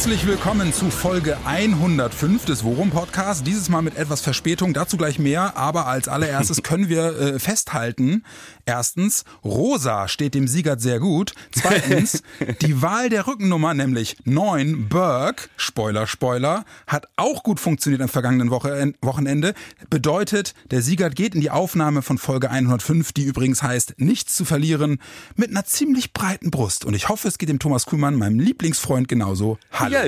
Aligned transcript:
Herzlich 0.00 0.26
willkommen 0.26 0.72
zu 0.72 0.90
Folge 0.90 1.36
105 1.44 2.46
des 2.46 2.64
Worum 2.64 2.88
Podcasts. 2.88 3.42
Dieses 3.42 3.68
Mal 3.68 3.82
mit 3.82 3.98
etwas 3.98 4.22
Verspätung, 4.22 4.72
dazu 4.72 4.96
gleich 4.96 5.18
mehr. 5.18 5.58
Aber 5.58 5.88
als 5.88 6.08
allererstes 6.08 6.62
können 6.62 6.88
wir 6.88 7.20
äh, 7.20 7.38
festhalten, 7.38 8.24
erstens, 8.64 9.26
Rosa 9.44 10.08
steht 10.08 10.32
dem 10.32 10.48
Siegert 10.48 10.80
sehr 10.80 11.00
gut. 11.00 11.34
Zweitens, 11.52 12.22
die 12.62 12.80
Wahl 12.80 13.10
der 13.10 13.26
Rückennummer, 13.26 13.74
nämlich 13.74 14.16
9, 14.24 14.88
Burke, 14.88 15.50
Spoiler, 15.58 16.06
Spoiler, 16.06 16.64
hat 16.86 17.06
auch 17.16 17.42
gut 17.42 17.60
funktioniert 17.60 18.00
am 18.00 18.08
vergangenen 18.08 18.48
Woche, 18.50 18.94
Wochenende. 19.02 19.52
Bedeutet, 19.90 20.54
der 20.70 20.80
Siegert 20.80 21.14
geht 21.14 21.34
in 21.34 21.42
die 21.42 21.50
Aufnahme 21.50 22.00
von 22.00 22.16
Folge 22.16 22.50
105, 22.50 23.12
die 23.12 23.24
übrigens 23.24 23.62
heißt, 23.62 23.96
nichts 23.98 24.34
zu 24.34 24.46
verlieren, 24.46 24.98
mit 25.36 25.50
einer 25.50 25.66
ziemlich 25.66 26.14
breiten 26.14 26.50
Brust. 26.50 26.86
Und 26.86 26.94
ich 26.94 27.10
hoffe, 27.10 27.28
es 27.28 27.36
geht 27.36 27.50
dem 27.50 27.58
Thomas 27.58 27.84
Kuhlmann, 27.84 28.14
meinem 28.14 28.40
Lieblingsfreund, 28.40 29.06
genauso. 29.06 29.58
Hallo. 29.72 29.89
Ja, 29.90 30.04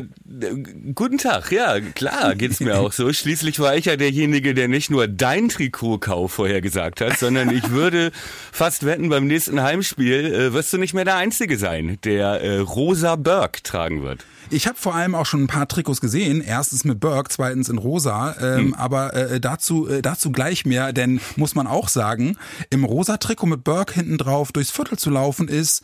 guten 0.95 1.19
Tag. 1.19 1.51
Ja, 1.51 1.81
klar, 1.81 2.35
geht's 2.35 2.61
mir 2.61 2.79
auch 2.79 2.93
so. 2.93 3.13
Schließlich 3.13 3.59
war 3.59 3.77
ich 3.77 3.87
ja 3.87 3.97
derjenige, 3.97 4.55
der 4.55 4.69
nicht 4.69 4.91
nur 4.91 5.09
dein 5.09 5.49
Trikotkauf 5.49 6.33
vorher 6.33 6.61
gesagt 6.61 7.01
hat, 7.01 7.19
sondern 7.19 7.51
ich 7.51 7.71
würde 7.71 8.13
fast 8.53 8.87
wetten, 8.87 9.09
beim 9.09 9.27
nächsten 9.27 9.63
Heimspiel 9.63 10.27
äh, 10.33 10.53
wirst 10.53 10.73
du 10.73 10.79
nicht 10.79 10.95
mehr 10.95 11.05
der 11.05 11.17
Einzige 11.17 11.59
sein, 11.59 11.99
der 12.05 12.41
äh, 12.41 12.59
rosa 12.59 13.17
Burke 13.17 13.63
tragen 13.63 14.03
wird. 14.03 14.25
Ich 14.51 14.67
habe 14.67 14.77
vor 14.79 14.95
allem 14.95 15.15
auch 15.15 15.27
schon 15.27 15.45
ein 15.45 15.47
paar 15.47 15.67
Trikots 15.67 16.01
gesehen. 16.01 16.43
Erstens 16.43 16.85
mit 16.85 17.01
Burke, 17.01 17.31
zweitens 17.31 17.69
in 17.69 17.79
rosa. 17.79 18.37
Ähm, 18.41 18.59
hm. 18.59 18.75
Aber 18.75 19.15
äh, 19.15 19.41
dazu, 19.41 19.89
äh, 19.89 20.03
dazu 20.03 20.31
gleich 20.31 20.67
mehr, 20.67 20.93
denn 20.93 21.21
muss 21.37 21.55
man 21.55 21.67
auch 21.67 21.89
sagen, 21.89 22.37
im 22.71 22.85
rosa 22.85 23.17
Trikot 23.17 23.47
mit 23.47 23.65
Burke 23.65 23.95
hinten 23.95 24.19
drauf 24.19 24.53
durchs 24.53 24.71
Viertel 24.71 24.99
zu 24.99 25.11
laufen 25.11 25.49
ist 25.49 25.83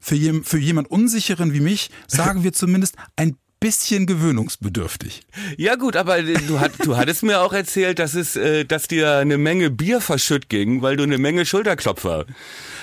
für, 0.00 0.14
jem, 0.14 0.44
für 0.44 0.58
jemand 0.58 0.90
Unsicheren 0.90 1.52
wie 1.52 1.60
mich, 1.60 1.90
sagen 2.06 2.44
wir 2.44 2.52
zumindest, 2.52 2.96
ein 3.16 3.36
bisschen 3.60 4.06
gewöhnungsbedürftig. 4.06 5.22
Ja 5.56 5.74
gut, 5.74 5.96
aber 5.96 6.22
du, 6.22 6.60
hat, 6.60 6.72
du 6.84 6.96
hattest 6.96 7.22
mir 7.22 7.40
auch 7.40 7.52
erzählt, 7.52 7.98
dass 7.98 8.14
es, 8.14 8.36
äh, 8.36 8.64
dass 8.64 8.86
dir 8.86 9.16
eine 9.16 9.36
Menge 9.36 9.70
Bier 9.70 10.00
verschütt 10.00 10.48
ging, 10.48 10.82
weil 10.82 10.96
du 10.96 11.02
eine 11.02 11.18
Menge 11.18 11.44
Schulterklopfer 11.44 12.26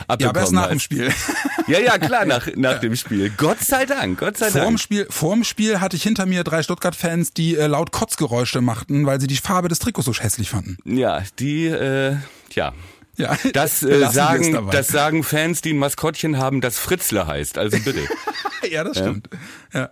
abbekommen 0.08 0.19
Ja, 0.19 0.30
aber 0.30 0.39
erst 0.41 0.52
nach 0.52 0.69
dem 0.69 0.80
Spiel. 0.80 1.11
Ja, 1.67 1.80
ja, 1.80 1.97
klar, 1.97 2.25
nach, 2.25 2.47
nach 2.55 2.73
ja. 2.73 2.77
dem 2.77 2.95
Spiel. 2.95 3.31
Gott 3.36 3.59
sei 3.59 3.88
Dank, 3.88 4.19
Gott 4.19 4.38
sei 4.38 4.52
vorm 4.52 4.63
Dank. 4.66 4.80
Spiel, 4.80 5.08
vorm 5.09 5.43
Spiel 5.43 5.81
hatte 5.81 5.95
ich 5.95 6.03
hinter 6.03 6.27
mir 6.27 6.43
drei 6.43 6.61
Stuttgart-Fans, 6.61 7.33
die 7.33 7.55
äh, 7.55 7.66
laut 7.66 7.91
Kotzgeräusche 7.91 8.61
machten, 8.61 9.08
weil 9.08 9.19
sie 9.19 9.25
die 9.25 9.38
Farbe 9.38 9.67
des 9.67 9.80
Trikots 9.80 10.05
so 10.05 10.13
hässlich 10.13 10.52
fanden. 10.52 10.77
Ja, 10.86 11.23
die, 11.39 11.66
äh, 11.66 12.17
tja, 12.52 12.73
ja, 13.17 13.38
das 13.53 13.83
äh, 13.83 14.09
sagen, 14.09 14.69
das 14.71 14.88
sagen 14.88 15.23
Fans, 15.23 15.61
die 15.61 15.73
ein 15.73 15.77
Maskottchen 15.77 16.38
haben, 16.38 16.61
das 16.61 16.80
Fritzle 16.80 17.27
heißt. 17.27 17.58
Also 17.58 17.77
bitte. 17.80 18.02
ja, 18.69 18.83
das 18.83 18.97
stimmt. 18.97 19.30
Ja. 19.73 19.80
ja 19.81 19.89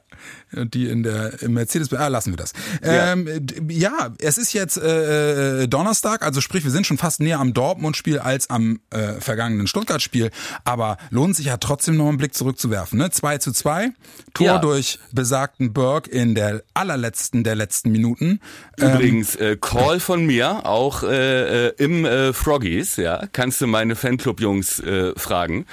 die 0.54 0.88
in 0.88 1.04
der 1.04 1.34
Mercedes. 1.48 1.94
Ah, 1.94 2.08
lassen 2.08 2.34
wir 2.34 2.38
das. 2.38 2.54
Ja, 2.84 3.14
ähm, 3.14 3.28
ja 3.70 4.12
es 4.20 4.38
ist 4.38 4.54
jetzt 4.54 4.78
äh, 4.78 5.68
Donnerstag, 5.68 6.24
also 6.24 6.42
sprich, 6.42 6.64
wir 6.64 6.72
sind 6.72 6.88
schon 6.88 6.98
fast 6.98 7.20
näher 7.20 7.40
am 7.40 7.54
Dortmund-Spiel 7.54 8.20
als 8.20 8.50
am 8.50 8.80
äh, 8.90 9.14
vergangenen 9.20 9.68
Stuttgart-Spiel. 9.68 10.32
Aber 10.64 10.98
lohnt 11.10 11.36
sich 11.36 11.48
ja 11.48 11.58
trotzdem 11.58 11.98
noch 11.98 12.08
einen 12.08 12.18
Blick 12.18 12.34
zurückzuwerfen. 12.34 12.98
Ne? 13.00 13.12
2 13.12 13.38
zu 13.38 13.52
2, 13.52 13.92
Tor 14.34 14.46
ja. 14.46 14.58
durch 14.60 15.00
besagten 15.12 15.74
Burg 15.74 16.08
in 16.08 16.36
der 16.36 16.64
allerletzten 16.74 17.44
der 17.44 17.56
letzten 17.56 17.92
Minuten. 17.92 18.40
Ähm, 18.80 18.94
Übrigens, 18.94 19.36
ähm, 19.40 19.54
äh, 19.54 19.58
Call 19.58 20.00
von 20.00 20.26
mir, 20.26 20.66
auch 20.66 21.04
äh, 21.04 21.68
äh, 21.68 21.74
im 21.78 22.06
äh, 22.06 22.34
Froggies, 22.34 22.96
ja, 22.98 23.26
kannst 23.32 23.62
du 23.62 23.68
meine 23.68 23.96
Fanclub-Jungs 23.96 24.80
äh, 24.80 25.14
fragen. 25.16 25.66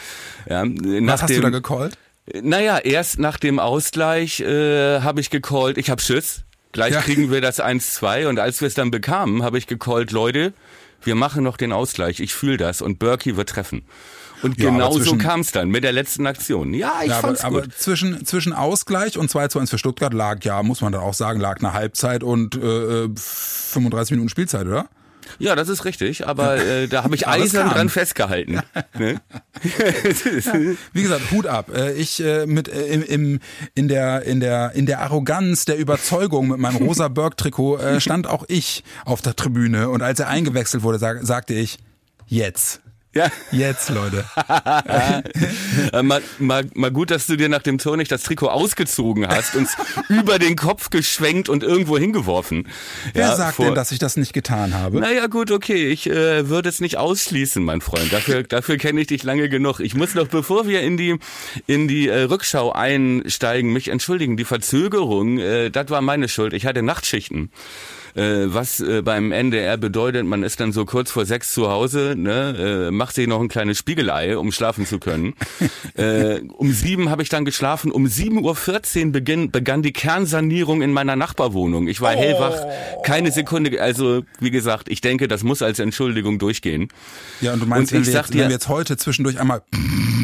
Ja, 0.49 0.65
was 0.67 1.23
hast 1.23 1.37
du 1.37 1.41
da 1.41 1.51
gecallt? 1.51 1.99
Naja, 2.43 2.79
erst 2.79 3.19
nach 3.19 3.39
dem 3.39 3.59
Ausgleich 3.59 4.41
äh, 4.41 5.01
habe 5.01 5.21
ich 5.21 5.31
gecallt, 5.31 5.79
ich 5.79 5.91
habe 5.91 6.01
Schiss. 6.01 6.45
Gleich 6.73 6.95
ja. 6.95 7.01
kriegen 7.01 7.31
wir 7.31 7.41
das 7.41 7.61
1-2 7.63 8.29
und 8.29 8.39
als 8.39 8.61
wir 8.61 8.69
es 8.69 8.75
dann 8.75 8.91
bekamen, 8.91 9.43
habe 9.43 9.59
ich 9.59 9.67
gecallt, 9.67 10.13
Leute, 10.13 10.53
wir 11.03 11.15
machen 11.15 11.43
noch 11.43 11.57
den 11.57 11.73
Ausgleich, 11.73 12.21
ich 12.21 12.35
fühle 12.35 12.57
das 12.57 12.83
und 12.83 12.99
Berkey 12.99 13.37
wird 13.37 13.49
treffen. 13.49 13.83
Und 14.43 14.59
ja, 14.59 14.71
genau 14.71 14.99
so 14.99 15.19
kam 15.19 15.41
es 15.41 15.53
dann 15.53 15.69
mit 15.69 15.85
der 15.85 15.93
letzten 15.93 16.27
Aktion. 16.27 16.73
Ja, 16.73 17.01
ich 17.03 17.11
ja, 17.11 17.17
fand's 17.17 17.45
aber, 17.45 17.57
gut. 17.57 17.65
Aber 17.65 17.77
zwischen, 17.77 18.25
zwischen 18.25 18.53
Ausgleich 18.53 19.19
und 19.19 19.31
2 19.31 19.49
zu 19.49 19.59
1 19.59 19.71
für 19.71 19.79
Stuttgart 19.79 20.15
lag, 20.15 20.43
ja, 20.45 20.63
muss 20.63 20.81
man 20.81 20.93
dann 20.93 21.03
auch 21.03 21.15
sagen, 21.15 21.41
lag 21.41 21.59
eine 21.59 21.75
Halbzeit 21.75 22.23
und 22.23 22.57
äh, 22.57 23.09
35 23.15 24.13
Minuten 24.13 24.31
Spielzeit, 24.31 24.67
oder? 24.67 24.89
Ja, 25.39 25.55
das 25.55 25.69
ist 25.69 25.85
richtig, 25.85 26.27
aber 26.27 26.57
äh, 26.57 26.89
da 26.89 27.05
habe 27.05 27.15
ich 27.15 27.27
eisern 27.29 27.71
dran 27.71 27.89
festgehalten. 27.89 28.61
Ne? 28.99 29.21
ja. 29.63 30.55
Wie 30.93 31.03
gesagt, 31.03 31.31
Hut 31.31 31.47
ab. 31.47 31.71
Äh, 31.75 31.93
ich 31.93 32.23
äh, 32.23 32.47
mit 32.47 32.69
äh, 32.69 32.87
im, 32.87 33.03
im, 33.03 33.41
in 33.75 33.89
der 33.89 34.23
in 34.23 34.41
der 34.41 34.73
in 34.73 34.87
der 34.87 35.01
Arroganz 35.01 35.65
der 35.65 35.79
Überzeugung 35.79 36.49
mit 36.49 36.59
meinem 36.59 36.77
rosa 36.77 37.09
Berg 37.09 37.37
Trikot 37.37 37.79
äh, 37.79 38.01
stand 38.01 38.27
auch 38.27 38.45
ich 38.49 38.85
auf 39.05 39.23
der 39.23 39.37
Tribüne 39.37 39.89
und 39.89 40.03
als 40.03 40.21
er 40.21 40.29
eingewechselt 40.29 40.83
wurde, 40.83 40.99
sag, 40.99 41.25
sagte 41.25 41.55
ich 41.55 41.79
jetzt 42.27 42.81
ja. 43.15 43.29
Jetzt, 43.51 43.91
Leute. 43.91 44.25
mal, 46.03 46.23
mal, 46.39 46.65
mal 46.75 46.91
gut, 46.91 47.11
dass 47.11 47.27
du 47.27 47.37
dir 47.37 47.49
nach 47.49 47.63
dem 47.63 47.79
Tor 47.79 47.97
nicht 47.97 48.13
das 48.13 48.23
Trikot 48.23 48.49
ausgezogen 48.49 49.27
hast 49.27 49.57
und 49.57 49.69
über 50.09 50.39
den 50.39 50.55
Kopf 50.55 50.91
geschwenkt 50.91 51.49
und 51.49 51.63
irgendwo 51.63 51.99
hingeworfen. 51.99 52.69
Wer 53.13 53.29
ja, 53.29 53.37
sagt 53.37 53.57
vor... 53.57 53.67
denn, 53.67 53.75
dass 53.75 53.91
ich 53.91 53.99
das 53.99 54.17
nicht 54.17 54.33
getan 54.33 54.75
habe? 54.75 55.01
Naja, 55.01 55.27
gut, 55.27 55.51
okay. 55.51 55.89
Ich 55.89 56.09
äh, 56.09 56.49
würde 56.49 56.69
es 56.69 56.81
nicht 56.81 56.99
ausschließen, 56.99 57.65
mein 57.65 57.81
Freund. 57.81 58.13
Dafür, 58.13 58.43
dafür 58.49 58.77
kenne 58.77 59.01
ich 59.01 59.09
dich 59.09 59.25
lange 59.25 59.49
genug. 59.49 59.81
Ich 59.81 59.95
muss 59.95 60.15
noch, 60.15 60.29
bevor 60.29 60.69
wir 60.69 60.83
in 60.83 60.97
die, 60.97 61.19
in 61.67 61.89
die 61.89 62.09
äh, 62.09 62.23
Rückschau 62.23 62.73
einsteigen, 62.73 63.73
mich 63.73 63.89
entschuldigen. 63.89 64.37
Die 64.37 64.45
Verzögerung, 64.45 65.39
äh, 65.39 65.71
das 65.71 65.91
war 65.91 66.01
meine 66.01 66.29
Schuld. 66.29 66.53
Ich 66.53 66.65
hatte 66.65 66.83
Nachtschichten 66.83 67.51
äh, 68.15 68.47
was 68.47 68.81
äh, 68.81 69.03
beim 69.03 69.33
NDR 69.33 69.77
bedeutet, 69.77 70.25
man 70.25 70.43
ist 70.43 70.61
dann 70.61 70.73
so 70.73 70.85
kurz 70.85 71.11
vor 71.11 71.27
sechs 71.27 71.53
zu 71.53 71.71
Hause, 71.71 72.15
ne, 72.17 72.89
äh, 72.89 72.91
macht 72.91 73.15
sich 73.15 73.27
noch 73.27 73.41
ein 73.41 73.49
kleines 73.49 73.79
Spiegelei, 73.79 74.37
um 74.37 74.53
schlafen 74.53 74.87
zu 74.87 74.99
können. 74.99 75.35
äh, 75.95 76.41
um 76.57 76.73
sieben 76.73 77.11
habe 77.11 77.23
ich 77.23 77.29
dann 77.29 77.45
geschlafen, 77.45 77.91
um 77.91 78.07
7.14 78.07 79.07
Uhr 79.07 79.13
beginn, 79.13 79.51
begann 79.51 79.83
die 79.83 79.93
Kernsanierung 79.93 80.83
in 80.83 80.93
meiner 80.93 81.17
Nachbarwohnung. 81.17 81.89
Ich 81.89 82.01
war 82.01 82.15
oh. 82.15 82.19
hellwach, 82.19 82.67
keine 83.05 83.31
Sekunde, 83.33 83.81
also 83.81 84.23
wie 84.39 84.51
gesagt, 84.51 84.89
ich 84.89 85.01
denke, 85.01 85.29
das 85.29 85.43
muss 85.43 85.63
als 85.63 85.79
Entschuldigung 85.79 86.39
durchgehen. 86.39 86.89
Ja, 87.41 87.53
und 87.53 87.61
du 87.61 87.67
meinst, 87.67 87.93
und 87.93 87.99
wenn, 87.99 88.07
wir 88.07 88.13
jetzt, 88.13 88.35
dir, 88.35 88.41
wenn 88.41 88.49
wir 88.49 88.55
jetzt 88.55 88.69
heute 88.69 88.97
zwischendurch 88.97 89.41
einmal 89.41 89.63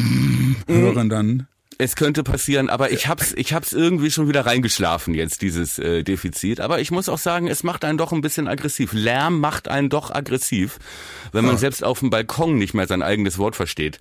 hören, 0.67 1.09
dann 1.09 1.47
es 1.79 1.95
könnte 1.95 2.23
passieren, 2.23 2.69
aber 2.69 2.91
ich 2.91 3.07
hab's, 3.07 3.33
ich 3.35 3.53
hab's 3.53 3.71
irgendwie 3.71 4.09
schon 4.09 4.27
wieder 4.27 4.45
reingeschlafen 4.45 5.13
jetzt 5.13 5.41
dieses 5.41 5.77
äh, 5.77 6.03
Defizit. 6.03 6.59
Aber 6.59 6.79
ich 6.79 6.91
muss 6.91 7.07
auch 7.09 7.17
sagen, 7.17 7.47
es 7.47 7.63
macht 7.63 7.85
einen 7.85 7.97
doch 7.97 8.11
ein 8.11 8.21
bisschen 8.21 8.47
aggressiv. 8.47 8.93
Lärm 8.93 9.39
macht 9.39 9.67
einen 9.67 9.89
doch 9.89 10.13
aggressiv, 10.13 10.79
wenn 11.31 11.45
man 11.45 11.55
ja. 11.55 11.59
selbst 11.59 11.83
auf 11.83 11.99
dem 11.99 12.09
Balkon 12.09 12.57
nicht 12.57 12.73
mehr 12.73 12.87
sein 12.87 13.01
eigenes 13.01 13.37
Wort 13.37 13.55
versteht. 13.55 13.99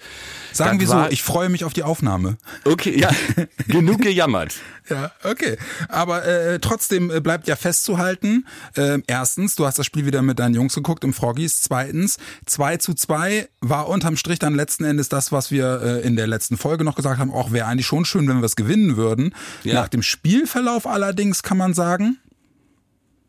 Sagen 0.53 0.81
wir 0.81 0.87
so, 0.87 1.07
ich 1.11 1.23
freue 1.23 1.49
mich 1.49 1.65
auf 1.65 1.75
die 1.75 1.83
Aufnahme. 1.83 2.39
Okay, 2.65 2.99
ja, 2.99 3.11
genug 3.69 4.01
gejammert. 4.01 4.55
Ja, 4.89 5.11
okay. 5.25 5.57
Aber 5.89 6.25
äh, 6.25 6.59
trotzdem 6.61 7.11
äh, 7.11 7.21
bleibt 7.21 7.49
ja 7.49 7.57
festzuhalten, 7.57 8.47
äh, 8.77 8.99
erstens, 9.07 9.57
du 9.57 9.67
hast 9.67 9.79
das 9.79 9.87
Spiel 9.87 10.07
wieder 10.07 10.23
mit 10.23 10.39
deinen 10.39 10.55
Jungs 10.55 10.75
geguckt 10.75 11.03
im 11.05 11.13
Froggies. 11.13 11.61
Zweitens, 11.63 12.19
2 12.47 12.77
zu 12.77 12.95
2 12.95 13.49
war 13.61 13.89
unterm 13.89 14.17
Strich 14.17 14.39
dann 14.39 14.55
letzten 14.55 14.85
Endes 14.85 15.09
das, 15.09 15.33
was 15.33 15.51
wir 15.51 15.83
äh, 15.83 16.07
in 16.07 16.17
der 16.17 16.27
letzten 16.27 16.57
Folge 16.57 16.85
noch 16.85 16.95
gesagt 16.95 17.19
haben. 17.19 17.33
Auch 17.33 17.53
wäre 17.67 17.73
eigentlich 17.73 17.87
schon 17.87 18.05
schön, 18.05 18.29
wenn 18.29 18.39
wir 18.39 18.45
es 18.45 18.57
gewinnen 18.57 18.97
würden. 18.97 19.35
Ja. 19.65 19.75
Nach 19.75 19.89
dem 19.89 20.03
Spielverlauf 20.03 20.87
allerdings 20.87 21.43
kann 21.43 21.59
man 21.59 21.75
sagen, 21.75 22.19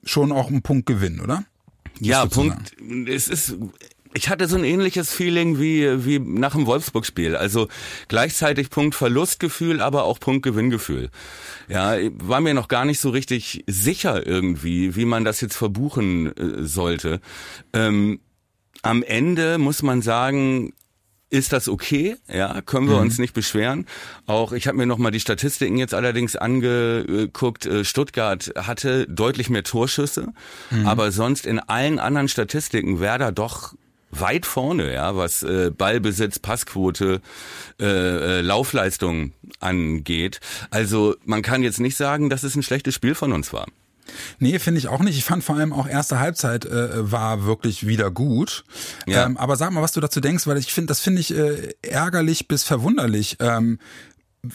schon 0.03 0.31
auch 0.31 0.49
ein 0.49 0.61
Punkt 0.61 0.85
gewinnen, 0.85 1.19
oder? 1.19 1.43
Ja, 1.99 2.25
Punkt. 2.25 2.73
Es 3.07 3.27
ist 3.27 3.55
ich 4.13 4.29
hatte 4.29 4.47
so 4.47 4.57
ein 4.57 4.63
ähnliches 4.63 5.13
Feeling 5.13 5.59
wie, 5.59 6.05
wie 6.05 6.17
nach 6.17 6.53
dem 6.53 6.65
Wolfsburg-Spiel. 6.65 7.35
Also 7.35 7.67
gleichzeitig 8.07 8.71
Punkt-Verlustgefühl, 8.71 9.79
aber 9.79 10.05
auch 10.05 10.19
Punkt-Gewinngefühl. 10.19 11.09
Ja, 11.67 11.97
war 12.13 12.41
mir 12.41 12.55
noch 12.55 12.67
gar 12.67 12.85
nicht 12.85 12.99
so 12.99 13.09
richtig 13.09 13.63
sicher 13.67 14.25
irgendwie, 14.25 14.95
wie 14.95 15.05
man 15.05 15.23
das 15.23 15.41
jetzt 15.41 15.55
verbuchen 15.55 16.35
äh, 16.35 16.63
sollte. 16.63 17.19
Ähm, 17.73 18.19
am 18.81 19.03
Ende 19.03 19.59
muss 19.59 19.83
man 19.83 20.01
sagen, 20.01 20.73
ist 21.29 21.53
das 21.53 21.67
okay? 21.67 22.15
Ja, 22.31 22.61
können 22.61 22.87
wir 22.87 22.95
mhm. 22.95 23.03
uns 23.03 23.19
nicht 23.19 23.33
beschweren. 23.33 23.85
Auch 24.25 24.53
ich 24.53 24.67
habe 24.67 24.77
mir 24.77 24.85
noch 24.85 24.97
mal 24.97 25.11
die 25.11 25.19
Statistiken 25.19 25.77
jetzt 25.77 25.93
allerdings 25.93 26.35
angeguckt. 26.35 27.65
Äh, 27.65 27.83
Stuttgart 27.83 28.53
hatte 28.55 29.07
deutlich 29.07 29.49
mehr 29.49 29.63
Torschüsse, 29.63 30.33
mhm. 30.69 30.87
aber 30.87 31.11
sonst 31.11 31.45
in 31.45 31.59
allen 31.59 31.99
anderen 31.99 32.29
Statistiken 32.29 32.99
Werder 32.99 33.31
doch 33.31 33.73
weit 34.11 34.45
vorne, 34.45 34.93
ja, 34.93 35.15
was 35.15 35.43
äh, 35.43 35.69
Ballbesitz, 35.69 36.39
Passquote, 36.39 37.21
äh, 37.79 37.85
äh, 37.85 38.41
Laufleistung 38.41 39.33
angeht. 39.59 40.39
Also 40.69 41.15
man 41.25 41.41
kann 41.41 41.61
jetzt 41.61 41.79
nicht 41.79 41.97
sagen, 41.97 42.29
dass 42.29 42.43
es 42.43 42.55
ein 42.55 42.63
schlechtes 42.63 42.95
Spiel 42.95 43.15
von 43.15 43.33
uns 43.33 43.51
war. 43.51 43.67
Nee, 44.39 44.59
finde 44.59 44.79
ich 44.79 44.87
auch 44.87 44.99
nicht. 44.99 45.17
Ich 45.17 45.23
fand 45.23 45.43
vor 45.43 45.55
allem 45.55 45.73
auch 45.73 45.87
erste 45.87 46.19
Halbzeit 46.19 46.65
äh, 46.65 47.11
war 47.11 47.45
wirklich 47.45 47.87
wieder 47.87 48.11
gut. 48.11 48.63
Ja. 49.05 49.25
Ähm, 49.25 49.37
aber 49.37 49.55
sag 49.55 49.71
mal, 49.71 49.81
was 49.81 49.91
du 49.91 49.99
dazu 49.99 50.19
denkst, 50.19 50.47
weil 50.47 50.57
ich 50.57 50.73
finde, 50.73 50.87
das 50.87 50.99
finde 50.99 51.21
ich 51.21 51.33
äh, 51.33 51.73
ärgerlich 51.81 52.47
bis 52.47 52.63
verwunderlich. 52.63 53.37
Ähm, 53.39 53.79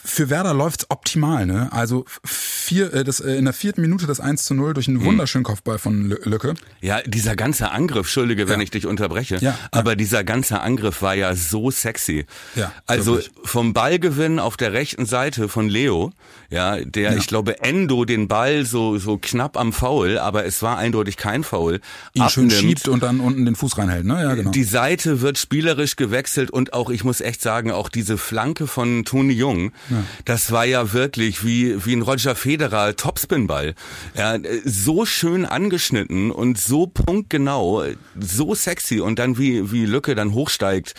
für 0.05 0.31
Werder 0.31 0.55
läuft's 0.55 0.87
optimal, 0.89 1.47
ne? 1.47 1.73
Also 1.73 2.05
vier, 2.25 2.93
äh, 2.93 3.05
das, 3.05 3.21
äh, 3.21 3.35
in 3.35 3.45
der 3.45 3.55
vierten 3.55 3.81
Minute 3.81 4.07
das 4.07 4.21
1 4.21 4.45
zu 4.45 4.55
0 4.55 4.75
durch 4.75 4.89
einen 4.89 4.99
hm. 4.99 5.07
wunderschönen 5.07 5.45
Kopfball 5.45 5.79
von 5.79 6.11
Lücke. 6.25 6.55
Ja, 6.81 7.01
dieser 7.03 7.37
ganze 7.37 7.71
Angriff, 7.71 8.07
Entschuldige, 8.07 8.49
wenn 8.49 8.61
ja. 8.61 8.65
ich 8.65 8.71
dich 8.71 8.87
unterbreche, 8.87 9.39
ja, 9.39 9.59
aber 9.71 9.93
ja. 9.93 9.97
dieser 9.97 10.25
ganze 10.25 10.61
Angriff 10.61 11.03
war 11.03 11.15
ja 11.15 11.35
so 11.35 11.71
sexy. 11.71 12.27
Ja, 12.55 12.73
also 12.87 13.17
wirklich. 13.17 13.33
vom 13.45 13.73
Ballgewinn 13.73 14.39
auf 14.39 14.57
der 14.57 14.73
rechten 14.73 15.07
Seite 15.07 15.49
von 15.49 15.69
Leo, 15.69 16.13
ja, 16.51 16.77
der, 16.77 17.17
ich 17.17 17.27
glaube, 17.27 17.61
Endo 17.63 18.05
den 18.05 18.29
Ball 18.29 18.67
so, 18.67 18.99
so 18.99 19.19
knapp 19.19 19.57
am 19.57 19.73
Foul, 19.73 20.19
aber 20.19 20.45
es 20.45 20.63
war 20.63 20.77
eindeutig 20.77 21.17
kein 21.17 21.45
Foul. 21.45 21.81
Ihn 22.13 22.23
abnimmt. 22.23 22.31
schön 22.31 22.51
schiebt 22.51 22.89
und 22.89 23.03
dann 23.03 23.21
unten 23.21 23.47
den 23.47 23.57
Fuß 23.57 23.79
reinhält, 23.79 24.05
ne? 24.05 24.23
Ja, 24.23 24.35
genau. 24.35 24.51
Die 24.51 24.65
Seite 24.65 25.23
wird 25.23 25.39
spielerisch 25.39 25.97
gewechselt 25.97 26.51
und 26.51 26.75
auch, 26.75 26.91
ich 26.91 27.05
muss 27.05 27.21
echt 27.21 27.41
sagen, 27.41 27.71
auch 27.71 27.89
diese 27.89 28.19
Flanke 28.19 28.67
von 28.67 29.05
Toni 29.05 29.33
Jung, 29.33 29.73
ja. 29.91 30.05
Das 30.25 30.53
war 30.53 30.65
ja 30.65 30.93
wirklich 30.93 31.45
wie, 31.45 31.85
wie 31.85 31.95
ein 31.95 32.03
Roger 32.03 32.35
Federer 32.35 32.97
Topspinball. 32.97 33.75
Ja, 34.17 34.39
so 34.65 35.07
schön 35.07 35.45
angeschnitten 35.45 36.31
und 36.31 36.59
so 36.59 36.87
punktgenau, 36.87 37.85
so 38.19 38.55
sexy 38.55 39.01
und 39.01 39.19
dann 39.19 39.39
wie, 39.39 39.73
wie 39.73 39.87
Lücke 39.87 40.15
dann 40.15 40.35
hochsteigt. 40.35 40.95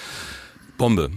Bombe. 0.77 1.11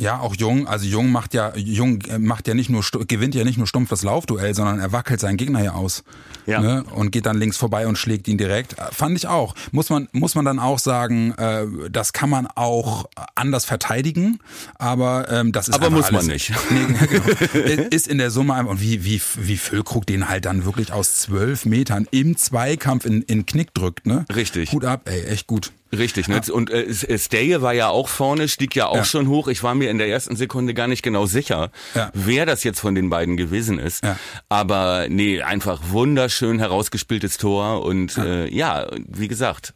Ja, 0.00 0.18
auch 0.20 0.34
Jung, 0.34 0.66
also 0.66 0.86
Jung 0.86 1.12
macht 1.12 1.34
ja 1.34 1.54
Jung 1.56 2.00
äh, 2.02 2.18
macht 2.18 2.48
ja 2.48 2.54
nicht 2.54 2.70
nur 2.70 2.82
gewinnt 3.06 3.34
ja 3.34 3.44
nicht 3.44 3.58
nur 3.58 3.66
stumpf 3.66 3.90
das 3.90 4.02
Laufduell, 4.02 4.54
sondern 4.54 4.80
er 4.80 4.92
wackelt 4.92 5.20
seinen 5.20 5.36
Gegner 5.36 5.62
ja 5.62 5.72
aus. 5.72 6.04
Ja. 6.46 6.60
Ne? 6.62 6.84
Und 6.94 7.10
geht 7.10 7.26
dann 7.26 7.36
links 7.36 7.58
vorbei 7.58 7.86
und 7.86 7.98
schlägt 7.98 8.26
ihn 8.26 8.38
direkt. 8.38 8.78
Äh, 8.78 8.86
fand 8.92 9.18
ich 9.18 9.26
auch. 9.28 9.54
Muss 9.72 9.90
man 9.90 10.08
muss 10.12 10.34
man 10.34 10.46
dann 10.46 10.58
auch 10.58 10.78
sagen, 10.78 11.32
äh, 11.32 11.66
das 11.90 12.14
kann 12.14 12.30
man 12.30 12.46
auch 12.46 13.10
anders 13.34 13.66
verteidigen, 13.66 14.38
aber 14.78 15.30
ähm, 15.30 15.52
das 15.52 15.68
ist 15.68 15.74
Aber 15.74 15.90
muss 15.90 16.06
alles, 16.06 16.26
man 16.26 16.32
nicht. 16.34 16.52
Nee, 16.70 16.86
genau. 17.06 17.88
ist 17.90 18.08
in 18.08 18.16
der 18.16 18.30
Summe 18.30 18.54
einfach 18.54 18.70
und 18.70 18.80
wie 18.80 19.04
wie 19.04 19.20
wie 19.36 19.56
Füllkrug 19.58 20.06
den 20.06 20.30
halt 20.30 20.46
dann 20.46 20.64
wirklich 20.64 20.94
aus 20.94 21.18
zwölf 21.18 21.66
Metern 21.66 22.08
im 22.10 22.38
Zweikampf 22.38 23.04
in 23.04 23.20
in 23.22 23.44
Knick 23.44 23.74
drückt, 23.74 24.06
ne? 24.06 24.24
Richtig. 24.34 24.70
Gut 24.70 24.86
ab, 24.86 25.02
ey, 25.04 25.24
echt 25.24 25.46
gut. 25.46 25.72
Richtig, 25.92 26.28
ne? 26.28 26.40
Ja. 26.44 26.52
Und 26.52 26.70
äh, 26.70 27.18
Steye 27.18 27.62
war 27.62 27.72
ja 27.72 27.88
auch 27.88 28.08
vorne, 28.08 28.48
stieg 28.48 28.76
ja 28.76 28.86
auch 28.86 28.96
ja. 28.96 29.04
schon 29.04 29.28
hoch. 29.28 29.48
Ich 29.48 29.62
war 29.62 29.74
mir 29.74 29.90
in 29.90 29.98
der 29.98 30.08
ersten 30.08 30.36
Sekunde 30.36 30.72
gar 30.72 30.86
nicht 30.86 31.02
genau 31.02 31.26
sicher, 31.26 31.70
ja. 31.94 32.10
wer 32.14 32.46
das 32.46 32.62
jetzt 32.62 32.80
von 32.80 32.94
den 32.94 33.10
beiden 33.10 33.36
gewesen 33.36 33.78
ist. 33.78 34.04
Aber 34.48 35.06
nee, 35.08 35.42
einfach 35.42 35.80
wunderschön 35.88 36.58
herausgespieltes 36.60 37.38
Tor 37.38 37.84
und 37.84 38.16
äh, 38.18 38.48
ja 38.48 38.86
wie 39.08 39.28
gesagt, 39.28 39.74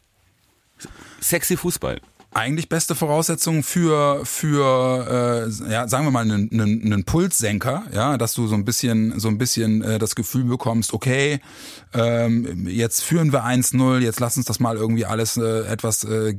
sexy 1.19 1.57
Fußball 1.57 1.99
eigentlich 2.35 2.67
beste 2.67 2.95
Voraussetzung 2.95 3.63
für 3.63 4.25
für 4.25 5.47
äh, 5.47 5.71
ja 5.71 5.87
sagen 5.87 6.05
wir 6.05 6.11
mal 6.11 6.21
einen, 6.21 6.51
einen, 6.51 6.83
einen 6.83 7.03
Pulssenker, 7.05 7.83
ja, 7.93 8.17
dass 8.17 8.33
du 8.33 8.45
so 8.47 8.55
ein 8.55 8.65
bisschen 8.65 9.17
so 9.19 9.29
ein 9.29 9.37
bisschen 9.37 9.81
äh, 9.81 9.99
das 9.99 10.15
Gefühl 10.15 10.43
bekommst, 10.43 10.93
okay, 10.93 11.39
ähm, 11.93 12.67
jetzt 12.67 13.01
führen 13.03 13.31
wir 13.31 13.45
1-0, 13.45 13.99
jetzt 13.99 14.19
lass 14.19 14.35
uns 14.35 14.45
das 14.45 14.59
mal 14.59 14.75
irgendwie 14.75 15.05
alles 15.05 15.37
äh, 15.37 15.61
etwas 15.65 16.03
äh, 16.03 16.35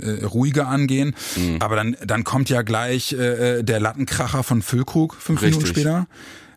äh, 0.00 0.24
ruhiger 0.24 0.66
angehen, 0.66 1.14
mhm. 1.36 1.58
aber 1.60 1.76
dann 1.76 1.96
dann 2.04 2.24
kommt 2.24 2.50
ja 2.50 2.62
gleich 2.62 3.12
äh, 3.12 3.58
äh 3.58 3.62
der 3.62 3.78
Lattenkracher 3.78 4.42
von 4.42 4.62
Füllkrug 4.62 5.14
fünf 5.14 5.42
Richtig. 5.42 5.58
Minuten 5.58 5.74
später. 5.74 6.06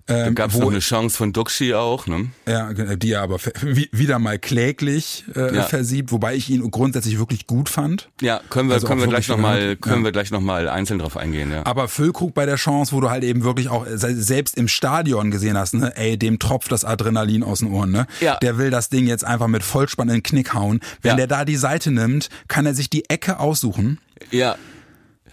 Ähm, 0.09 0.25
da 0.25 0.29
gab 0.31 0.51
es 0.51 0.57
noch 0.57 0.69
eine 0.69 0.79
Chance 0.79 1.15
von 1.15 1.33
Duxi 1.33 1.73
auch, 1.73 2.07
ne? 2.07 2.27
Ja, 2.47 2.73
die 2.73 3.11
er 3.11 3.21
aber 3.21 3.37
wieder 3.91 4.17
mal 4.19 4.39
kläglich 4.39 5.23
äh, 5.35 5.55
ja. 5.55 5.63
versiebt, 5.63 6.11
wobei 6.11 6.35
ich 6.35 6.49
ihn 6.49 6.69
grundsätzlich 6.71 7.19
wirklich 7.19 7.45
gut 7.45 7.69
fand. 7.69 8.09
Ja, 8.19 8.41
können 8.49 8.69
wir 8.69 8.75
also 8.75 8.87
können 8.87 9.01
wir 9.01 9.07
gleich 9.07 9.27
noch 9.27 9.37
mal 9.37 9.75
können 9.75 9.99
ja. 9.99 10.05
wir 10.05 10.11
gleich 10.11 10.31
noch 10.31 10.41
mal 10.41 10.67
einzeln 10.67 10.99
drauf 10.99 11.15
eingehen, 11.15 11.51
ja. 11.51 11.65
Aber 11.65 11.87
Füllkrug 11.87 12.33
bei 12.33 12.45
der 12.45 12.55
Chance, 12.55 12.93
wo 12.93 13.01
du 13.01 13.09
halt 13.09 13.23
eben 13.23 13.43
wirklich 13.43 13.69
auch 13.69 13.85
selbst 13.87 14.57
im 14.57 14.67
Stadion 14.67 15.31
gesehen 15.31 15.57
hast, 15.57 15.75
ne, 15.75 15.95
ey, 15.95 16.17
dem 16.17 16.39
tropft 16.39 16.71
das 16.71 16.83
Adrenalin 16.85 17.43
aus 17.43 17.59
den 17.59 17.71
Ohren, 17.71 17.91
ne? 17.91 18.07
Ja. 18.19 18.37
Der 18.37 18.57
will 18.57 18.71
das 18.71 18.89
Ding 18.89 19.07
jetzt 19.07 19.23
einfach 19.23 19.47
mit 19.47 19.63
Vollspann 19.63 20.09
in 20.09 20.15
den 20.15 20.23
Knick 20.23 20.53
hauen. 20.53 20.79
Wenn 21.01 21.11
ja. 21.11 21.15
der 21.17 21.27
da 21.27 21.45
die 21.45 21.55
Seite 21.55 21.91
nimmt, 21.91 22.29
kann 22.47 22.65
er 22.65 22.73
sich 22.73 22.89
die 22.89 23.09
Ecke 23.09 23.39
aussuchen. 23.39 23.99
Ja. 24.31 24.57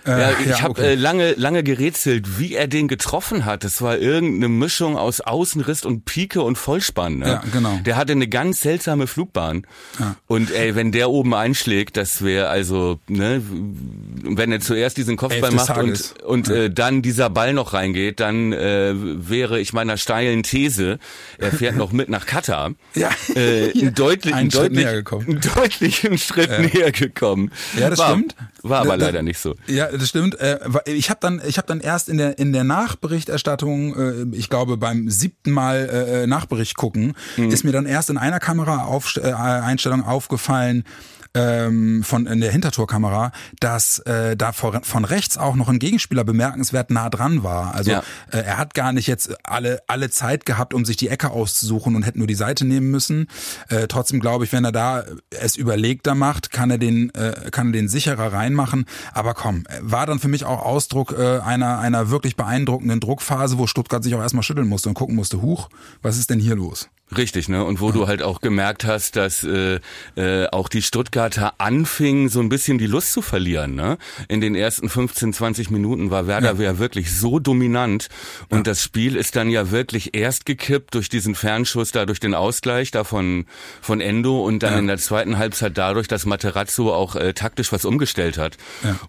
Äh, 0.06 0.20
ja, 0.20 0.30
ich 0.40 0.46
ja, 0.46 0.60
habe 0.60 0.70
okay. 0.70 0.92
äh, 0.92 0.94
lange, 0.94 1.32
lange 1.34 1.62
gerätselt, 1.62 2.38
wie 2.38 2.54
er 2.54 2.68
den 2.68 2.88
getroffen 2.88 3.44
hat. 3.44 3.64
Das 3.64 3.82
war 3.82 3.98
irgendeine 3.98 4.48
Mischung 4.48 4.96
aus 4.96 5.20
Außenriss 5.20 5.84
und 5.84 6.04
Pike 6.04 6.42
und 6.42 6.56
Vollspann. 6.56 7.18
Ne? 7.18 7.26
Ja, 7.26 7.42
genau. 7.52 7.78
Der 7.84 7.96
hatte 7.96 8.12
eine 8.12 8.28
ganz 8.28 8.60
seltsame 8.60 9.06
Flugbahn. 9.06 9.66
Ja. 9.98 10.16
Und 10.26 10.50
ey, 10.52 10.74
wenn 10.74 10.92
der 10.92 11.10
oben 11.10 11.34
einschlägt, 11.34 11.96
das 11.96 12.22
wäre 12.22 12.48
also, 12.48 13.00
ne, 13.08 13.42
wenn 14.22 14.52
er 14.52 14.60
zuerst 14.60 14.96
diesen 14.96 15.16
Kopfball 15.16 15.50
macht 15.50 15.66
Tages. 15.66 16.14
und, 16.22 16.48
und 16.48 16.48
ja. 16.48 16.54
äh, 16.54 16.70
dann 16.70 17.02
dieser 17.02 17.30
Ball 17.30 17.52
noch 17.52 17.72
reingeht, 17.72 18.20
dann 18.20 18.52
äh, 18.52 18.92
wäre 18.94 19.60
ich 19.60 19.72
meiner 19.72 19.96
steilen 19.96 20.42
These, 20.42 20.98
er 21.38 21.52
fährt 21.52 21.76
noch 21.76 21.92
mit 21.92 22.08
nach 22.08 22.26
Katar, 22.26 22.72
ja. 22.94 23.10
äh, 23.34 23.72
einen 23.74 23.94
deutlichen, 23.94 24.50
deutlich, 24.50 24.86
einen 24.86 25.40
deutlichen 25.40 26.18
Schritt 26.18 26.50
näher 26.60 26.92
gekommen. 26.92 27.50
Ja, 27.78 27.90
das 27.90 27.98
war, 27.98 28.10
stimmt. 28.10 28.36
War 28.62 28.80
aber 28.80 28.96
da, 28.96 29.06
leider 29.06 29.22
nicht 29.22 29.38
so. 29.38 29.54
Ja, 29.66 29.88
das 29.98 30.08
stimmt. 30.08 30.38
Äh, 30.40 30.58
ich 30.86 31.10
habe 31.10 31.20
dann, 31.20 31.40
ich 31.46 31.58
habe 31.58 31.66
dann 31.66 31.80
erst 31.80 32.08
in 32.08 32.18
der 32.18 32.38
in 32.38 32.52
der 32.52 32.64
Nachberichterstattung, 32.64 33.96
äh, 33.96 34.36
ich 34.36 34.48
glaube 34.48 34.76
beim 34.76 35.08
siebten 35.10 35.50
Mal 35.50 35.88
äh, 35.88 36.26
Nachbericht 36.26 36.76
gucken, 36.76 37.14
mhm. 37.36 37.50
ist 37.50 37.64
mir 37.64 37.72
dann 37.72 37.86
erst 37.86 38.10
in 38.10 38.18
einer 38.18 38.40
Kamera-Einstellung 38.40 40.04
aufgefallen, 40.04 40.84
ähm, 41.36 42.02
von 42.02 42.26
in 42.26 42.40
der 42.40 42.50
Hintertorkamera, 42.50 43.30
dass 43.60 43.98
äh, 44.00 44.36
da 44.36 44.52
vor, 44.52 44.80
von 44.82 45.04
rechts 45.04 45.36
auch 45.36 45.54
noch 45.54 45.68
ein 45.68 45.78
Gegenspieler 45.78 46.24
bemerkenswert 46.24 46.90
nah 46.90 47.10
dran 47.10 47.42
war. 47.42 47.74
Also 47.74 47.90
ja. 47.90 48.02
äh, 48.32 48.38
er 48.38 48.58
hat 48.58 48.74
gar 48.74 48.92
nicht 48.92 49.06
jetzt 49.06 49.36
alle 49.44 49.80
alle 49.86 50.10
Zeit 50.10 50.46
gehabt, 50.46 50.72
um 50.72 50.84
sich 50.84 50.96
die 50.96 51.08
Ecke 51.08 51.30
auszusuchen 51.30 51.94
und 51.94 52.02
hätte 52.04 52.18
nur 52.18 52.26
die 52.26 52.34
Seite 52.34 52.64
nehmen 52.64 52.90
müssen. 52.90 53.28
Äh, 53.68 53.86
trotzdem 53.86 54.20
glaube 54.20 54.44
ich, 54.44 54.52
wenn 54.52 54.64
er 54.64 54.72
da 54.72 55.04
es 55.30 55.56
überlegter 55.56 56.14
macht, 56.14 56.50
kann 56.50 56.70
er 56.70 56.78
den 56.78 57.14
äh, 57.14 57.50
kann 57.50 57.68
er 57.68 57.72
den 57.72 57.88
sicherer 57.88 58.32
reinmachen. 58.32 58.86
Aber 59.12 59.34
komm, 59.34 59.64
war 59.80 60.06
dann 60.06 60.18
für 60.18 60.28
mich 60.28 60.44
auch 60.44 60.64
Ausdruck 60.64 61.14
äh, 61.18 61.40
einer 61.40 61.78
einer 61.78 62.08
wirklich 62.10 62.36
beeindruckenden 62.36 63.00
Druckphase, 63.00 63.58
wo 63.58 63.66
Stuttgart 63.66 64.02
sich 64.02 64.14
auch 64.14 64.22
erstmal 64.22 64.42
schütteln 64.42 64.68
musste 64.68 64.88
und 64.88 64.94
gucken 64.94 65.14
musste, 65.14 65.42
huch, 65.42 65.68
was 66.00 66.16
ist 66.16 66.30
denn 66.30 66.40
hier 66.40 66.56
los? 66.56 66.88
Richtig, 67.14 67.48
ne? 67.48 67.64
Und 67.64 67.80
wo 67.80 67.88
ja. 67.88 67.92
du 67.92 68.06
halt 68.08 68.20
auch 68.20 68.40
gemerkt 68.40 68.84
hast, 68.84 69.14
dass 69.14 69.44
äh, 69.44 69.78
äh, 70.16 70.48
auch 70.48 70.68
die 70.68 70.82
Stuttgarter 70.82 71.54
anfingen, 71.58 72.28
so 72.28 72.40
ein 72.40 72.48
bisschen 72.48 72.78
die 72.78 72.88
Lust 72.88 73.12
zu 73.12 73.22
verlieren. 73.22 73.76
Ne? 73.76 73.96
In 74.26 74.40
den 74.40 74.56
ersten 74.56 74.88
15, 74.88 75.32
20 75.32 75.70
Minuten 75.70 76.10
war 76.10 76.26
Werder 76.26 76.54
ja, 76.54 76.62
ja 76.62 76.78
wirklich 76.80 77.16
so 77.16 77.38
dominant 77.38 78.08
und 78.48 78.58
ja. 78.58 78.62
das 78.64 78.82
Spiel 78.82 79.14
ist 79.14 79.36
dann 79.36 79.50
ja 79.50 79.70
wirklich 79.70 80.16
erst 80.16 80.46
gekippt 80.46 80.96
durch 80.96 81.08
diesen 81.08 81.36
Fernschuss, 81.36 81.92
da 81.92 82.06
durch 82.06 82.18
den 82.18 82.34
Ausgleich 82.34 82.90
da 82.90 83.04
von, 83.04 83.46
von 83.80 84.00
Endo 84.00 84.44
und 84.44 84.64
dann 84.64 84.76
in 84.76 84.86
der 84.88 84.98
zweiten 84.98 85.38
Halbzeit 85.38 85.78
dadurch, 85.78 86.08
dass 86.08 86.26
Materazzo 86.26 86.92
auch 86.92 87.14
äh, 87.14 87.34
taktisch 87.34 87.70
was 87.70 87.84
umgestellt 87.84 88.36
hat 88.36 88.56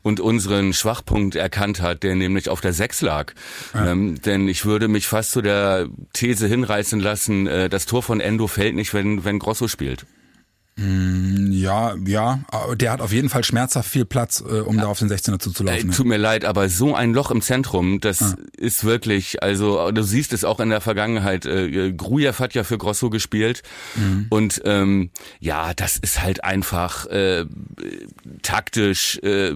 und 0.03 0.19
unseren 0.19 0.73
Schwachpunkt 0.73 1.35
erkannt 1.35 1.81
hat, 1.81 2.03
der 2.03 2.15
nämlich 2.15 2.49
auf 2.49 2.61
der 2.61 2.73
Sechs 2.73 3.01
lag. 3.01 3.33
Ähm, 3.73 4.21
denn 4.21 4.47
ich 4.47 4.65
würde 4.65 4.87
mich 4.87 5.07
fast 5.07 5.31
zu 5.31 5.41
der 5.41 5.87
These 6.13 6.45
hinreißen 6.47 6.99
lassen, 6.99 7.47
äh, 7.47 7.69
dass 7.69 7.86
Tor 7.87 8.03
von 8.03 8.19
Endo 8.19 8.47
fällt 8.47 8.75
nicht, 8.75 8.93
wenn, 8.93 9.23
wenn 9.25 9.39
Grosso 9.39 9.67
spielt. 9.67 10.05
Mm, 10.77 11.51
ja, 11.51 11.95
ja, 12.05 12.41
der 12.75 12.91
hat 12.91 13.01
auf 13.01 13.11
jeden 13.11 13.29
Fall 13.29 13.43
schmerzhaft 13.43 13.89
viel 13.89 14.05
Platz, 14.05 14.43
äh, 14.47 14.59
um 14.59 14.75
ja. 14.75 14.83
da 14.83 14.87
auf 14.89 14.99
den 14.99 15.09
16er 15.09 15.39
zuzulaufen. 15.39 15.89
Äh, 15.89 15.93
tut 15.93 16.05
mir 16.05 16.17
leid, 16.17 16.45
aber 16.45 16.69
so 16.69 16.93
ein 16.93 17.15
Loch 17.15 17.31
im 17.31 17.41
Zentrum, 17.41 17.99
das 17.99 18.19
ja. 18.19 18.35
Ist 18.57 18.83
wirklich, 18.83 19.43
also 19.43 19.91
du 19.91 20.03
siehst 20.03 20.33
es 20.33 20.43
auch 20.43 20.59
in 20.59 20.69
der 20.69 20.81
Vergangenheit. 20.81 21.45
Äh, 21.45 21.93
Grujew 21.93 22.33
hat 22.39 22.53
ja 22.53 22.63
für 22.63 22.77
Grosso 22.77 23.09
gespielt 23.09 23.63
mhm. 23.95 24.27
und 24.29 24.61
ähm, 24.65 25.11
ja, 25.39 25.73
das 25.73 25.97
ist 25.97 26.21
halt 26.21 26.43
einfach 26.43 27.05
äh, 27.07 27.45
taktisch 28.41 29.19
äh, 29.23 29.53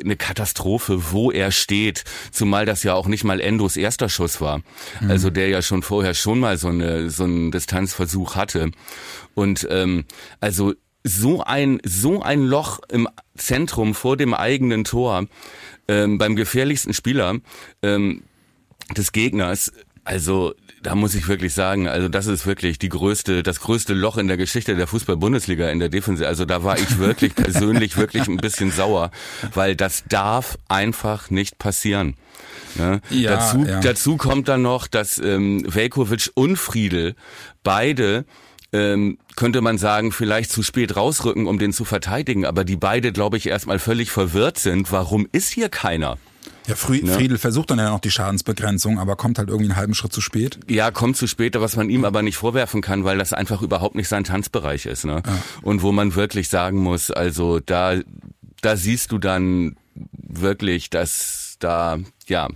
eine 0.00 0.16
Katastrophe, 0.16 1.12
wo 1.12 1.30
er 1.30 1.50
steht. 1.50 2.04
Zumal 2.30 2.66
das 2.66 2.82
ja 2.82 2.94
auch 2.94 3.06
nicht 3.06 3.24
mal 3.24 3.40
Endos 3.40 3.76
erster 3.76 4.08
Schuss 4.08 4.40
war, 4.40 4.58
mhm. 5.00 5.10
also 5.10 5.30
der 5.30 5.48
ja 5.48 5.60
schon 5.60 5.82
vorher 5.82 6.14
schon 6.14 6.40
mal 6.40 6.56
so 6.56 6.68
eine 6.68 7.10
so 7.10 7.24
einen 7.24 7.50
Distanzversuch 7.50 8.36
hatte. 8.36 8.70
Und 9.34 9.66
ähm, 9.70 10.04
also 10.40 10.74
so 11.04 11.44
ein 11.44 11.80
so 11.84 12.22
ein 12.22 12.44
Loch 12.44 12.80
im 12.88 13.08
Zentrum 13.36 13.94
vor 13.94 14.16
dem 14.16 14.32
eigenen 14.32 14.84
Tor 14.84 15.26
ähm, 15.88 16.18
beim 16.18 16.36
gefährlichsten 16.36 16.94
Spieler 16.94 17.36
ähm, 17.82 18.22
des 18.96 19.12
Gegners 19.12 19.72
Also 20.04 20.54
da 20.82 20.94
muss 20.94 21.14
ich 21.14 21.28
wirklich 21.28 21.54
sagen, 21.54 21.88
also 21.88 22.08
das 22.08 22.26
ist 22.26 22.46
wirklich 22.46 22.78
die 22.78 22.90
größte, 22.90 23.42
das 23.42 23.60
größte 23.60 23.94
Loch 23.94 24.18
in 24.18 24.28
der 24.28 24.36
Geschichte 24.36 24.76
der 24.76 24.86
Fußball-Bundesliga 24.86 25.70
in 25.70 25.78
der 25.78 25.88
Defensive. 25.88 26.28
Also 26.28 26.44
da 26.44 26.62
war 26.62 26.78
ich 26.78 26.98
wirklich 26.98 27.34
persönlich 27.36 27.96
wirklich 27.96 28.28
ein 28.28 28.36
bisschen 28.36 28.70
sauer, 28.70 29.10
weil 29.54 29.76
das 29.76 30.04
darf 30.08 30.58
einfach 30.68 31.30
nicht 31.30 31.58
passieren. 31.58 32.16
Ne? 32.74 33.00
Ja, 33.08 33.36
dazu, 33.36 33.64
ja. 33.64 33.80
dazu 33.80 34.18
kommt 34.18 34.48
dann 34.48 34.60
noch, 34.60 34.86
dass 34.86 35.18
ähm, 35.18 35.64
Velkovic 35.66 36.30
und 36.34 36.56
Friedel 36.56 37.14
beide 37.62 38.26
ähm, 38.74 39.18
könnte 39.36 39.60
man 39.62 39.78
sagen, 39.78 40.12
vielleicht 40.12 40.50
zu 40.50 40.62
spät 40.62 40.96
rausrücken, 40.96 41.46
um 41.46 41.58
den 41.58 41.72
zu 41.72 41.84
verteidigen, 41.84 42.44
aber 42.44 42.64
die 42.64 42.76
beide, 42.76 43.12
glaube 43.12 43.36
ich, 43.36 43.46
erstmal 43.46 43.78
völlig 43.78 44.10
verwirrt 44.10 44.58
sind. 44.58 44.92
Warum 44.92 45.28
ist 45.32 45.50
hier 45.50 45.68
keiner? 45.68 46.18
Ja, 46.66 46.76
Fri 46.76 47.02
Ne? 47.02 47.12
Friedel 47.12 47.38
versucht 47.38 47.70
dann 47.70 47.78
ja 47.78 47.90
noch 47.90 48.00
die 48.00 48.10
Schadensbegrenzung, 48.10 48.98
aber 48.98 49.16
kommt 49.16 49.38
halt 49.38 49.48
irgendwie 49.48 49.70
einen 49.70 49.76
halben 49.76 49.94
Schritt 49.94 50.12
zu 50.12 50.20
spät. 50.20 50.58
Ja, 50.68 50.90
kommt 50.90 51.16
zu 51.16 51.26
spät, 51.26 51.54
was 51.58 51.76
man 51.76 51.90
ihm 51.90 52.04
aber 52.04 52.22
nicht 52.22 52.36
vorwerfen 52.36 52.80
kann, 52.80 53.04
weil 53.04 53.18
das 53.18 53.32
einfach 53.32 53.62
überhaupt 53.62 53.94
nicht 53.94 54.08
sein 54.08 54.24
Tanzbereich 54.24 54.86
ist. 54.86 55.04
Ne? 55.04 55.22
Und 55.62 55.82
wo 55.82 55.92
man 55.92 56.14
wirklich 56.14 56.48
sagen 56.48 56.78
muss, 56.78 57.10
also 57.10 57.60
da, 57.60 57.96
da 58.62 58.76
siehst 58.76 59.12
du 59.12 59.18
dann 59.18 59.76
wirklich, 60.12 60.90
dass 60.90 61.56
da, 61.58 61.98
ja, 62.26 62.48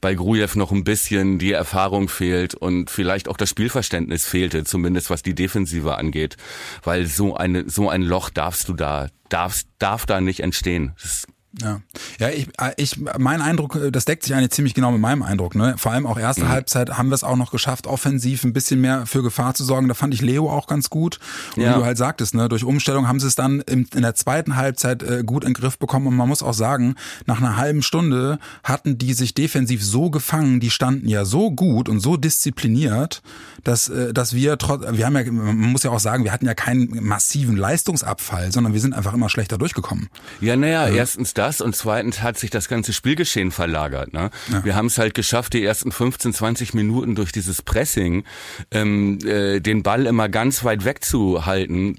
bei 0.00 0.14
Grujew 0.14 0.48
noch 0.54 0.70
ein 0.70 0.84
bisschen 0.84 1.38
die 1.38 1.52
Erfahrung 1.52 2.08
fehlt 2.08 2.54
und 2.54 2.90
vielleicht 2.90 3.28
auch 3.28 3.36
das 3.36 3.50
Spielverständnis 3.50 4.24
fehlte, 4.26 4.64
zumindest 4.64 5.10
was 5.10 5.22
die 5.22 5.34
Defensive 5.34 5.96
angeht, 5.96 6.36
weil 6.82 7.06
so 7.06 7.36
eine 7.36 7.68
so 7.68 7.88
ein 7.88 8.02
Loch 8.02 8.30
darfst 8.30 8.68
du 8.68 8.74
da 8.74 9.08
darfst 9.28 9.68
darf 9.78 10.06
da 10.06 10.20
nicht 10.20 10.40
entstehen. 10.40 10.92
Das 11.02 11.26
Ja, 11.62 11.80
ja 12.18 12.30
ich, 12.30 12.48
äh, 12.58 12.72
ich, 12.76 12.98
mein 13.18 13.40
Eindruck, 13.40 13.76
äh, 13.76 13.90
das 13.90 14.04
deckt 14.04 14.24
sich 14.24 14.34
eigentlich 14.34 14.50
ziemlich 14.50 14.74
genau 14.74 14.90
mit 14.92 15.00
meinem 15.00 15.22
Eindruck. 15.22 15.54
Ne? 15.54 15.74
Vor 15.78 15.92
allem 15.92 16.06
auch 16.06 16.18
erste 16.18 16.48
Halbzeit 16.48 16.98
haben 16.98 17.08
wir 17.08 17.14
es 17.14 17.24
auch 17.24 17.36
noch 17.36 17.50
geschafft, 17.50 17.86
offensiv 17.86 18.44
ein 18.44 18.52
bisschen 18.52 18.80
mehr 18.80 19.06
für 19.06 19.22
Gefahr 19.22 19.54
zu 19.54 19.64
sorgen. 19.64 19.88
Da 19.88 19.94
fand 19.94 20.14
ich 20.14 20.22
Leo 20.22 20.50
auch 20.50 20.66
ganz 20.66 20.90
gut. 20.90 21.18
Und 21.56 21.62
Ja. 21.62 21.70
wie 21.74 21.78
du 21.80 21.84
halt 21.84 21.98
sagtest, 21.98 22.34
ne, 22.34 22.48
durch 22.48 22.64
Umstellung 22.64 23.06
haben 23.08 23.20
sie 23.20 23.26
es 23.26 23.34
dann 23.34 23.60
im, 23.60 23.86
in 23.94 24.02
der 24.02 24.14
zweiten 24.14 24.56
Halbzeit 24.56 25.02
äh, 25.02 25.22
gut 25.24 25.44
in 25.44 25.50
den 25.50 25.54
Griff 25.54 25.78
bekommen. 25.78 26.06
Und 26.06 26.16
man 26.16 26.28
muss 26.28 26.42
auch 26.42 26.54
sagen, 26.54 26.96
nach 27.26 27.38
einer 27.38 27.56
halben 27.56 27.82
Stunde 27.82 28.38
hatten 28.62 28.98
die 28.98 29.14
sich 29.14 29.34
defensiv 29.34 29.84
so 29.84 30.10
gefangen, 30.10 30.60
die 30.60 30.70
standen 30.70 31.08
ja 31.08 31.24
so 31.24 31.50
gut 31.50 31.88
und 31.88 32.00
so 32.00 32.16
diszipliniert, 32.16 33.22
dass, 33.62 33.88
äh, 33.88 34.12
dass 34.12 34.34
wir 34.34 34.58
trotz, 34.58 34.84
wir 34.90 35.06
haben 35.06 35.16
ja, 35.16 35.30
man 35.30 35.56
muss 35.56 35.82
ja 35.82 35.90
auch 35.90 36.00
sagen, 36.00 36.24
wir 36.24 36.32
hatten 36.32 36.46
ja 36.46 36.54
keinen 36.54 37.04
massiven 37.04 37.56
Leistungsabfall, 37.56 38.52
sondern 38.52 38.72
wir 38.72 38.80
sind 38.80 38.94
einfach 38.94 39.14
immer 39.14 39.28
schlechter 39.28 39.58
durchgekommen. 39.58 40.08
Ja, 40.40 40.56
naja, 40.56 40.88
erstens 40.88 41.34
das 41.44 41.60
und 41.60 41.76
zweitens 41.76 42.22
hat 42.22 42.38
sich 42.38 42.48
das 42.48 42.68
ganze 42.68 42.94
Spielgeschehen 42.94 43.50
verlagert. 43.50 44.14
Ne? 44.14 44.30
Wir 44.62 44.74
haben 44.74 44.86
es 44.86 44.96
halt 44.96 45.12
geschafft, 45.12 45.52
die 45.52 45.62
ersten 45.62 45.92
15, 45.92 46.32
20 46.32 46.72
Minuten 46.72 47.14
durch 47.14 47.32
dieses 47.32 47.60
Pressing 47.60 48.24
ähm, 48.70 49.18
äh, 49.26 49.60
den 49.60 49.82
Ball 49.82 50.06
immer 50.06 50.30
ganz 50.30 50.64
weit 50.64 50.86
wegzuhalten, 50.86 51.96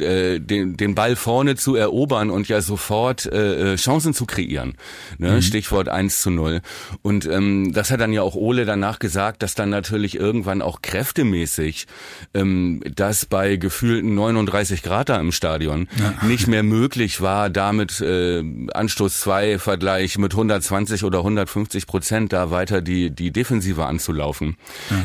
äh, 0.00 0.40
den, 0.40 0.78
den 0.78 0.94
Ball 0.94 1.14
vorne 1.14 1.56
zu 1.56 1.74
erobern 1.74 2.30
und 2.30 2.48
ja 2.48 2.62
sofort 2.62 3.26
äh, 3.26 3.74
äh, 3.74 3.76
Chancen 3.76 4.14
zu 4.14 4.24
kreieren. 4.24 4.78
Ne? 5.18 5.42
Stichwort 5.42 5.90
1 5.90 6.22
zu 6.22 6.30
0. 6.30 6.62
Und 7.02 7.26
ähm, 7.26 7.72
das 7.74 7.90
hat 7.90 8.00
dann 8.00 8.14
ja 8.14 8.22
auch 8.22 8.34
Ole 8.34 8.64
danach 8.64 8.98
gesagt, 8.98 9.42
dass 9.42 9.54
dann 9.54 9.68
natürlich 9.68 10.16
irgendwann 10.16 10.62
auch 10.62 10.80
kräftemäßig 10.80 11.86
ähm, 12.32 12.82
das 12.94 13.26
bei 13.26 13.56
gefühlten 13.56 14.14
39 14.14 14.82
Grad 14.82 15.10
da 15.10 15.20
im 15.20 15.32
Stadion 15.32 15.86
nicht 16.22 16.46
mehr 16.46 16.62
möglich 16.62 17.20
war, 17.20 17.50
damit 17.50 18.00
äh, 18.00 18.42
Anstoß 18.86 19.18
2 19.18 19.58
Vergleich 19.58 20.16
mit 20.16 20.32
120 20.32 21.02
oder 21.02 21.18
150 21.18 21.88
Prozent 21.88 22.32
da 22.32 22.52
weiter 22.52 22.80
die, 22.82 23.10
die 23.10 23.32
Defensive 23.32 23.84
anzulaufen. 23.84 24.56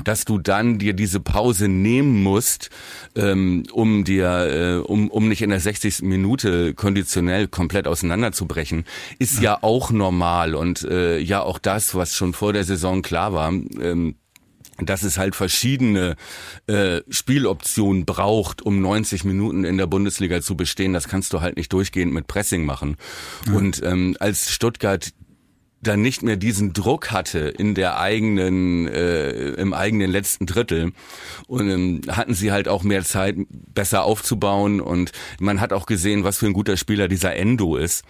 Dass 0.03 0.23
du 0.23 0.37
dann 0.37 0.77
dir 0.77 0.93
diese 0.93 1.19
Pause 1.19 1.67
nehmen 1.67 2.21
musst, 2.21 2.69
ähm, 3.15 3.63
um 3.73 4.03
dir, 4.03 4.27
äh, 4.27 4.87
um, 4.87 5.09
um 5.09 5.27
nicht 5.27 5.41
in 5.41 5.49
der 5.49 5.59
60. 5.59 6.03
Minute 6.03 6.75
konditionell 6.75 7.47
komplett 7.47 7.87
auseinanderzubrechen, 7.87 8.85
ist 9.17 9.41
ja, 9.41 9.57
auch 9.63 9.89
normal 9.89 10.53
und 10.53 10.83
äh, 10.83 11.17
ja 11.17 11.41
auch 11.41 11.57
das, 11.57 11.95
was 11.95 12.15
schon 12.15 12.33
vor 12.33 12.53
der 12.53 12.63
Saison 12.63 13.01
klar 13.01 13.33
war. 13.33 13.49
Ähm, 13.49 14.15
dass 14.85 15.03
es 15.03 15.17
halt 15.17 15.35
verschiedene 15.35 16.15
äh, 16.67 17.01
Spieloptionen 17.09 18.05
braucht, 18.05 18.61
um 18.61 18.81
90 18.81 19.23
Minuten 19.23 19.63
in 19.63 19.77
der 19.77 19.87
Bundesliga 19.87 20.41
zu 20.41 20.55
bestehen. 20.55 20.93
Das 20.93 21.07
kannst 21.07 21.33
du 21.33 21.41
halt 21.41 21.57
nicht 21.57 21.71
durchgehend 21.73 22.13
mit 22.13 22.27
Pressing 22.27 22.65
machen. 22.65 22.97
Und 23.53 23.81
ähm, 23.83 24.15
als 24.19 24.51
Stuttgart 24.51 25.11
dann 25.81 26.01
nicht 26.01 26.21
mehr 26.21 26.35
diesen 26.37 26.73
Druck 26.73 27.11
hatte 27.11 27.39
in 27.39 27.73
der 27.73 27.99
eigenen, 27.99 28.87
äh, 28.87 29.31
im 29.53 29.73
eigenen 29.73 30.11
letzten 30.11 30.45
Drittel. 30.45 30.91
Und 31.47 31.69
ähm, 31.69 32.01
hatten 32.07 32.33
sie 32.35 32.51
halt 32.51 32.67
auch 32.67 32.83
mehr 32.83 33.03
Zeit, 33.03 33.35
besser 33.49 34.03
aufzubauen. 34.03 34.79
Und 34.79 35.11
man 35.39 35.59
hat 35.59 35.73
auch 35.73 35.85
gesehen, 35.87 36.23
was 36.23 36.37
für 36.37 36.45
ein 36.45 36.53
guter 36.53 36.77
Spieler 36.77 37.07
dieser 37.07 37.35
Endo 37.35 37.77
ist, 37.77 38.03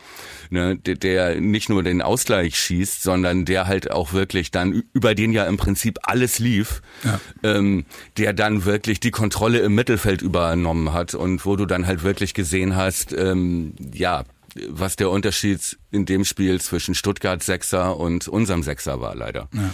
ne, 0.49 0.75
der, 0.75 0.95
der 0.95 1.39
nicht 1.39 1.69
nur 1.69 1.81
den 1.83 2.01
Ausgleich 2.01 2.57
schießt, 2.59 3.01
sondern 3.01 3.45
der 3.45 3.67
halt 3.67 3.89
auch 3.89 4.11
wirklich 4.11 4.51
dann 4.51 4.83
über 4.93 5.15
den 5.15 5.31
ja 5.31 5.45
im 5.45 5.57
Prinzip 5.57 5.99
alles 6.03 6.39
lief, 6.39 6.81
Ja. 7.03 7.19
ähm, 7.43 7.85
der 8.17 8.33
dann 8.33 8.65
wirklich 8.65 8.99
die 8.99 9.11
Kontrolle 9.11 9.59
im 9.59 9.75
Mittelfeld 9.75 10.21
übernommen 10.21 10.91
hat. 10.93 11.13
Und 11.15 11.45
wo 11.45 11.55
du 11.55 11.65
dann 11.65 11.87
halt 11.87 12.03
wirklich 12.03 12.33
gesehen 12.33 12.75
hast, 12.75 13.13
ähm, 13.13 13.73
ja, 13.93 14.23
was 14.69 14.95
der 14.95 15.09
Unterschied 15.09 15.77
in 15.91 16.05
dem 16.05 16.25
Spiel 16.25 16.59
zwischen 16.61 16.95
Stuttgart 16.95 17.41
Sechser 17.43 17.97
und 17.97 18.27
unserem 18.27 18.63
Sechser 18.63 19.01
war, 19.01 19.15
leider. 19.15 19.49
Ja, 19.53 19.73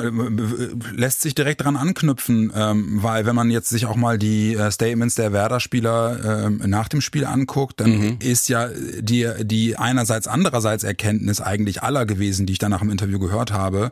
äh, 0.00 0.06
äh, 0.08 0.12
lässt 0.94 1.22
sich 1.22 1.34
direkt 1.34 1.62
dran 1.64 1.76
anknüpfen, 1.76 2.52
ähm, 2.54 3.02
weil 3.02 3.26
wenn 3.26 3.34
man 3.36 3.50
jetzt 3.50 3.68
sich 3.68 3.86
auch 3.86 3.96
mal 3.96 4.18
die 4.18 4.54
äh, 4.54 4.70
Statements 4.70 5.14
der 5.14 5.32
Werder-Spieler 5.32 6.46
ähm, 6.46 6.62
nach 6.66 6.88
dem 6.88 7.00
Spiel 7.00 7.24
anguckt, 7.24 7.80
dann 7.80 8.18
ist 8.18 8.48
ja 8.48 8.68
die, 9.00 9.28
die 9.42 9.76
einerseits 9.76 10.26
andererseits 10.28 10.84
Erkenntnis 10.84 11.40
eigentlich 11.40 11.82
aller 11.82 12.06
gewesen, 12.06 12.46
die 12.46 12.54
ich 12.54 12.58
dann 12.58 12.70
nach 12.70 12.80
dem 12.80 12.90
Interview 12.90 13.18
gehört 13.18 13.52
habe. 13.52 13.90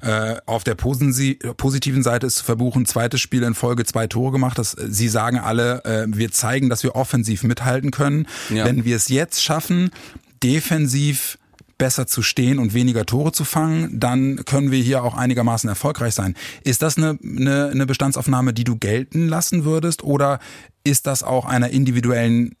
Äh, 0.00 0.36
auf 0.46 0.62
der 0.62 0.74
posi 0.74 1.38
positiven 1.56 2.02
Seite 2.02 2.26
ist 2.26 2.36
zu 2.36 2.44
verbuchen, 2.44 2.86
zweites 2.86 3.20
Spiel 3.20 3.42
in 3.42 3.54
Folge 3.54 3.84
zwei 3.84 4.06
Tore 4.06 4.32
gemacht. 4.32 4.58
Das, 4.58 4.72
sie 4.72 5.08
sagen 5.08 5.38
alle, 5.38 5.84
äh, 5.84 6.06
wir 6.08 6.30
zeigen, 6.30 6.68
dass 6.68 6.82
wir 6.82 6.94
offensiv 6.94 7.42
mithalten 7.42 7.90
können. 7.90 8.26
Ja. 8.50 8.64
Wenn 8.66 8.84
wir 8.84 8.96
es 8.96 9.08
jetzt 9.08 9.42
schaffen, 9.42 9.90
defensiv 10.42 11.38
besser 11.78 12.06
zu 12.06 12.22
stehen 12.22 12.58
und 12.58 12.74
weniger 12.74 13.04
Tore 13.04 13.32
zu 13.32 13.44
fangen, 13.44 14.00
dann 14.00 14.44
können 14.44 14.70
wir 14.70 14.82
hier 14.82 15.02
auch 15.02 15.14
einigermaßen 15.14 15.68
erfolgreich 15.68 16.14
sein. 16.14 16.34
Ist 16.64 16.82
das 16.82 16.96
eine, 16.96 17.18
eine, 17.22 17.68
eine 17.68 17.86
Bestandsaufnahme, 17.86 18.54
die 18.54 18.64
du 18.64 18.76
gelten 18.76 19.28
lassen 19.28 19.64
würdest 19.64 20.02
oder 20.02 20.38
ist 20.84 21.06
das 21.06 21.22
auch 21.22 21.44
einer 21.44 21.70
individuellen 21.70 22.54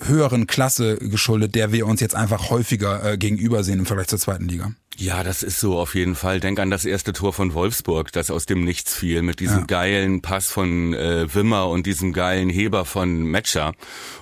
höheren 0.00 0.46
Klasse 0.46 0.96
geschuldet, 0.96 1.54
der 1.54 1.72
wir 1.72 1.86
uns 1.86 2.00
jetzt 2.00 2.14
einfach 2.14 2.50
häufiger 2.50 3.04
äh, 3.12 3.18
gegenübersehen 3.18 3.80
im 3.80 3.86
Vergleich 3.86 4.08
zur 4.08 4.18
zweiten 4.18 4.48
Liga? 4.48 4.72
Ja, 4.96 5.22
das 5.22 5.44
ist 5.44 5.60
so 5.60 5.78
auf 5.78 5.94
jeden 5.94 6.16
Fall. 6.16 6.40
Denk 6.40 6.58
an 6.58 6.70
das 6.70 6.84
erste 6.84 7.12
Tor 7.12 7.32
von 7.32 7.54
Wolfsburg, 7.54 8.10
das 8.10 8.32
aus 8.32 8.46
dem 8.46 8.64
Nichts 8.64 8.94
fiel, 8.94 9.22
mit 9.22 9.38
diesem 9.38 9.60
Ja. 9.60 9.64
geilen 9.66 10.22
Pass 10.22 10.48
von 10.48 10.92
äh, 10.92 11.32
Wimmer 11.32 11.68
und 11.68 11.86
diesem 11.86 12.12
geilen 12.12 12.48
Heber 12.48 12.84
von 12.84 13.22
Metscher. 13.22 13.74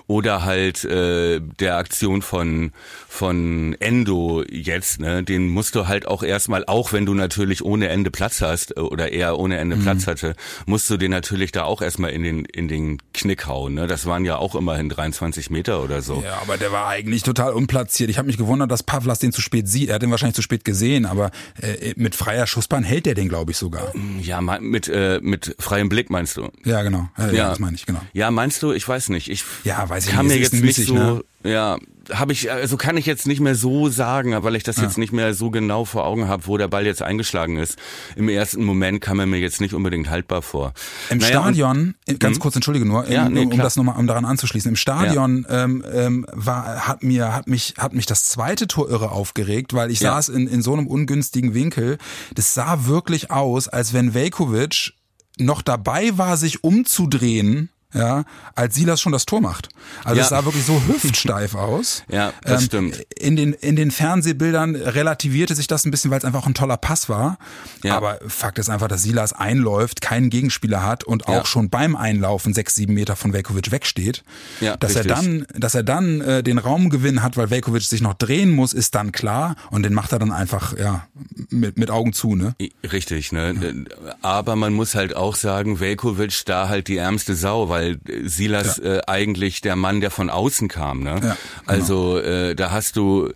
Oder 0.08 0.44
halt 0.44 0.84
äh, 0.84 1.40
der 1.40 1.78
Aktion 1.78 2.22
von 2.22 2.72
von 3.08 3.74
Endo 3.80 4.44
jetzt, 4.48 5.00
ne? 5.00 5.24
Den 5.24 5.48
musst 5.48 5.74
du 5.74 5.88
halt 5.88 6.06
auch 6.06 6.22
erstmal, 6.22 6.64
auch 6.66 6.92
wenn 6.92 7.06
du 7.06 7.14
natürlich 7.14 7.64
ohne 7.64 7.88
Ende 7.88 8.10
Platz 8.12 8.40
hast 8.42 8.76
äh, 8.76 8.80
oder 8.80 9.10
eher 9.10 9.38
ohne 9.38 9.56
Ende 9.56 9.76
Platz 9.76 10.06
hatte, 10.06 10.36
musst 10.66 10.88
du 10.90 10.96
den 10.96 11.10
natürlich 11.10 11.50
da 11.50 11.64
auch 11.64 11.80
erstmal 11.82 12.10
in 12.10 12.22
den 12.22 12.44
in 12.44 12.68
den 12.68 12.98
Knick 13.14 13.46
hauen. 13.46 13.74
Ne? 13.74 13.86
Das 13.88 14.04
waren 14.06 14.24
ja 14.24 14.36
auch 14.36 14.54
immerhin 14.54 14.88
23 14.90 15.50
Meter 15.50 15.82
oder 15.82 16.02
so. 16.02 16.22
Ja, 16.24 16.38
aber 16.42 16.56
der 16.58 16.70
war 16.70 16.86
eigentlich 16.86 17.22
total 17.24 17.52
unplatziert. 17.54 18.10
Ich 18.10 18.18
habe 18.18 18.26
mich 18.26 18.36
gewundert, 18.36 18.70
dass 18.70 18.82
Pavlas 18.84 19.18
den 19.18 19.32
zu 19.32 19.40
spät 19.40 19.66
sieht. 19.68 19.88
Er 19.88 19.96
hat 19.96 20.02
den 20.02 20.10
wahrscheinlich 20.12 20.36
zu 20.36 20.42
spät 20.42 20.55
gesehen, 20.64 21.06
aber 21.06 21.30
äh, 21.60 21.92
mit 21.96 22.14
freier 22.14 22.46
Schussbahn 22.46 22.82
hält 22.84 23.06
der 23.06 23.14
den, 23.14 23.28
glaube 23.28 23.52
ich, 23.52 23.56
sogar. 23.58 23.92
Ja, 24.20 24.40
mit 24.40 24.88
äh, 24.88 25.20
mit 25.22 25.54
freiem 25.58 25.88
Blick 25.88 26.10
meinst 26.10 26.36
du? 26.36 26.48
Ja, 26.64 26.82
genau. 26.82 27.08
Ja. 27.18 27.30
Ja. 27.32 27.48
das 27.50 27.58
meine 27.58 27.74
ich, 27.76 27.86
genau. 27.86 28.00
Ja, 28.12 28.30
meinst 28.30 28.62
du? 28.62 28.72
Ich 28.72 28.86
weiß 28.88 29.08
nicht. 29.10 29.28
Ich 29.30 29.44
Ja, 29.64 29.88
weiß 29.88 30.06
ich 30.06 30.12
kann 30.12 30.26
nicht. 30.26 30.36
mir 30.36 30.42
jetzt 30.42 30.52
nicht 30.52 30.62
müßig, 30.64 30.86
so, 30.86 30.94
ne? 30.94 31.24
ja, 31.44 31.78
habe 32.12 32.32
ich, 32.32 32.50
also 32.50 32.76
kann 32.76 32.96
ich 32.96 33.06
jetzt 33.06 33.26
nicht 33.26 33.40
mehr 33.40 33.54
so 33.54 33.88
sagen, 33.88 34.34
weil 34.42 34.56
ich 34.56 34.62
das 34.62 34.76
jetzt 34.76 34.98
nicht 34.98 35.12
mehr 35.12 35.34
so 35.34 35.50
genau 35.50 35.84
vor 35.84 36.04
Augen 36.04 36.28
habe, 36.28 36.46
wo 36.46 36.56
der 36.56 36.68
Ball 36.68 36.86
jetzt 36.86 37.02
eingeschlagen 37.02 37.56
ist. 37.58 37.76
Im 38.14 38.28
ersten 38.28 38.64
Moment 38.64 39.00
kam 39.00 39.18
er 39.20 39.26
mir 39.26 39.38
jetzt 39.38 39.60
nicht 39.60 39.74
unbedingt 39.74 40.08
haltbar 40.10 40.42
vor. 40.42 40.72
Im 41.10 41.18
Naja, 41.18 41.38
und- 41.38 41.44
Stadion, 41.44 41.94
äh, 42.06 42.14
ganz 42.14 42.38
kurz, 42.38 42.54
entschuldige 42.54 42.86
nur, 42.86 43.08
Ja, 43.10 43.26
ähm, 43.26 43.32
nee, 43.34 43.40
um 43.44 43.50
klar. 43.50 43.64
das 43.64 43.76
nochmal, 43.76 43.96
um 43.96 44.06
daran 44.06 44.24
anzuschließen. 44.24 44.68
Im 44.68 44.76
Stadion 44.76 45.46
ähm, 45.48 45.84
ähm, 45.92 46.26
war, 46.32 46.86
hat 46.86 47.02
mir, 47.02 47.34
hat 47.34 47.48
mich, 47.48 47.74
hat 47.78 47.92
mich 47.92 48.06
das 48.06 48.24
zweite 48.24 48.66
Tor 48.66 48.88
irre 48.88 49.10
aufgeregt, 49.10 49.74
weil 49.74 49.90
ich 49.90 50.00
Ja. 50.00 50.12
saß 50.12 50.28
in, 50.30 50.46
in 50.46 50.62
so 50.62 50.72
einem 50.72 50.86
ungünstigen 50.86 51.54
Winkel. 51.54 51.98
Das 52.34 52.54
sah 52.54 52.86
wirklich 52.86 53.30
aus, 53.30 53.68
als 53.68 53.92
wenn 53.92 54.14
Velkovic 54.14 54.92
noch 55.38 55.60
dabei 55.62 56.16
war, 56.16 56.36
sich 56.36 56.64
umzudrehen. 56.64 57.68
Ja, 57.96 58.24
als 58.54 58.74
Silas 58.74 59.00
schon 59.00 59.12
das 59.12 59.24
Tor 59.26 59.40
macht. 59.40 59.68
Also 60.04 60.18
Ja. 60.18 60.22
es 60.24 60.28
sah 60.30 60.44
wirklich 60.44 60.64
so 60.64 60.80
hüftsteif 60.86 61.54
aus. 61.54 62.02
Ja, 62.16 62.32
das 62.42 62.64
stimmt. 62.64 63.04
In 63.18 63.36
den, 63.36 63.52
in 63.52 63.76
den 63.76 63.90
Fernsehbildern 63.90 64.74
relativierte 64.76 65.54
sich 65.54 65.66
das 65.66 65.84
ein 65.84 65.90
bisschen, 65.90 66.10
weil 66.10 66.18
es 66.18 66.24
einfach 66.24 66.42
auch 66.42 66.46
ein 66.46 66.54
toller 66.54 66.76
Pass 66.76 67.08
war. 67.08 67.38
Ja. 67.82 67.96
Aber 67.96 68.18
Fakt 68.28 68.58
ist 68.58 68.68
einfach, 68.70 68.88
dass 68.88 69.02
Silas 69.02 69.32
einläuft, 69.32 70.00
keinen 70.00 70.30
Gegenspieler 70.30 70.82
hat 70.82 71.04
und 71.04 71.28
auch 71.28 71.32
Ja. 71.34 71.44
schon 71.44 71.68
beim 71.70 71.96
Einlaufen 71.96 72.54
sechs, 72.54 72.74
sieben 72.74 72.94
Meter 72.94 73.16
von 73.16 73.32
Velkovic 73.32 73.70
wegsteht. 73.70 74.22
Ja, 74.60 74.76
dass 74.76 74.94
richtig. 74.96 75.10
er 75.10 75.16
dann, 75.16 75.46
dass 75.54 75.74
er 75.74 75.82
dann 75.82 76.20
äh, 76.20 76.42
den 76.42 76.58
Raumgewinn 76.58 77.22
hat, 77.22 77.36
weil 77.36 77.50
Velkovic 77.50 77.82
sich 77.82 78.00
noch 78.00 78.14
drehen 78.14 78.50
muss, 78.50 78.72
ist 78.72 78.94
dann 78.94 79.12
klar. 79.12 79.56
Und 79.70 79.82
den 79.82 79.94
macht 79.94 80.12
er 80.12 80.18
dann 80.18 80.32
einfach, 80.32 80.76
ja, 80.78 81.06
mit, 81.50 81.78
mit 81.78 81.90
Augen 81.90 82.12
zu, 82.12 82.34
ne? 82.34 82.54
Richtig, 82.92 83.32
ne? 83.32 83.84
Aber 84.22 84.56
man 84.56 84.72
muss 84.72 84.94
halt 84.94 85.14
auch 85.16 85.36
sagen, 85.36 85.80
Velkovic 85.80 86.44
da 86.46 86.68
halt 86.68 86.88
die 86.88 86.96
ärmste 86.96 87.34
Sau, 87.34 87.68
weil 87.68 87.85
Silas 88.24 88.78
äh, 88.78 89.00
eigentlich 89.06 89.60
der 89.60 89.76
Mann, 89.76 90.00
der 90.00 90.10
von 90.10 90.30
außen 90.30 90.68
kam, 90.68 91.02
ne? 91.02 91.20
genau. 91.20 91.36
Also 91.66 92.18
äh, 92.18 92.54
da 92.54 92.70
hast 92.70 92.96
du 92.96 93.30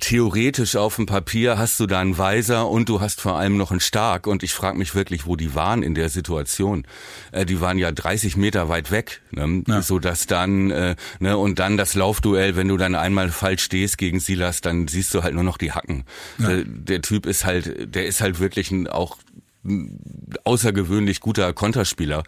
theoretisch 0.00 0.74
auf 0.74 0.96
dem 0.96 1.06
Papier 1.06 1.56
hast 1.56 1.78
du 1.78 1.86
da 1.86 2.00
einen 2.00 2.18
Weiser 2.18 2.68
und 2.68 2.88
du 2.88 3.00
hast 3.00 3.20
vor 3.20 3.38
allem 3.38 3.56
noch 3.56 3.70
einen 3.70 3.78
Stark 3.78 4.26
und 4.26 4.42
ich 4.42 4.52
frage 4.54 4.76
mich 4.76 4.96
wirklich, 4.96 5.24
wo 5.26 5.36
die 5.36 5.54
waren 5.54 5.84
in 5.84 5.94
der 5.94 6.08
Situation. 6.08 6.84
Äh, 7.30 7.46
die 7.46 7.60
waren 7.60 7.78
ja 7.78 7.92
30 7.92 8.36
Meter 8.36 8.68
weit 8.68 8.90
weg, 8.90 9.22
ne? 9.30 9.62
Ja. 9.68 9.82
so 9.82 10.00
dass 10.00 10.26
dann 10.26 10.70
äh, 10.70 10.96
ne 11.20 11.36
und 11.36 11.60
dann 11.60 11.76
das 11.76 11.94
Laufduell, 11.94 12.56
wenn 12.56 12.68
du 12.68 12.76
dann 12.76 12.96
einmal 12.96 13.30
falsch 13.30 13.62
stehst 13.62 13.98
gegen 13.98 14.18
Silas, 14.18 14.62
dann 14.62 14.88
siehst 14.88 15.14
du 15.14 15.22
halt 15.22 15.34
nur 15.34 15.44
noch 15.44 15.58
die 15.58 15.72
Hacken. 15.72 16.04
Der, 16.38 16.64
der 16.64 17.02
Typ 17.02 17.26
ist 17.26 17.44
halt, 17.44 17.94
der 17.94 18.06
ist 18.06 18.20
halt 18.20 18.40
wirklich 18.40 18.70
ein 18.72 18.88
auch 18.88 19.18
ein 19.64 19.96
außergewöhnlich 20.42 21.20
guter 21.20 21.52
Konterspieler. 21.52 22.24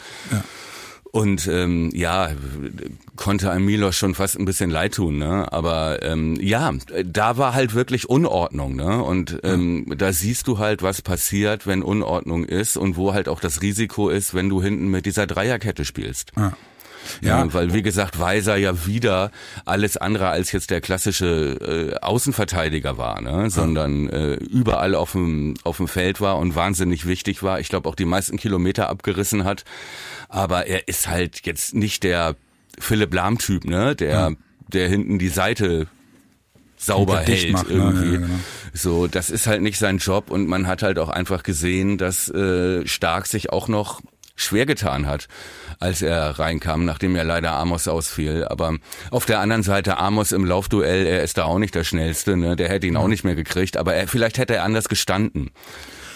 Und 1.14 1.46
ähm, 1.46 1.90
ja, 1.94 2.30
konnte 3.14 3.52
einem 3.52 3.66
Milos 3.66 3.94
schon 3.94 4.16
fast 4.16 4.36
ein 4.36 4.44
bisschen 4.46 4.68
leid 4.68 4.94
tun, 4.94 5.16
ne? 5.16 5.46
Aber 5.52 6.02
ähm, 6.02 6.36
ja, 6.40 6.72
da 7.04 7.36
war 7.36 7.54
halt 7.54 7.72
wirklich 7.72 8.08
Unordnung, 8.08 8.74
ne? 8.74 9.00
Und 9.00 9.38
ähm, 9.44 9.86
da 9.96 10.12
siehst 10.12 10.48
du 10.48 10.58
halt, 10.58 10.82
was 10.82 11.02
passiert, 11.02 11.68
wenn 11.68 11.84
Unordnung 11.84 12.44
ist 12.44 12.76
und 12.76 12.96
wo 12.96 13.14
halt 13.14 13.28
auch 13.28 13.38
das 13.38 13.62
Risiko 13.62 14.08
ist, 14.08 14.34
wenn 14.34 14.48
du 14.48 14.60
hinten 14.60 14.88
mit 14.88 15.06
dieser 15.06 15.28
Dreierkette 15.28 15.84
spielst. 15.84 16.32
Ja. 16.36 16.56
Ja, 17.20 17.52
weil 17.52 17.72
wie 17.72 17.82
gesagt, 17.82 18.18
Weiser 18.18 18.56
ja 18.56 18.86
wieder 18.86 19.30
alles 19.64 19.96
andere 19.96 20.28
als 20.28 20.52
jetzt 20.52 20.70
der 20.70 20.80
klassische 20.80 21.94
äh, 21.94 21.98
Außenverteidiger 22.00 22.98
war, 22.98 23.20
ne? 23.20 23.50
sondern 23.50 24.08
äh, 24.08 24.34
überall 24.34 24.94
auf 24.94 25.12
dem 25.12 25.54
auf 25.64 25.78
dem 25.78 25.88
Feld 25.88 26.20
war 26.20 26.38
und 26.38 26.54
wahnsinnig 26.54 27.06
wichtig 27.06 27.42
war. 27.42 27.60
Ich 27.60 27.68
glaube 27.68 27.88
auch 27.88 27.94
die 27.94 28.04
meisten 28.04 28.36
Kilometer 28.36 28.88
abgerissen 28.88 29.44
hat, 29.44 29.64
aber 30.28 30.66
er 30.66 30.88
ist 30.88 31.08
halt 31.08 31.44
jetzt 31.46 31.74
nicht 31.74 32.02
der 32.02 32.36
Philipp 32.78 33.14
Lahm 33.14 33.38
Typ, 33.38 33.64
ne? 33.64 33.94
Der 33.94 34.32
der 34.72 34.88
hinten 34.88 35.18
die 35.18 35.28
Seite 35.28 35.86
sauber 36.76 37.20
hält 37.20 37.52
macht, 37.52 37.68
ne? 37.68 37.74
irgendwie. 37.74 38.12
Ja, 38.12 38.18
genau. 38.18 38.34
So, 38.72 39.06
das 39.06 39.30
ist 39.30 39.46
halt 39.46 39.62
nicht 39.62 39.78
sein 39.78 39.98
Job 39.98 40.30
und 40.30 40.48
man 40.48 40.66
hat 40.66 40.82
halt 40.82 40.98
auch 40.98 41.08
einfach 41.08 41.42
gesehen, 41.42 41.98
dass 41.98 42.28
äh, 42.28 42.86
Stark 42.86 43.26
sich 43.26 43.50
auch 43.50 43.68
noch 43.68 44.00
schwer 44.36 44.66
getan 44.66 45.06
hat, 45.06 45.28
als 45.84 46.02
er 46.02 46.38
reinkam, 46.38 46.84
nachdem 46.84 47.14
ja 47.14 47.22
leider 47.22 47.52
Amos 47.52 47.86
ausfiel. 47.88 48.44
Aber 48.44 48.76
auf 49.10 49.26
der 49.26 49.40
anderen 49.40 49.62
Seite 49.62 49.98
Amos 49.98 50.32
im 50.32 50.44
Laufduell, 50.44 51.06
er 51.06 51.22
ist 51.22 51.36
da 51.36 51.44
auch 51.44 51.58
nicht 51.58 51.74
der 51.74 51.84
schnellste, 51.84 52.36
ne? 52.36 52.56
Der 52.56 52.68
hätte 52.68 52.86
ihn 52.86 52.96
auch 52.96 53.08
nicht 53.08 53.22
mehr 53.22 53.34
gekriegt, 53.34 53.76
aber 53.76 53.94
er, 53.94 54.08
vielleicht 54.08 54.38
hätte 54.38 54.54
er 54.54 54.64
anders 54.64 54.88
gestanden. 54.88 55.50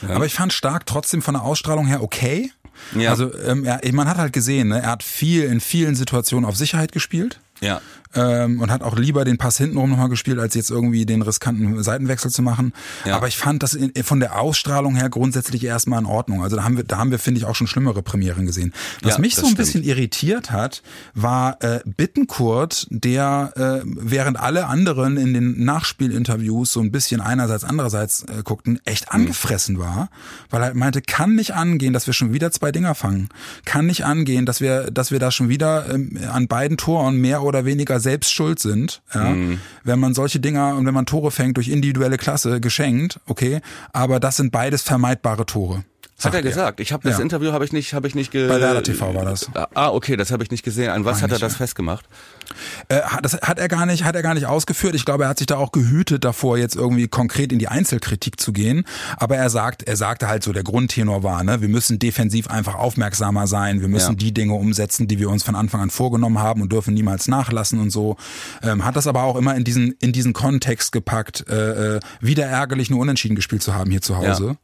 Aber 0.08 0.26
ich 0.26 0.34
fand 0.34 0.52
Stark 0.52 0.86
trotzdem 0.86 1.22
von 1.22 1.34
der 1.34 1.42
Ausstrahlung 1.42 1.86
her 1.86 2.02
okay. 2.02 2.50
Ja. 2.94 3.10
Also 3.10 3.32
ähm, 3.44 3.64
er, 3.64 3.80
man 3.92 4.08
hat 4.08 4.18
halt 4.18 4.32
gesehen, 4.32 4.68
ne, 4.68 4.80
er 4.80 4.90
hat 4.90 5.02
viel 5.02 5.44
in 5.44 5.60
vielen 5.60 5.94
Situationen 5.94 6.48
auf 6.48 6.56
Sicherheit 6.56 6.92
gespielt. 6.92 7.40
Ja. 7.60 7.80
ähm, 8.14 8.60
und 8.60 8.70
hat 8.70 8.82
auch 8.82 8.96
lieber 8.96 9.24
den 9.24 9.36
Pass 9.38 9.58
hintenrum 9.58 9.90
nochmal 9.90 10.08
gespielt, 10.08 10.38
als 10.38 10.54
jetzt 10.54 10.70
irgendwie 10.70 11.04
den 11.04 11.22
riskanten 11.22 11.82
Seitenwechsel 11.82 12.30
zu 12.30 12.42
machen. 12.42 12.72
Ja. 13.04 13.16
Aber 13.16 13.28
ich 13.28 13.36
fand 13.36 13.62
das 13.62 13.74
in, 13.74 13.92
von 14.02 14.20
der 14.20 14.40
Ausstrahlung 14.40 14.96
her 14.96 15.10
grundsätzlich 15.10 15.64
erstmal 15.64 15.98
in 16.00 16.06
Ordnung. 16.06 16.42
Also 16.42 16.56
da 16.56 16.64
haben 16.64 16.76
wir, 16.76 16.84
da 16.84 16.98
haben 16.98 17.10
wir, 17.10 17.18
finde 17.18 17.38
ich, 17.40 17.46
auch 17.46 17.54
schon 17.54 17.66
schlimmere 17.66 18.02
Premieren 18.02 18.46
gesehen. 18.46 18.72
Was 19.02 19.14
Ja, 19.14 19.20
mich 19.20 19.34
so 19.34 19.42
ein 19.42 19.46
stimmt. 19.46 19.58
bisschen 19.58 19.82
irritiert 19.84 20.50
hat, 20.50 20.82
war 21.14 21.62
äh, 21.62 21.80
Bittenkurt, 21.84 22.86
der 22.90 23.52
äh, 23.56 23.84
während 23.84 24.38
alle 24.38 24.66
anderen 24.66 25.16
in 25.16 25.34
den 25.34 25.64
Nachspielinterviews 25.64 26.72
so 26.72 26.80
ein 26.80 26.90
bisschen 26.90 27.20
einerseits, 27.20 27.64
andererseits 27.64 28.22
äh, 28.22 28.42
guckten, 28.42 28.80
echt 28.84 29.12
angefressen 29.12 29.78
war, 29.78 30.08
weil 30.50 30.62
er 30.62 30.74
meinte, 30.74 31.02
kann 31.02 31.34
nicht 31.34 31.54
angehen, 31.54 31.92
dass 31.92 32.06
wir 32.06 32.14
schon 32.14 32.32
wieder 32.32 32.50
zwei 32.52 32.72
Dinger 32.72 32.94
fangen. 32.94 33.28
Kann 33.64 33.86
nicht 33.86 34.04
angehen, 34.04 34.46
dass 34.46 34.60
wir, 34.60 34.90
dass 34.90 35.10
wir 35.10 35.18
da 35.18 35.30
schon 35.30 35.48
wieder 35.48 35.92
ähm, 35.92 36.18
an 36.30 36.48
beiden 36.48 36.76
Toren 36.76 37.16
mehr 37.16 37.42
oder 37.48 37.64
weniger 37.64 38.00
selbst 38.00 38.32
schuld 38.32 38.58
sind. 38.58 39.02
Ja? 39.12 39.34
Wenn 39.84 39.98
man 39.98 40.14
solche 40.14 40.40
Dinger 40.40 40.74
und 40.76 40.86
wenn 40.86 40.94
man 40.94 41.06
Tore 41.06 41.30
fängt 41.30 41.56
durch 41.56 41.68
individuelle 41.68 42.16
Klasse 42.18 42.60
geschenkt, 42.60 43.20
okay, 43.26 43.60
aber 43.92 44.20
das 44.20 44.36
sind 44.36 44.52
beides 44.52 44.82
vermeidbare 44.82 45.46
Tore. 45.46 45.84
Hat 46.18 46.34
er 46.34 46.38
sagt 46.38 46.44
gesagt. 46.44 46.80
Ich 46.80 46.92
habe 46.92 47.06
das 47.08 47.18
Ja. 47.18 47.22
Interview 47.22 47.52
habe 47.52 47.64
ich 47.64 47.72
nicht 47.72 47.94
habe 47.94 48.08
ich 48.08 48.14
nicht 48.14 48.32
ge 48.32 48.48
Bei 48.48 48.60
Werder 48.60 48.82
TV 48.82 49.14
war 49.14 49.24
das. 49.24 49.48
Ah, 49.74 49.88
okay, 49.90 50.16
das 50.16 50.32
habe 50.32 50.42
ich 50.42 50.50
nicht 50.50 50.64
gesehen. 50.64 50.90
An 50.90 51.04
was 51.04 51.22
hat 51.22 51.30
er 51.30 51.38
das 51.38 51.52
ja. 51.52 51.58
festgemacht? 51.58 52.06
Äh, 52.88 53.00
das 53.22 53.34
hat 53.40 53.58
er 53.58 53.68
gar 53.68 53.86
nicht, 53.86 54.04
hat 54.04 54.16
er 54.16 54.22
gar 54.22 54.34
nicht 54.34 54.46
ausgeführt. 54.46 54.94
Ich 54.96 55.04
glaube, 55.04 55.24
er 55.24 55.28
hat 55.28 55.38
sich 55.38 55.46
da 55.46 55.56
auch 55.58 55.70
gehütet 55.70 56.24
davor, 56.24 56.58
jetzt 56.58 56.74
irgendwie 56.74 57.06
konkret 57.06 57.52
in 57.52 57.58
die 57.60 57.68
Einzelkritik 57.68 58.40
zu 58.40 58.52
gehen. 58.52 58.84
Aber 59.16 59.36
er 59.36 59.48
sagt, 59.50 59.84
er 59.84 59.96
sagte 59.96 60.28
halt 60.28 60.42
so, 60.42 60.52
der 60.52 60.64
Grundtenor 60.64 61.22
war, 61.22 61.44
ne, 61.44 61.60
wir 61.60 61.68
müssen 61.68 61.98
defensiv 62.00 62.48
einfach 62.48 62.74
aufmerksamer 62.74 63.46
sein. 63.46 63.80
Wir 63.80 63.88
müssen 63.88 64.12
Ja. 64.12 64.16
die 64.18 64.34
Dinge 64.34 64.54
umsetzen, 64.54 65.06
die 65.06 65.18
wir 65.20 65.30
uns 65.30 65.44
von 65.44 65.54
Anfang 65.54 65.80
an 65.80 65.90
vorgenommen 65.90 66.40
haben 66.40 66.62
und 66.62 66.72
dürfen 66.72 66.94
niemals 66.94 67.28
nachlassen 67.28 67.78
und 67.78 67.90
so. 67.90 68.16
Ähm, 68.62 68.84
hat 68.84 68.96
das 68.96 69.06
aber 69.06 69.22
auch 69.22 69.36
immer 69.36 69.54
in 69.54 69.62
diesen, 69.64 69.92
in 70.00 70.12
diesen 70.12 70.32
Kontext 70.32 70.90
gepackt, 70.90 71.44
äh, 71.48 71.96
äh, 71.96 72.00
wieder 72.20 72.46
ärgerlich 72.46 72.90
nur 72.90 73.00
unentschieden 73.00 73.36
gespielt 73.36 73.62
zu 73.62 73.74
haben 73.74 73.90
hier 73.90 74.02
zu 74.02 74.16
Hause. 74.16 74.56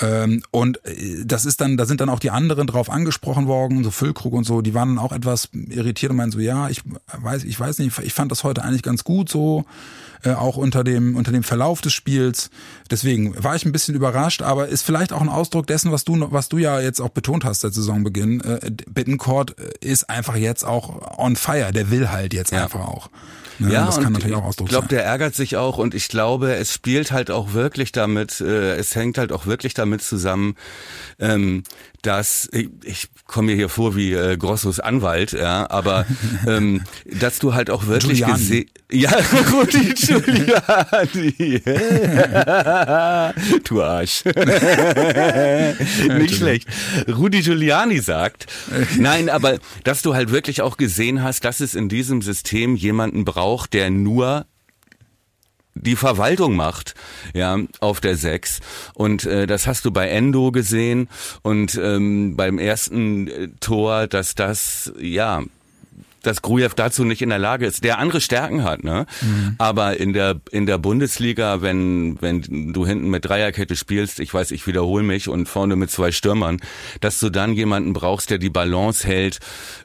Ähm, 0.00 0.42
und 0.50 0.84
äh, 0.86 1.24
das 1.24 1.44
ist 1.44 1.60
dann, 1.60 1.76
da 1.76 1.86
sind 1.86 2.00
dann 2.00 2.08
auch 2.08 2.18
die 2.20 2.30
anderen 2.30 2.66
drauf 2.66 2.90
angesprochen 2.90 3.46
worden, 3.46 3.84
so 3.84 3.90
Füllkrug 3.90 4.32
und 4.32 4.44
so, 4.44 4.62
die 4.62 4.74
waren 4.74 4.96
dann 4.96 5.04
auch 5.04 5.12
etwas 5.12 5.48
irritiert 5.52 6.10
und 6.10 6.16
meinen 6.16 6.32
so, 6.32 6.38
ja, 6.38 6.68
ich 6.68 6.82
weiß, 7.16 7.44
ich 7.44 7.58
weiß 7.58 7.78
nicht, 7.78 7.98
ich 7.98 8.12
fand 8.14 8.30
das 8.30 8.44
heute 8.44 8.62
eigentlich 8.62 8.82
ganz 8.82 9.04
gut 9.04 9.28
so, 9.28 9.64
äh, 10.22 10.32
auch 10.32 10.56
unter 10.56 10.84
dem, 10.84 11.16
unter 11.16 11.32
dem 11.32 11.42
Verlauf 11.42 11.80
des 11.80 11.92
Spiels. 11.92 12.50
Deswegen 12.90 13.42
war 13.42 13.56
ich 13.56 13.64
ein 13.64 13.72
bisschen 13.72 13.94
überrascht, 13.94 14.42
aber 14.42 14.68
ist 14.68 14.82
vielleicht 14.82 15.12
auch 15.12 15.20
ein 15.20 15.28
Ausdruck 15.28 15.66
dessen, 15.66 15.92
was 15.92 16.04
du, 16.04 16.30
was 16.30 16.48
du 16.48 16.58
ja 16.58 16.80
jetzt 16.80 17.00
auch 17.00 17.08
betont 17.10 17.44
hast 17.44 17.60
seit 17.60 17.74
Saisonbeginn. 17.74 18.40
Äh, 18.40 18.70
Bittencourt 18.88 19.52
ist 19.80 20.08
einfach 20.10 20.36
jetzt 20.36 20.64
auch 20.64 21.18
on 21.18 21.36
fire, 21.36 21.72
der 21.72 21.90
will 21.90 22.10
halt 22.10 22.34
jetzt 22.34 22.52
Ja. 22.52 22.64
einfach 22.64 22.80
auch. 22.86 23.08
Ne? 23.60 23.72
Ja, 23.72 23.86
das 23.86 23.98
und 23.98 24.04
kann 24.04 24.12
natürlich 24.14 24.36
auch 24.36 24.40
ich 24.40 24.46
Ausdruck 24.46 24.68
glaube, 24.68 24.86
sein. 24.88 24.96
der 24.96 25.04
ärgert 25.04 25.34
sich 25.34 25.56
auch 25.56 25.78
und 25.78 25.94
ich 25.94 26.08
glaube, 26.08 26.54
es 26.54 26.72
spielt 26.72 27.12
halt 27.12 27.30
auch 27.30 27.52
wirklich 27.52 27.92
damit, 27.92 28.40
äh, 28.40 28.74
es 28.76 28.94
hängt 28.94 29.18
halt 29.18 29.32
auch 29.32 29.46
wirklich 29.46 29.74
damit 29.74 30.02
zusammen, 30.02 30.56
ähm, 31.18 31.64
dass 32.02 32.48
ich, 32.52 32.70
ich 32.84 33.08
komme 33.30 33.52
mir 33.52 33.56
hier 33.56 33.68
vor 33.68 33.96
wie 33.96 34.12
äh, 34.12 34.36
Grossos 34.36 34.80
Anwalt, 34.80 35.32
ja, 35.32 35.70
aber 35.70 36.04
ähm, 36.46 36.82
dass 37.06 37.38
du 37.38 37.54
halt 37.54 37.70
auch 37.70 37.86
wirklich 37.86 38.24
gesehen, 38.24 38.66
ja, 38.90 39.10
Rudi 39.52 39.94
Giuliani, 39.94 41.60
du 43.64 43.82
Arsch, 43.82 44.24
nicht 46.18 46.34
schlecht. 46.34 46.68
Rudi 47.08 47.42
Giuliani 47.42 48.00
sagt, 48.00 48.46
nein, 48.98 49.28
aber 49.28 49.58
dass 49.84 50.02
du 50.02 50.14
halt 50.14 50.32
wirklich 50.32 50.62
auch 50.62 50.76
gesehen 50.76 51.22
hast, 51.22 51.44
dass 51.44 51.60
es 51.60 51.74
in 51.74 51.88
diesem 51.88 52.22
System 52.22 52.74
jemanden 52.74 53.24
braucht, 53.24 53.74
der 53.74 53.90
nur 53.90 54.46
die 55.80 55.96
Verwaltung 55.96 56.56
macht, 56.56 56.94
ja, 57.34 57.58
auf 57.80 58.00
der 58.00 58.16
6. 58.16 58.60
Und 58.94 59.24
äh, 59.24 59.46
das 59.46 59.66
hast 59.66 59.84
du 59.84 59.90
bei 59.90 60.08
Endo 60.08 60.52
gesehen 60.52 61.08
und 61.42 61.78
ähm, 61.82 62.36
beim 62.36 62.58
ersten 62.58 63.28
äh, 63.28 63.48
Tor, 63.60 64.06
dass 64.06 64.34
das, 64.34 64.92
ja, 65.00 65.42
dass 66.22 66.42
Grujew 66.42 66.70
dazu 66.76 67.04
nicht 67.04 67.22
in 67.22 67.30
der 67.30 67.38
Lage 67.38 67.66
ist, 67.66 67.82
der 67.82 67.98
andere 67.98 68.20
Stärken 68.20 68.62
hat, 68.62 68.84
ne? 68.84 69.06
Aber 69.58 69.98
in 69.98 70.12
der 70.12 70.40
in 70.50 70.66
der 70.66 70.76
Bundesliga, 70.76 71.62
wenn 71.62 72.20
wenn 72.20 72.72
du 72.74 72.86
hinten 72.86 73.08
mit 73.08 73.24
Dreierkette 73.24 73.74
spielst, 73.74 74.20
ich 74.20 74.32
weiß, 74.34 74.50
ich 74.50 74.66
wiederhole 74.66 75.02
mich 75.02 75.28
und 75.28 75.48
vorne 75.48 75.76
mit 75.76 75.90
zwei 75.90 76.12
Stürmern, 76.12 76.60
dass 77.00 77.20
du 77.20 77.30
dann 77.30 77.54
jemanden 77.54 77.94
brauchst, 77.94 78.28
der 78.28 78.36
die 78.36 78.50
Balance 78.50 79.06
hält. 79.06 79.38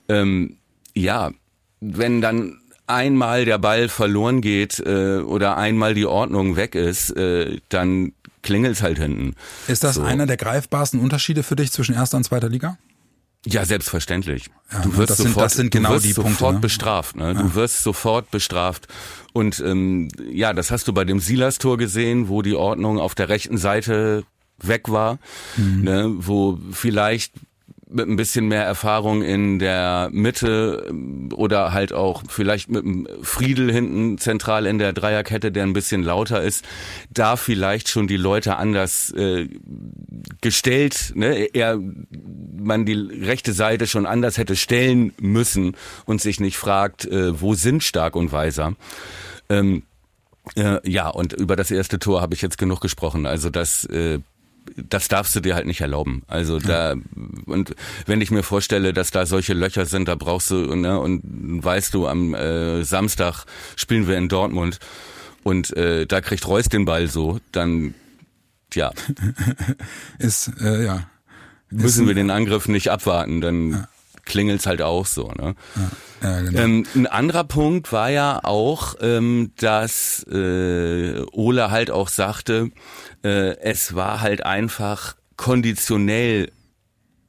Ähm, 0.09 0.57
ja, 0.93 1.31
wenn 1.79 2.21
dann 2.21 2.59
einmal 2.87 3.45
der 3.45 3.57
Ball 3.57 3.89
verloren 3.89 4.41
geht 4.41 4.79
äh, 4.79 5.17
oder 5.19 5.57
einmal 5.57 5.93
die 5.93 6.05
Ordnung 6.05 6.55
weg 6.55 6.75
ist, 6.75 7.11
äh, 7.11 7.59
dann 7.69 8.13
klingelt's 8.41 8.81
halt 8.83 8.97
hinten. 8.99 9.33
Ist 9.67 9.83
das 9.83 9.95
So. 9.95 10.03
einer 10.03 10.25
der 10.27 10.37
greifbarsten 10.37 10.99
Unterschiede 10.99 11.43
für 11.43 11.55
dich 11.55 11.71
zwischen 11.71 11.95
erster 11.95 12.17
und 12.17 12.23
zweiter 12.23 12.49
Liga? 12.49 12.77
Ja, 13.47 13.63
selbstverständlich. 13.65 14.49
Ja, 14.71 14.79
du 14.81 14.89
ne, 14.89 14.97
wirst 14.97 15.09
das 15.11 15.17
sind- 15.17 15.27
sofort, 15.29 15.45
das 15.45 15.53
sind 15.53 15.71
genau 15.71 15.89
du 15.89 15.95
wirst 15.95 16.05
die 16.05 16.11
sofort 16.13 16.37
Punkte, 16.37 16.53
ne? 16.55 16.59
bestraft. 16.61 17.15
Ne? 17.15 17.33
Du 17.35 17.53
wirst 17.55 17.83
sofort 17.83 18.31
bestraft. 18.31 18.87
Und 19.33 19.59
ähm, 19.59 20.07
ja, 20.31 20.53
das 20.53 20.71
hast 20.71 20.87
du 20.87 20.93
bei 20.93 21.05
dem 21.05 21.19
Silas-Tor 21.19 21.77
gesehen, 21.77 22.27
wo 22.29 22.41
die 22.41 22.55
Ordnung 22.55 22.99
auf 22.99 23.13
der 23.13 23.29
rechten 23.29 23.57
Seite 23.57 24.23
weg 24.57 24.89
war, 24.89 25.19
Mhm. 25.57 25.81
ne? 25.83 26.13
wo 26.17 26.57
vielleicht 26.71 27.33
mit 27.95 28.07
ein 28.07 28.15
bisschen 28.15 28.47
mehr 28.47 28.63
Erfahrung 28.63 29.21
in 29.21 29.59
der 29.59 30.09
Mitte 30.11 30.85
ähm, 30.89 31.29
oder 31.33 31.73
halt 31.73 31.93
auch 31.93 32.23
vielleicht 32.27 32.69
mit 32.69 32.83
einem 32.83 33.07
Friedel 33.21 33.71
hinten 33.71 34.17
zentral 34.17 34.65
in 34.65 34.77
der 34.77 34.93
Dreierkette, 34.93 35.51
der 35.51 35.63
ein 35.63 35.73
bisschen 35.73 36.03
lauter 36.03 36.41
ist, 36.43 36.65
da 37.09 37.35
vielleicht 37.35 37.89
schon 37.89 38.07
die 38.07 38.17
Leute 38.17 38.57
anders 38.57 39.11
äh, 39.11 39.47
gestellt, 40.41 41.13
ne, 41.15 41.45
eher 41.53 41.79
man 42.57 42.85
die 42.85 42.93
rechte 42.93 43.53
Seite 43.53 43.87
schon 43.87 44.05
anders 44.05 44.37
hätte 44.37 44.55
stellen 44.55 45.13
müssen 45.19 45.75
und 46.05 46.21
sich 46.21 46.39
nicht 46.39 46.57
fragt, 46.57 47.05
äh, 47.05 47.39
wo 47.39 47.53
sind 47.53 47.83
Stark 47.83 48.15
und 48.15 48.31
Weiser. 48.31 48.75
Ähm, 49.49 49.83
äh, 50.55 50.79
ja, 50.89 51.09
und 51.09 51.33
über 51.33 51.55
das 51.55 51.71
erste 51.71 51.99
Tor 51.99 52.21
habe 52.21 52.35
ich 52.35 52.41
jetzt 52.41 52.57
genug 52.57 52.81
gesprochen. 52.81 53.25
Also 53.25 53.49
das 53.49 53.85
äh, 53.85 54.19
das 54.75 55.07
darfst 55.07 55.35
du 55.35 55.39
dir 55.39 55.55
halt 55.55 55.65
nicht 55.65 55.81
erlauben. 55.81 56.23
Also 56.27 56.59
da 56.59 56.95
und 57.45 57.75
wenn 58.05 58.21
ich 58.21 58.31
mir 58.31 58.43
vorstelle, 58.43 58.93
dass 58.93 59.11
da 59.11 59.25
solche 59.25 59.53
Löcher 59.53 59.85
sind, 59.85 60.07
da 60.07 60.15
brauchst 60.15 60.51
du 60.51 60.75
ne, 60.75 60.99
und 60.99 61.21
weißt 61.63 61.93
du, 61.93 62.07
am 62.07 62.33
äh, 62.33 62.83
Samstag 62.83 63.45
spielen 63.75 64.07
wir 64.07 64.17
in 64.17 64.29
Dortmund 64.29 64.79
und 65.43 65.75
äh, 65.75 66.05
da 66.05 66.21
kriegt 66.21 66.47
Reus 66.47 66.69
den 66.69 66.85
Ball 66.85 67.07
so, 67.07 67.39
dann 67.51 67.93
ja 68.73 68.91
ist 70.19 70.51
äh, 70.61 70.85
ja 70.85 71.07
müssen 71.69 72.07
wir 72.07 72.13
den 72.13 72.29
Angriff 72.29 72.67
nicht 72.67 72.89
abwarten, 72.89 73.41
dann 73.41 73.71
ja. 73.71 73.87
Klingelt's 74.25 74.65
halt 74.65 74.81
auch 74.81 75.05
so. 75.05 75.31
Ne? 75.31 75.55
Ja, 76.21 76.29
ja, 76.29 76.41
genau. 76.41 76.59
ähm, 76.59 76.85
ein 76.95 77.07
anderer 77.07 77.43
Punkt 77.43 77.91
war 77.91 78.09
ja 78.09 78.39
auch, 78.43 78.95
ähm, 79.01 79.51
dass 79.57 80.25
äh, 80.29 81.21
Ole 81.31 81.71
halt 81.71 81.91
auch 81.91 82.09
sagte, 82.09 82.71
äh, 83.23 83.57
es 83.59 83.95
war 83.95 84.21
halt 84.21 84.45
einfach 84.45 85.15
konditionell 85.37 86.51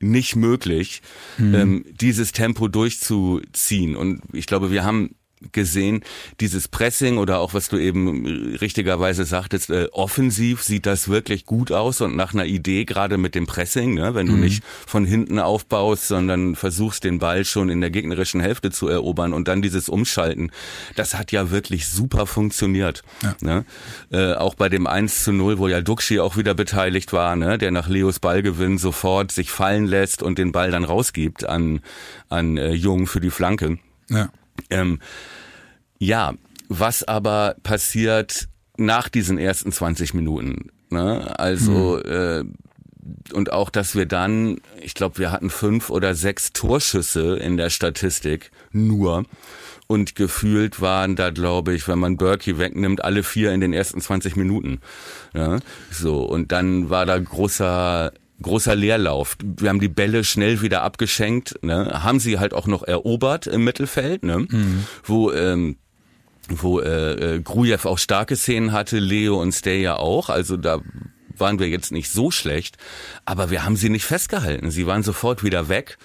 nicht 0.01 0.37
möglich, 0.37 1.03
mhm. 1.39 1.55
ähm, 1.55 1.85
dieses 2.01 2.33
Tempo 2.33 2.69
durchzuziehen. 2.69 3.97
Und 3.97 4.23
ich 4.33 4.47
glaube, 4.47 4.71
wir 4.71 4.85
haben 4.85 5.17
gesehen, 5.53 6.03
dieses 6.41 6.69
Pressing 6.69 7.19
oder 7.19 7.39
auch 7.41 7.55
was 7.55 7.69
du 7.69 7.79
eben 7.79 8.27
richtigerweise 8.57 9.25
sagtest, 9.25 9.71
äh, 9.71 9.89
offensiv 9.93 10.63
sieht 10.63 10.87
das 10.87 11.09
wirklich 11.09 11.47
gut 11.47 11.73
aus 11.73 12.01
und 12.01 12.17
nach 12.17 12.35
einer 12.35 12.45
Idee 12.45 12.85
gerade 12.85 13.19
mit 13.19 13.35
dem 13.35 13.47
Pressing, 13.47 13.95
ne, 13.95 14.15
wenn 14.15 14.27
du 14.27 14.35
mhm. 14.35 14.41
nicht 14.41 14.65
von 14.87 15.05
hinten 15.05 15.39
aufbaust, 15.39 16.09
sondern 16.09 16.55
versuchst 16.55 17.05
den 17.05 17.19
Ball 17.19 17.45
schon 17.45 17.69
in 17.69 17.81
der 17.81 17.91
gegnerischen 17.91 18.41
Hälfte 18.41 18.71
zu 18.71 18.89
erobern 18.89 19.33
und 19.33 19.49
dann 19.49 19.63
dieses 19.63 19.89
Umschalten, 19.89 20.51
das 20.95 21.15
hat 21.15 21.33
ja 21.33 21.51
wirklich 21.51 21.89
super 21.89 22.27
funktioniert. 22.27 23.03
Ja. 23.23 23.37
Ne? 23.41 23.65
Äh, 24.11 24.35
auch 24.35 24.55
bei 24.55 24.69
dem 24.69 24.87
1 24.87 25.25
zu 25.25 25.33
0, 25.33 25.59
wo 25.59 25.69
ja 25.69 25.81
Duxi 25.81 26.21
auch 26.21 26.37
wieder 26.37 26.55
beteiligt 26.55 27.13
war, 27.13 27.37
ne, 27.37 27.59
der 27.59 27.71
nach 27.71 27.89
Leos 27.89 28.19
Ballgewinn 28.19 28.79
sofort 28.79 29.33
sich 29.33 29.51
fallen 29.51 29.87
lässt 29.87 30.23
und 30.23 30.39
den 30.39 30.53
Ball 30.53 30.71
dann 30.71 30.85
rausgibt 30.85 31.45
an, 31.45 31.81
an 32.29 32.57
äh, 32.57 32.73
Jung 32.73 33.07
für 33.07 33.21
die 33.21 33.31
Flanke. 33.31 33.79
Ja. 34.09 34.31
Ähm, 34.71 35.01
ja, 35.99 36.35
was 36.69 37.03
aber 37.05 37.57
passiert 37.63 38.49
nach 38.77 39.09
diesen 39.09 39.39
ersten 39.39 39.73
20 39.73 40.15
Minuten? 40.15 40.71
Ne? 40.91 41.39
Also 41.39 42.01
mhm. 42.05 42.11
äh, 42.11 42.45
und 43.33 43.53
auch, 43.53 43.71
dass 43.71 43.95
wir 43.95 44.07
dann, 44.07 44.59
ich 44.81 44.95
glaube, 44.95 45.19
wir 45.19 45.31
hatten 45.31 45.51
fünf 45.51 45.91
oder 45.91 46.15
sechs 46.15 46.53
Torschüsse 46.53 47.37
in 47.37 47.57
der 47.57 47.71
Statistik 47.71 48.51
nur. 48.73 49.25
Und 49.87 50.17
gefühlt 50.17 50.81
waren 50.81 51.15
da, 51.15 51.31
glaube 51.31 51.73
ich, 51.75 51.87
wenn 51.87 52.01
man 52.01 52.17
Berkey 52.17 52.59
wegnimmt, 52.59 53.05
alle 53.05 53.23
vier 53.23 53.53
in 53.53 53.61
den 53.61 53.73
ersten 53.73 54.01
20 54.01 54.35
Minuten. 54.35 54.81
Ja, 55.33 55.61
so, 55.93 56.25
und 56.25 56.51
dann 56.51 56.91
war 56.91 57.07
da 57.07 57.19
großer 57.19 58.13
großer 58.43 58.75
Leerlauf. 58.75 59.39
Wir 59.43 59.71
haben 59.71 59.81
die 59.81 59.89
Bälle 59.89 60.23
schnell 60.23 60.61
wieder 60.61 60.83
abgeschenkt, 60.83 61.63
ne? 61.63 62.03
haben 62.03 62.21
sie 62.21 62.39
halt 62.39 62.53
auch 62.53 62.67
noch 62.67 62.83
erobert 62.83 63.47
im 63.47 63.65
Mittelfeld, 63.65 64.25
ne? 64.25 64.41
Mhm. 64.41 64.85
wo 65.05 65.33
ähm, 65.33 65.77
wo 66.49 66.81
äh, 66.81 67.37
äh, 67.37 67.41
Grujew 67.41 67.85
auch 67.85 67.99
starke 67.99 68.37
Szenen 68.37 68.73
hatte, 68.73 68.99
Leo 68.99 69.41
und 69.41 69.53
Stay 69.53 69.83
ja 69.83 69.97
auch. 69.97 70.29
Also 70.29 70.57
da 70.57 70.81
waren 71.37 71.59
wir 71.59 71.69
jetzt 71.69 71.93
nicht 71.93 72.11
so 72.11 72.31
schlecht, 72.31 72.77
aber 73.25 73.51
wir 73.51 73.65
haben 73.65 73.77
sie 73.77 73.91
nicht 73.91 74.05
festgehalten. 74.05 74.71
Sie 74.71 74.87
waren 74.87 75.03
sofort 75.03 75.45
wieder 75.45 75.69
weg 75.69 75.99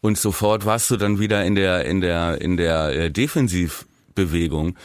und 0.00 0.18
sofort 0.18 0.64
warst 0.64 0.90
du 0.90 0.96
dann 0.96 1.18
wieder 1.18 1.44
in 1.44 1.54
der 1.54 1.84
in 1.84 2.00
der 2.00 2.40
in 2.40 2.56
der 2.56 2.90
äh, 2.90 3.10
Defensivbewegung. 3.10 4.76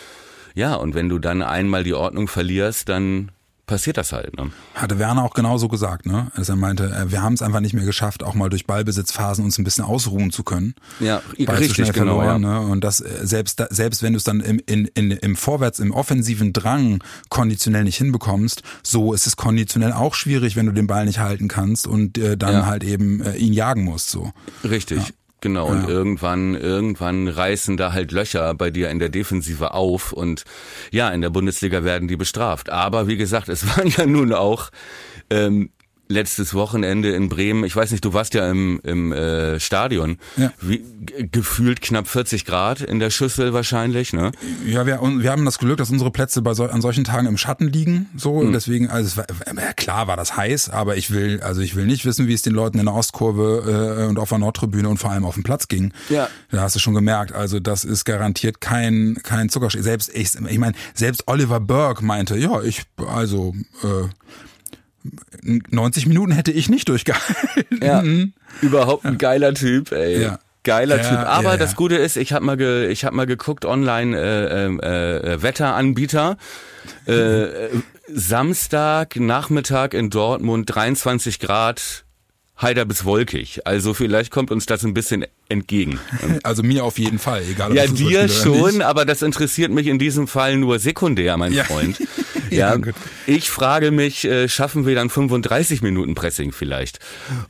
Ja, 0.56 0.76
und 0.76 0.96
wenn 0.96 1.10
du 1.10 1.20
dann 1.20 1.42
einmal 1.42 1.84
die 1.84 1.94
Ordnung 1.94 2.28
verlierst, 2.28 2.90
dann 2.90 3.32
passiert 3.66 3.98
das 3.98 4.12
halt. 4.12 4.36
Ne? 4.38 4.52
Hatte 4.76 5.00
Werner 5.00 5.24
auch 5.24 5.34
genauso 5.34 5.68
gesagt, 5.68 6.06
ne? 6.06 6.32
Dass 6.36 6.50
er 6.50 6.56
meinte, 6.56 6.86
äh, 6.86 7.12
wir 7.12 7.22
haben 7.22 7.34
es 7.34 7.42
einfach 7.42 7.62
nicht 7.62 7.74
mehr 7.74 7.86
geschafft, 7.86 8.24
auch 8.24 8.34
mal 8.34 8.50
durch 8.50 8.66
Ballbesitzphasen 8.66 9.44
uns 9.44 9.58
ein 9.58 9.64
bisschen 9.64 9.86
ausruhen 9.86 10.32
zu 10.32 10.44
können. 10.44 10.76
Ja, 11.00 11.22
Ball 11.46 11.58
richtig, 11.58 11.94
genau. 11.94 12.18
Verloren, 12.18 12.44
ja. 12.44 12.60
ne? 12.60 12.68
Und 12.68 12.84
das 12.84 13.00
äh, 13.00 13.20
selbst 13.24 13.64
selbst 13.70 14.04
wenn 14.04 14.14
du 14.14 14.18
es 14.18 14.24
dann 14.24 14.42
im, 14.42 14.62
in, 14.66 14.86
in, 14.88 15.12
im 15.12 15.36
Vorwärts, 15.36 15.80
im 15.80 15.92
offensiven 15.92 16.54
Drang 16.54 17.04
konditionell 17.30 17.86
nicht 17.86 17.98
hinbekommst, 17.98 18.64
so 18.84 19.14
ist 19.14 19.28
es 19.28 19.36
konditionell 19.36 19.94
auch 19.94 20.14
schwierig, 20.14 20.56
wenn 20.56 20.66
du 20.66 20.72
den 20.72 20.88
Ball 20.88 21.06
nicht 21.06 21.20
halten 21.20 21.48
kannst 21.48 21.88
und 21.88 22.18
äh, 22.18 22.38
dann 22.38 22.54
ja. 22.54 22.66
halt 22.66 22.84
eben 22.84 23.22
äh, 23.22 23.36
ihn 23.36 23.54
jagen 23.54 23.84
musst. 23.84 24.10
So. 24.10 24.32
Richtig. 24.64 24.98
Ja. 24.98 25.14
Genau, 25.44 25.68
und 25.68 25.84
ja. 25.84 25.90
irgendwann, 25.90 26.56
irgendwann 26.56 27.28
reißen 27.28 27.76
da 27.76 27.92
halt 27.92 28.14
Löcher 28.14 28.54
bei 28.54 28.70
dir 28.70 28.90
in 28.90 29.00
der 29.00 29.10
Defensive 29.10 29.74
auf 29.74 30.14
und 30.14 30.46
ja, 30.90 31.10
in 31.10 31.20
der 31.20 31.32
Bundesliga 31.32 31.84
werden 31.84 32.08
die 32.08 32.16
bestraft. 32.16 32.70
Aber 32.70 33.10
wie 33.10 33.18
gesagt, 33.18 33.50
es 33.50 33.68
waren 33.78 33.90
ja 33.90 34.06
nun 34.06 34.32
auch 34.32 34.70
ähm, 35.30 35.72
letztes 36.08 36.54
Wochenende 36.54 37.14
in 37.14 37.30
Bremen, 37.30 37.64
ich 37.64 37.76
weiß 37.76 37.92
nicht, 37.92 38.04
du 38.04 38.14
warst 38.14 38.34
ja 38.34 38.50
im, 38.50 38.80
im 38.84 39.12
äh, 39.12 39.60
Stadion, 39.60 40.18
ja. 40.38 40.52
Wie, 40.62 40.84
gefühlt 41.32 41.82
knapp 41.82 42.08
40 42.08 42.46
Grad 42.46 42.82
in 42.82 43.00
der 43.00 43.10
Schüssel 43.10 43.54
wahrscheinlich, 43.54 44.14
ne? 44.14 44.32
Ja, 44.66 44.86
wir, 44.86 45.00
wir 45.02 45.32
haben 45.32 45.46
das 45.46 45.60
Glück, 45.60 45.78
dass 45.78 45.90
unsere 45.90 46.12
Plätze 46.12 46.42
bei 46.42 46.54
so, 46.54 46.66
an 46.66 46.82
solchen 46.82 47.04
Tagen 47.04 47.28
im 47.28 47.38
Schatten 47.38 47.68
liegen, 47.68 48.10
so, 48.16 48.42
mhm. 48.42 48.52
deswegen, 48.52 48.90
also 48.90 49.08
es 49.08 49.18
war, 49.18 49.26
ja, 49.56 49.74
klar 49.74 50.08
war 50.08 50.18
das 50.18 50.36
heiß, 50.36 50.70
aber 50.70 50.98
ich 50.98 51.12
will, 51.12 51.42
also 51.42 51.62
ich 51.62 51.76
will 51.76 51.86
nicht 51.86 52.06
wissen, 52.06 52.28
wie 52.28 52.34
es 52.34 52.42
den 52.42 52.54
Leuten 52.54 52.80
in 52.80 52.86
der 52.86 52.96
Ostkurve 52.96 54.04
äh, 54.04 54.08
und 54.08 54.20
auf 54.20 54.30
der 54.30 54.40
Nordtribüne 54.40 54.90
und 54.90 54.98
vor 54.98 55.12
allem 55.12 55.26
auf 55.26 55.36
dem 55.36 55.44
Platz 55.44 55.68
ging. 55.68 55.94
Ja. 56.10 56.30
Da 56.52 56.62
hast 56.62 56.76
du 56.76 56.80
schon 56.80 56.94
gemerkt, 56.94 57.32
also 57.34 57.60
das 57.60 57.86
ist 57.86 58.04
garantiert 58.06 58.62
kein, 58.62 59.18
kein 59.24 59.50
Zuckerschäß. 59.50 59.84
Selbst, 59.84 60.12
ich, 60.14 60.36
ich 60.36 60.60
meine, 60.60 60.76
selbst 60.94 61.24
Oliver 61.28 61.60
Burke 61.60 62.04
meinte, 62.04 62.38
ja, 62.38 62.62
ich, 62.62 62.84
also, 63.08 63.54
äh, 63.84 64.10
90 65.42 66.08
Minuten 66.08 66.32
hätte 66.32 66.52
ich 66.52 66.70
nicht 66.70 66.90
durchgehalten. 66.90 67.80
Ja, 67.82 68.04
überhaupt 68.62 69.06
ein 69.06 69.18
geiler 69.18 69.54
Typ, 69.54 69.92
ey. 69.92 70.22
Ja. 70.22 70.40
Geiler 70.64 70.98
ja, 70.98 71.10
Typ. 71.10 71.18
Aber 71.28 71.52
ja, 71.52 71.58
das 71.58 71.76
Gute 71.76 71.96
ist, 71.96 72.16
ich 72.16 72.32
habe 72.32 72.46
mal, 72.46 72.56
ge, 72.56 72.88
ich 72.88 73.04
hab 73.04 73.14
mal 73.14 73.26
geguckt 73.26 73.66
online 73.66 74.18
äh, 74.18 74.66
äh, 74.66 75.34
äh, 75.34 75.42
Wetteranbieter. 75.42 76.38
Äh, 77.06 77.70
Samstag 78.08 79.18
Nachmittag 79.18 79.94
in 79.94 80.10
Dortmund 80.10 80.74
23 80.74 81.40
Grad 81.40 82.06
heider 82.62 82.86
bis 82.86 83.04
wolkig. 83.04 83.66
Also 83.66 83.94
vielleicht 83.94 84.32
kommt 84.32 84.52
uns 84.52 84.66
das 84.66 84.84
ein 84.84 84.94
bisschen 84.94 85.26
entgegen. 85.50 86.00
Also 86.44 86.64
mir 86.64 86.84
auf 86.84 86.98
jeden 86.98 87.20
Fall, 87.20 87.44
egal. 87.50 87.76
Ja, 87.76 87.86
dir 87.88 88.28
schon, 88.28 88.82
aber 88.82 89.06
das 89.06 89.22
interessiert 89.22 89.72
mich 89.72 89.88
in 89.88 90.00
diesem 90.00 90.28
Fall 90.28 90.58
nur 90.58 90.80
sekundär, 90.80 91.38
mein. 91.38 91.54
Freund. 91.54 91.98
ja, 92.58 92.76
ja 92.76 92.94
ich 93.28 93.50
frage 93.50 93.92
mich, 93.92 94.26
äh, 94.26 94.48
schaffen 94.48 94.86
wir 94.86 94.96
dann 94.96 95.10
35 95.10 95.82
Minuten 95.82 96.16
Pressing 96.16 96.52
vielleicht? 96.52 97.00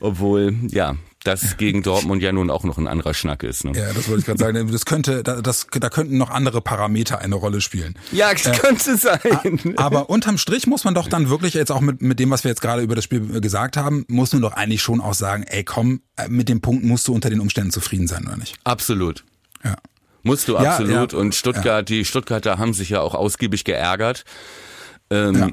Obwohl, 0.00 0.54
ja, 0.68 0.96
das 1.24 1.56
gegen 1.56 1.82
Dortmund 1.82 2.22
ja 2.22 2.32
nun 2.32 2.50
auch 2.50 2.64
noch 2.64 2.76
ein 2.76 2.86
anderer 2.86 3.14
Schnack 3.14 3.42
ist. 3.42 3.64
Ne? 3.64 3.72
Ja, 3.74 3.92
das 3.92 4.08
wollte 4.08 4.20
ich 4.20 4.26
gerade 4.26 4.38
sagen. 4.38 4.54
Das 4.74 4.84
könnte, 4.84 5.22
das, 5.22 5.66
da 5.72 5.88
könnten 5.88 6.18
noch 6.18 6.30
andere 6.30 6.60
Parameter 6.60 7.18
eine 7.20 7.34
Rolle 7.34 7.60
spielen. 7.60 7.94
Ja, 8.12 8.32
das 8.32 8.46
äh, 8.46 8.52
könnte 8.58 8.96
sein. 8.96 9.74
Aber 9.76 10.10
unterm 10.10 10.36
Strich 10.36 10.66
muss 10.66 10.84
man 10.84 10.94
doch 10.94 11.08
dann 11.08 11.30
wirklich 11.30 11.54
jetzt 11.54 11.72
auch 11.72 11.80
mit, 11.80 12.02
mit 12.02 12.18
dem, 12.18 12.30
was 12.30 12.44
wir 12.44 12.50
jetzt 12.50 12.60
gerade 12.60 12.82
über 12.82 12.94
das 12.94 13.04
Spiel 13.04 13.40
gesagt 13.40 13.76
haben, 13.76 14.04
muss 14.08 14.32
man 14.32 14.42
doch 14.42 14.52
eigentlich 14.52 14.82
schon 14.82 15.00
auch 15.00 15.14
sagen, 15.14 15.44
ey 15.44 15.64
komm, 15.64 16.02
äh, 16.16 16.28
mit 16.28 16.48
dem 16.48 16.60
Punkt 16.60 16.84
musst 16.84 17.08
du 17.08 17.14
unter 17.14 17.30
den 17.30 17.40
Umständen 17.40 17.70
zufrieden 17.70 18.06
sein, 18.06 18.26
oder 18.26 18.36
nicht? 18.36 18.56
Absolut. 18.64 19.24
Ja. 19.64 19.76
Musst 20.22 20.48
du 20.48 20.56
absolut. 20.56 20.92
Ja, 20.92 21.06
ja, 21.06 21.18
und 21.18 21.34
Stuttgart, 21.34 21.66
ja. 21.90 21.96
die 21.96 22.04
Stuttgarter 22.04 22.58
haben 22.58 22.74
sich 22.74 22.90
ja 22.90 23.00
auch 23.00 23.14
ausgiebig 23.14 23.64
geärgert. 23.64 24.24
Ähm, 25.10 25.34
ja. 25.34 25.48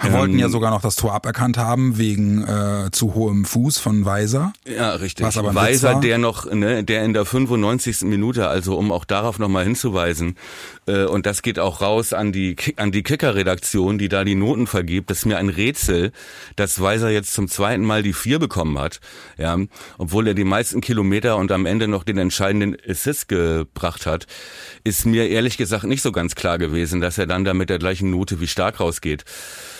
Wir 0.00 0.12
wollten 0.12 0.38
ja 0.38 0.46
ähm, 0.46 0.52
sogar 0.52 0.70
noch 0.70 0.80
das 0.80 0.96
Tor 0.96 1.12
aberkannt 1.12 1.58
haben 1.58 1.98
wegen 1.98 2.42
äh, 2.44 2.90
zu 2.92 3.14
hohem 3.14 3.44
Fuß 3.44 3.78
von 3.78 4.04
Weiser. 4.04 4.52
Ja, 4.64 4.92
richtig. 4.92 5.26
Was 5.26 5.36
aber 5.36 5.54
Weiser, 5.54 6.00
der 6.00 6.18
noch, 6.18 6.50
ne, 6.50 6.84
der 6.84 7.04
in 7.04 7.12
der 7.12 7.24
95. 7.24 8.02
Minute, 8.02 8.48
also 8.48 8.76
um 8.76 8.92
auch 8.92 9.04
darauf 9.04 9.38
nochmal 9.38 9.64
hinzuweisen, 9.64 10.36
äh, 10.86 11.04
und 11.04 11.26
das 11.26 11.42
geht 11.42 11.58
auch 11.58 11.80
raus 11.80 12.12
an 12.12 12.32
die 12.32 12.56
an 12.76 12.92
die 12.92 13.02
Kicker-Redaktion, 13.02 13.98
die 13.98 14.08
da 14.08 14.24
die 14.24 14.34
Noten 14.34 14.66
vergibt. 14.66 15.10
Das 15.10 15.18
ist 15.18 15.26
mir 15.26 15.38
ein 15.38 15.48
Rätsel, 15.48 16.12
dass 16.56 16.80
Weiser 16.80 17.10
jetzt 17.10 17.32
zum 17.32 17.48
zweiten 17.48 17.84
Mal 17.84 18.02
die 18.02 18.12
vier 18.12 18.38
bekommen 18.38 18.78
hat, 18.78 19.00
ja, 19.36 19.58
obwohl 19.98 20.28
er 20.28 20.34
die 20.34 20.44
meisten 20.44 20.80
Kilometer 20.80 21.36
und 21.36 21.50
am 21.50 21.66
Ende 21.66 21.88
noch 21.88 22.04
den 22.04 22.18
entscheidenden 22.18 22.76
Assist 22.88 23.28
gebracht 23.28 24.06
hat, 24.06 24.26
ist 24.84 25.06
mir 25.06 25.28
ehrlich 25.28 25.56
gesagt 25.56 25.84
nicht 25.84 26.02
so 26.02 26.12
ganz 26.12 26.34
klar 26.34 26.58
gewesen, 26.58 27.00
dass 27.00 27.18
er 27.18 27.26
dann 27.26 27.44
da 27.44 27.54
mit 27.54 27.68
der 27.68 27.78
gleichen 27.78 28.10
Note 28.10 28.40
wie 28.40 28.46
Stark 28.46 28.80
rausgeht. 28.80 29.24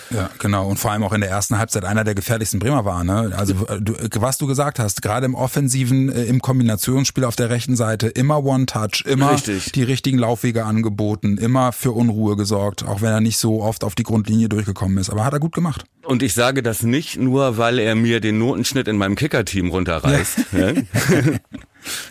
Ja, 0.09 0.29
genau. 0.39 0.67
Und 0.67 0.77
vor 0.77 0.91
allem 0.91 1.03
auch 1.03 1.13
in 1.13 1.21
der 1.21 1.29
ersten 1.29 1.57
Halbzeit 1.57 1.85
einer 1.85 2.03
der 2.03 2.15
gefährlichsten 2.15 2.59
Bremer 2.59 2.85
war. 2.85 3.03
Ne? 3.03 3.33
Also 3.35 3.53
du, 3.53 3.93
was 4.21 4.37
du 4.37 4.47
gesagt 4.47 4.79
hast, 4.79 5.01
gerade 5.01 5.25
im 5.25 5.35
offensiven, 5.35 6.09
äh, 6.09 6.23
im 6.23 6.41
Kombinationsspiel 6.41 7.23
auf 7.23 7.35
der 7.35 7.49
rechten 7.49 7.75
Seite, 7.75 8.07
immer 8.07 8.43
One-Touch, 8.43 9.03
immer 9.05 9.33
Richtig. 9.33 9.71
die 9.71 9.83
richtigen 9.83 10.17
Laufwege 10.17 10.65
angeboten, 10.65 11.37
immer 11.37 11.71
für 11.71 11.91
Unruhe 11.91 12.35
gesorgt, 12.35 12.85
auch 12.85 13.01
wenn 13.01 13.11
er 13.11 13.21
nicht 13.21 13.37
so 13.37 13.61
oft 13.61 13.83
auf 13.83 13.95
die 13.95 14.03
Grundlinie 14.03 14.49
durchgekommen 14.49 14.97
ist. 14.97 15.09
Aber 15.09 15.25
hat 15.25 15.33
er 15.33 15.39
gut 15.39 15.53
gemacht. 15.53 15.85
Und 16.03 16.21
ich 16.21 16.33
sage 16.33 16.63
das 16.63 16.83
nicht 16.83 17.17
nur, 17.17 17.57
weil 17.57 17.79
er 17.79 17.95
mir 17.95 18.19
den 18.19 18.37
Notenschnitt 18.37 18.87
in 18.87 18.97
meinem 18.97 19.15
Kicker-Team 19.15 19.69
runterreißt. 19.69 20.53
Ne? 20.53 20.85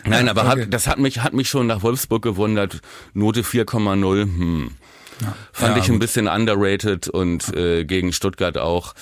Nein, 0.05 0.29
aber 0.29 0.41
okay. 0.45 0.63
hat, 0.63 0.73
das 0.73 0.87
hat 0.87 0.99
mich, 0.99 1.21
hat 1.21 1.33
mich 1.33 1.49
schon 1.49 1.67
nach 1.67 1.83
Wolfsburg 1.83 2.21
gewundert. 2.21 2.81
Note 3.13 3.41
4,0. 3.41 4.21
Hm. 4.23 4.71
Fand 5.51 5.77
Ja, 5.77 5.83
ich 5.83 5.89
ein 5.89 5.99
bisschen 5.99 6.27
underrated 6.27 7.07
und 7.07 7.55
äh, 7.55 7.85
gegen 7.85 8.13
Stuttgart 8.13 8.57
auch. 8.57 8.93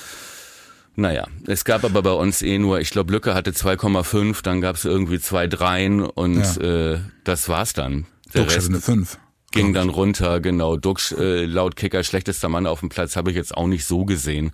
Naja, 0.96 1.28
es 1.48 1.64
gab 1.64 1.84
aber 1.86 2.02
bei 2.02 2.12
uns 2.12 2.42
eh 2.42 2.58
nur, 2.58 2.80
ich 2.82 2.90
glaube, 2.90 3.14
Lücke 3.14 3.34
hatte 3.34 3.52
2,5, 3.52 4.44
dann 4.44 4.60
gab 4.60 4.76
es 4.76 4.84
irgendwie 4.86 5.20
zwei 5.20 5.48
Dreien 5.48 6.02
und 6.02 6.58
äh, 6.62 7.00
das 7.24 7.48
war's 7.48 7.74
dann. 7.74 8.06
Der 8.34 8.44
Duxch 8.44 8.56
Rest 8.58 8.70
eine 8.70 8.82
5. 8.82 9.18
ging 9.52 9.74
dann 9.74 9.90
runter, 9.90 10.42
genau. 10.42 10.76
Duxch, 10.76 11.14
äh, 11.14 11.46
laut 11.46 11.76
Kicker, 11.78 12.04
schlechtester 12.04 12.50
Mann 12.50 12.68
auf 12.68 12.82
dem 12.82 12.90
Platz, 12.90 13.16
habe 13.16 13.30
ich 13.32 13.38
jetzt 13.38 13.56
auch 13.56 13.68
nicht 13.68 13.86
so 13.86 14.04
gesehen. 14.06 14.52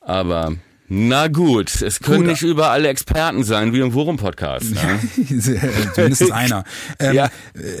Aber 0.00 0.54
na 0.88 1.28
gut, 1.28 1.82
es 1.82 2.00
können 2.00 2.18
Gut. 2.18 2.26
nicht 2.28 2.42
überall 2.42 2.84
Experten 2.84 3.42
sein, 3.44 3.72
wie 3.72 3.80
im 3.80 3.92
Worum-Podcast. 3.92 4.72
Ne? 4.74 5.00
Zumindest 5.94 6.30
einer. 6.32 6.64
Ähm, 6.98 7.14
Ja. 7.14 7.28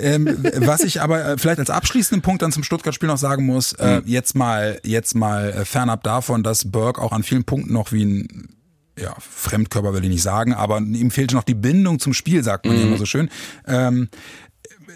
ähm, 0.02 0.44
was 0.56 0.82
ich 0.82 1.00
aber 1.00 1.24
äh, 1.24 1.38
vielleicht 1.38 1.58
als 1.60 1.70
abschließenden 1.70 2.22
Punkt 2.22 2.42
dann 2.42 2.52
zum 2.52 2.62
Stuttgart-Spiel 2.64 3.08
noch 3.08 3.18
sagen 3.18 3.46
muss, 3.46 3.72
äh, 3.74 4.02
jetzt 4.04 4.34
mal, 4.34 4.80
jetzt 4.84 5.14
mal 5.14 5.50
äh, 5.50 5.64
fernab 5.64 6.02
davon, 6.02 6.42
dass 6.42 6.70
Burke 6.70 7.00
auch 7.00 7.12
an 7.12 7.22
vielen 7.22 7.44
Punkten 7.44 7.72
noch 7.72 7.92
wie 7.92 8.04
ein 8.04 8.48
ja, 8.98 9.14
Fremdkörper 9.18 9.92
will 9.92 10.02
ich 10.04 10.10
nicht 10.10 10.22
sagen, 10.22 10.54
aber 10.54 10.78
ihm 10.78 11.10
fehlte 11.10 11.34
noch 11.34 11.44
die 11.44 11.54
Bindung 11.54 11.98
zum 11.98 12.14
Spiel, 12.14 12.42
sagt 12.42 12.64
man 12.66 12.76
ja 12.76 12.82
immer 12.86 12.96
so 12.96 13.04
schön. 13.04 13.28
Ähm, 13.66 14.08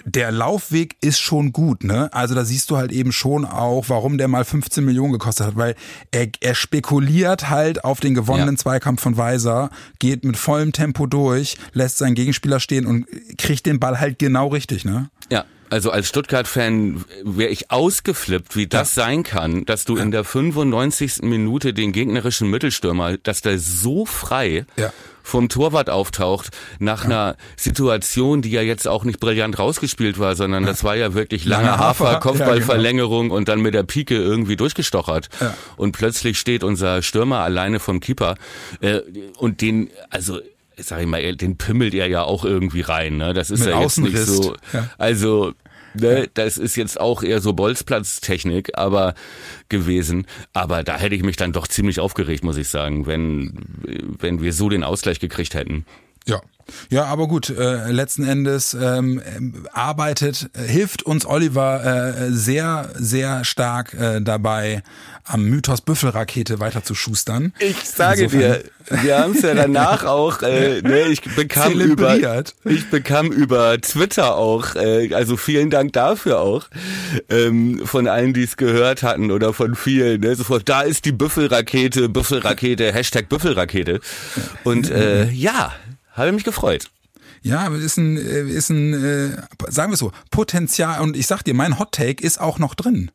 der 0.04 0.32
Laufweg 0.32 0.96
ist 1.00 1.20
schon 1.20 1.52
gut, 1.52 1.84
ne? 1.84 2.12
Also 2.12 2.34
da 2.34 2.44
siehst 2.44 2.70
du 2.70 2.76
halt 2.76 2.92
eben 2.92 3.12
schon 3.12 3.44
auch, 3.44 3.84
warum 3.88 4.18
der 4.18 4.28
mal 4.28 4.44
15 4.44 4.84
Millionen 4.84 5.12
gekostet 5.12 5.46
hat, 5.46 5.56
weil 5.56 5.74
er, 6.10 6.28
er 6.40 6.54
spekuliert 6.54 7.50
halt 7.50 7.84
auf 7.84 8.00
den 8.00 8.14
gewonnenen 8.14 8.56
Ja. 8.56 8.60
Zweikampf 8.60 9.02
von 9.02 9.16
Weiser, 9.16 9.70
geht 9.98 10.24
mit 10.24 10.36
vollem 10.36 10.72
Tempo 10.72 11.06
durch, 11.06 11.56
lässt 11.72 11.98
seinen 11.98 12.14
Gegenspieler 12.14 12.60
stehen 12.60 12.86
und 12.86 13.06
kriegt 13.38 13.66
den 13.66 13.80
Ball 13.80 14.00
halt 14.00 14.18
genau 14.18 14.48
richtig, 14.48 14.84
ne? 14.84 15.10
Ja, 15.30 15.44
also 15.70 15.90
als 15.92 16.08
Stuttgart-Fan 16.08 17.04
wäre 17.24 17.50
ich 17.50 17.70
ausgeflippt, 17.70 18.56
wie 18.56 18.66
das 18.66 18.94
sein 18.94 19.22
kann, 19.22 19.64
dass 19.66 19.84
du 19.84 19.96
in 19.96 20.10
der 20.10 20.24
95. 20.24 21.22
Minute 21.22 21.72
den 21.72 21.92
gegnerischen 21.92 22.50
Mittelstürmer, 22.50 23.18
dass 23.18 23.40
der 23.40 23.58
so 23.58 24.04
frei 24.04 24.64
Ja. 24.76 24.92
Vom 25.30 25.48
Torwart 25.48 25.88
auftaucht, 25.88 26.48
nach 26.78 27.04
einer 27.04 27.36
Situation, 27.56 28.42
die 28.42 28.50
ja 28.50 28.62
jetzt 28.62 28.86
auch 28.86 29.04
nicht 29.04 29.20
brillant 29.20 29.58
rausgespielt 29.58 30.18
war, 30.18 30.36
sondern 30.36 30.66
das 30.66 30.84
war 30.84 30.96
ja 30.96 31.14
wirklich 31.14 31.44
lange 31.44 31.66
Lange 31.66 31.78
Hafer, 31.78 32.04
Hafer, 32.04 32.12
ja, 32.12 32.18
Kopfballverlängerung 32.18 33.30
und 33.30 33.48
dann 33.48 33.60
mit 33.60 33.74
der 33.74 33.84
Pike 33.84 34.16
irgendwie 34.16 34.56
durchgestochert. 34.56 35.28
Ja. 35.40 35.54
Und 35.76 35.92
plötzlich 35.92 36.38
steht 36.38 36.64
unser 36.64 37.02
Stürmer 37.02 37.38
alleine 37.38 37.80
vom 37.80 38.00
Keeper 38.00 38.34
äh, 38.80 39.00
und 39.38 39.60
den, 39.60 39.90
also 40.10 40.40
sag 40.76 41.00
ich 41.00 41.06
mal, 41.06 41.36
den 41.36 41.56
pimmelt 41.56 41.94
er 41.94 42.08
ja 42.08 42.22
auch 42.22 42.44
irgendwie 42.44 42.80
rein. 42.80 43.16
Ne? 43.16 43.34
Das 43.34 43.50
ist 43.50 43.60
Mit 43.60 43.68
ja 43.68 43.80
jetzt 43.80 43.98
nicht 43.98 44.16
so. 44.16 44.56
Ja. 44.72 44.88
Also, 44.98 45.52
ne, 45.94 46.28
das 46.34 46.58
ist 46.58 46.76
jetzt 46.76 47.00
auch 47.00 47.22
eher 47.22 47.40
so 47.40 47.52
Bolzplatztechnik, 47.52 48.76
aber 48.78 49.14
gewesen. 49.68 50.26
Aber 50.52 50.82
da 50.82 50.98
hätte 50.98 51.14
ich 51.14 51.22
mich 51.22 51.36
dann 51.36 51.52
doch 51.52 51.66
ziemlich 51.66 52.00
aufgeregt, 52.00 52.44
muss 52.44 52.56
ich 52.56 52.68
sagen, 52.68 53.06
wenn, 53.06 53.52
wenn 54.18 54.42
wir 54.42 54.52
so 54.52 54.68
den 54.68 54.84
Ausgleich 54.84 55.20
gekriegt 55.20 55.54
hätten. 55.54 55.84
Ja. 56.26 56.40
Ja, 56.88 57.06
aber 57.06 57.26
gut, 57.26 57.50
äh, 57.50 57.90
letzten 57.90 58.22
Endes 58.24 58.74
ähm, 58.80 59.20
arbeitet, 59.72 60.50
hilft 60.56 61.02
uns 61.02 61.26
Oliver 61.26 61.82
äh, 61.84 62.30
sehr, 62.30 62.90
sehr 62.94 63.44
stark 63.44 63.92
äh, 63.94 64.20
dabei, 64.20 64.84
am 65.24 65.44
Mythos 65.44 65.80
Büffelrakete 65.80 66.60
weiter 66.60 66.84
zu 66.84 66.94
schustern. 66.94 67.52
Ich 67.58 67.76
sage 67.88 68.24
Insofern- 68.24 68.62
dir, 68.88 69.02
wir 69.02 69.18
haben 69.18 69.32
es 69.34 69.42
ja 69.42 69.54
danach 69.54 70.04
auch, 70.06 70.42
äh, 70.42 70.80
ne, 70.82 71.08
ich 71.08 71.22
bekam 71.34 71.72
über, 71.80 72.16
ich 72.64 72.88
bekam 72.90 73.32
über 73.32 73.80
Twitter 73.80 74.36
auch, 74.36 74.76
äh, 74.76 75.12
also 75.12 75.36
vielen 75.36 75.70
Dank 75.70 75.92
dafür 75.92 76.38
auch, 76.40 76.66
ähm, 77.28 77.80
von 77.84 78.06
allen, 78.06 78.32
die 78.32 78.44
es 78.44 78.56
gehört 78.56 79.02
hatten 79.02 79.32
oder 79.32 79.52
von 79.52 79.74
vielen, 79.74 80.20
ne, 80.20 80.36
sofort, 80.36 80.68
da 80.68 80.82
ist 80.82 81.04
die 81.04 81.12
Büffelrakete, 81.12 82.08
Büffelrakete, 82.08 82.92
Hashtag 82.92 83.28
Büffelrakete. 83.28 84.00
Und 84.62 84.88
äh, 84.90 85.28
ja, 85.30 85.72
habe 86.20 86.32
mich 86.32 86.44
gefreut. 86.44 86.90
Ja, 87.42 87.68
ist 87.74 87.96
ein, 87.96 88.16
äh, 88.16 88.42
ist 88.42 88.70
ein, 88.70 88.92
äh, 88.92 89.30
sagen 89.68 89.92
wir 89.92 89.96
so, 89.96 90.12
Potenzial. 90.30 91.00
Und 91.00 91.16
ich 91.16 91.26
sag 91.26 91.42
dir, 91.42 91.54
mein 91.54 91.78
Hot 91.78 91.92
Take 91.92 92.22
ist 92.24 92.40
auch 92.40 92.58
noch 92.58 92.74
drin. 92.74 93.10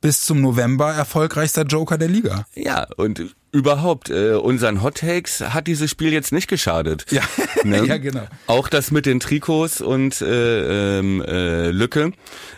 Bis 0.00 0.26
zum 0.26 0.42
November 0.42 0.92
erfolgreichster 0.92 1.62
Joker 1.62 1.96
der 1.96 2.08
Liga. 2.08 2.44
Ja, 2.54 2.86
und 2.98 3.34
überhaupt, 3.52 4.10
äh, 4.10 4.32
unseren 4.34 4.82
Hot 4.82 4.96
Takes 4.98 5.40
hat 5.40 5.66
dieses 5.66 5.90
Spiel 5.90 6.12
jetzt 6.12 6.30
nicht 6.32 6.48
geschadet. 6.48 7.06
Ja, 7.10 7.22
Ne? 7.64 7.86
ja 7.86 7.96
genau. 7.96 8.26
Auch 8.46 8.68
das 8.68 8.90
mit 8.90 9.06
den 9.06 9.18
Trikots 9.20 9.80
und 9.80 10.20
äh, 10.20 10.98
ähm, 10.98 11.22
äh, 11.22 11.70
Lücke, 11.70 12.12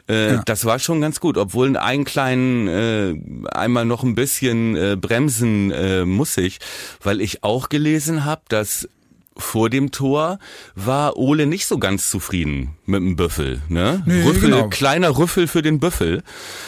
äh, 0.09 0.33
Ja. 0.35 0.43
das 0.45 0.65
war 0.65 0.81
schon 0.81 1.01
ganz 1.01 1.21
gut. 1.21 1.39
Obwohl 1.39 1.77
einen 1.77 2.05
kleinen, 2.05 2.67
äh, 2.67 3.15
einmal 3.57 3.85
noch 3.85 4.03
ein 4.03 4.17
bisschen 4.17 4.75
äh, 4.77 4.97
bremsen 5.01 5.71
äh, 5.71 6.05
muss 6.05 6.37
ich, 6.39 6.59
weil 7.01 7.21
ich 7.21 7.45
auch 7.45 7.69
gelesen 7.69 8.25
habe, 8.25 8.43
dass 8.49 8.89
vor 9.39 9.69
dem 9.71 9.91
Tor 9.93 10.39
war 10.75 11.17
Ole 11.17 11.47
nicht 11.47 11.67
so 11.67 11.79
ganz 11.79 12.11
zufrieden 12.11 12.77
mit 12.87 13.01
dem 13.01 13.17
Büffel. 13.17 13.61
Ne? 13.69 14.03
Nee, 14.07 14.23
Rüffel, 14.23 14.51
genau. 14.51 14.69
kleiner 14.69 15.19
Rüffel 15.19 15.47
für 15.47 15.61
den 15.63 15.79
Büffel, 15.79 16.23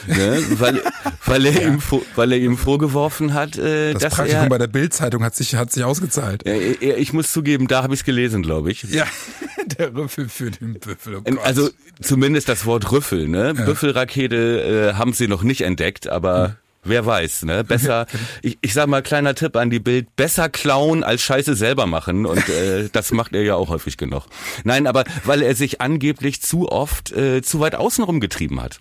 ne? 0.06 0.38
weil, 0.58 0.82
weil, 1.24 1.46
er 1.46 1.62
ihm, 1.66 1.80
vor- 1.80 2.02
weil 2.14 2.32
er 2.32 2.38
ihm 2.38 2.58
vorgeworfen 2.58 3.32
hat, 3.34 3.56
äh, 3.56 3.92
Das 3.94 4.02
dass 4.02 4.14
Praktikum 4.16 4.42
er, 4.44 4.48
bei 4.50 4.58
der 4.58 4.66
Bildzeitung 4.66 5.24
hat 5.24 5.34
sich, 5.34 5.54
hat 5.54 5.72
sich 5.72 5.82
ausgezahlt. 5.84 6.44
Ja, 6.46 6.52
er- 6.54 6.98
ich 6.98 7.12
muss 7.12 7.32
zugeben, 7.32 7.68
da 7.68 7.82
habe 7.82 7.94
ich 7.94 8.00
es 8.00 8.04
gelesen, 8.04 8.42
glaube 8.42 8.70
ich. 8.70 8.82
Ja, 8.84 9.06
der 9.78 9.94
Rüffel 9.94 10.28
für 10.28 10.50
den 10.50 10.74
Büffel. 10.74 11.16
Oh 11.16 11.20
Gott. 11.22 11.38
Also 11.44 11.70
zumindest 12.02 12.48
das 12.48 12.66
Wort 12.66 12.90
Rüffel, 12.92 13.28
ne? 13.28 13.54
Büffelrakete 13.54 14.90
äh, 14.92 14.94
haben 14.94 15.12
sie 15.12 15.28
noch 15.28 15.42
nicht 15.42 15.62
entdeckt, 15.62 16.08
aber 16.08 16.56
wer 16.84 17.04
weiß, 17.04 17.44
ne? 17.44 17.64
Besser, 17.64 18.06
ich, 18.42 18.58
ich 18.60 18.72
sag 18.74 18.88
mal 18.88 19.02
kleiner 19.02 19.34
Tipp 19.34 19.56
an 19.56 19.70
die 19.70 19.80
Bild, 19.80 20.14
besser 20.16 20.48
klauen 20.48 21.04
als 21.04 21.22
Scheiße 21.22 21.54
selber 21.54 21.86
machen 21.86 22.26
und 22.26 22.48
äh, 22.48 22.88
das 22.92 23.12
macht 23.12 23.34
er 23.34 23.42
ja 23.42 23.54
auch 23.54 23.68
häufig 23.68 23.96
genug. 23.96 24.24
Nein, 24.64 24.86
aber 24.86 25.04
weil 25.24 25.42
er 25.42 25.54
sich 25.54 25.80
angeblich 25.80 26.42
zu 26.42 26.70
oft 26.70 27.12
äh, 27.12 27.42
zu 27.42 27.60
weit 27.60 27.74
außenrum 27.74 28.20
getrieben 28.20 28.62
hat, 28.62 28.80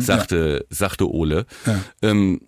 sagte 0.00 0.66
sagte 0.68 1.10
Ole. 1.10 1.46
Ähm, 2.02 2.42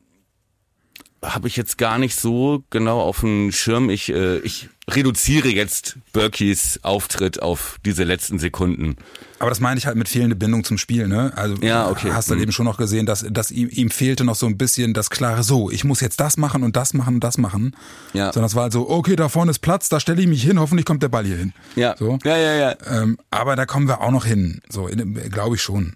habe 1.24 1.48
ich 1.48 1.56
jetzt 1.56 1.78
gar 1.78 1.98
nicht 1.98 2.16
so 2.16 2.64
genau 2.70 3.00
auf 3.00 3.20
dem 3.20 3.52
Schirm. 3.52 3.90
Ich, 3.90 4.10
äh, 4.10 4.38
ich 4.38 4.68
reduziere 4.88 5.48
jetzt 5.48 5.98
Berkeys 6.12 6.80
Auftritt 6.82 7.42
auf 7.42 7.78
diese 7.84 8.04
letzten 8.04 8.38
Sekunden. 8.38 8.96
Aber 9.40 9.50
das 9.50 9.60
meine 9.60 9.78
ich 9.78 9.86
halt 9.86 9.96
mit 9.96 10.08
fehlende 10.08 10.36
Bindung 10.36 10.62
zum 10.64 10.78
Spiel, 10.78 11.08
ne? 11.08 11.32
Also 11.36 11.56
Ja, 11.56 11.88
okay. 11.90 12.12
hast 12.12 12.30
du 12.30 12.34
Mhm. 12.34 12.42
eben 12.42 12.52
schon 12.52 12.66
noch 12.66 12.76
gesehen, 12.78 13.04
dass, 13.04 13.26
dass 13.28 13.50
ihm, 13.50 13.68
ihm 13.70 13.90
fehlte 13.90 14.24
noch 14.24 14.36
so 14.36 14.46
ein 14.46 14.56
bisschen 14.56 14.94
das 14.94 15.10
klare 15.10 15.42
So, 15.42 15.70
ich 15.70 15.84
muss 15.84 16.00
jetzt 16.00 16.20
das 16.20 16.36
machen 16.36 16.62
und 16.62 16.76
das 16.76 16.94
machen 16.94 17.14
und 17.16 17.24
das 17.24 17.36
machen. 17.36 17.74
Ja. 18.12 18.32
Sondern 18.32 18.46
es 18.46 18.54
war 18.54 18.62
halt 18.64 18.72
so, 18.72 18.88
okay, 18.88 19.16
da 19.16 19.28
vorne 19.28 19.50
ist 19.50 19.58
Platz, 19.58 19.88
da 19.88 19.98
stelle 20.00 20.20
ich 20.20 20.28
mich 20.28 20.42
hin, 20.42 20.58
hoffentlich 20.60 20.86
kommt 20.86 21.02
der 21.02 21.08
Ball 21.08 21.24
hier 21.24 21.36
hin. 21.36 21.52
Ja, 21.76 21.96
So. 21.98 22.18
ja, 22.24 22.36
ja, 22.36 22.54
ja. 22.54 22.74
Ähm, 22.90 23.18
aber 23.30 23.56
da 23.56 23.66
kommen 23.66 23.88
wir 23.88 24.00
auch 24.00 24.10
noch 24.12 24.24
hin. 24.24 24.60
So, 24.70 24.88
glaube 25.30 25.56
ich 25.56 25.62
schon. 25.62 25.94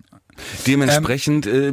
Dementsprechend, 0.66 1.46
äh, 1.46 1.72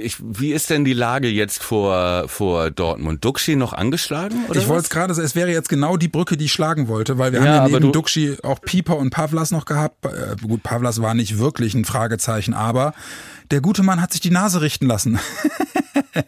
ich, 0.00 0.16
wie 0.20 0.52
ist 0.52 0.70
denn 0.70 0.84
die 0.84 0.92
Lage 0.92 1.28
jetzt 1.28 1.62
vor, 1.62 2.24
vor 2.28 2.70
Dortmund? 2.70 3.24
Duxi 3.24 3.56
noch 3.56 3.72
angeschlagen? 3.72 4.44
Oder 4.48 4.60
ich 4.60 4.68
wollte 4.68 4.84
es 4.84 4.90
gerade, 4.90 5.12
es 5.12 5.34
wäre 5.34 5.50
jetzt 5.50 5.68
genau 5.68 5.96
die 5.96 6.08
Brücke, 6.08 6.36
die 6.36 6.46
ich 6.46 6.52
schlagen 6.52 6.88
wollte, 6.88 7.18
weil 7.18 7.32
wir 7.32 7.40
Ja, 7.40 7.46
haben 7.46 7.54
ja 7.72 7.78
neben 7.78 7.80
du- 7.86 7.92
Duxi 7.92 8.36
auch 8.42 8.60
Pieper 8.60 8.96
und 8.96 9.10
Pavlas 9.10 9.50
noch 9.50 9.64
gehabt. 9.64 10.04
Äh, 10.06 10.36
gut, 10.46 10.62
Pavlas 10.62 11.00
war 11.02 11.14
nicht 11.14 11.38
wirklich 11.38 11.74
ein 11.74 11.84
Fragezeichen, 11.84 12.54
aber 12.54 12.94
der 13.50 13.60
gute 13.60 13.82
Mann 13.82 14.00
hat 14.00 14.12
sich 14.12 14.20
die 14.20 14.30
Nase 14.30 14.60
richten 14.60 14.86
lassen. 14.86 15.18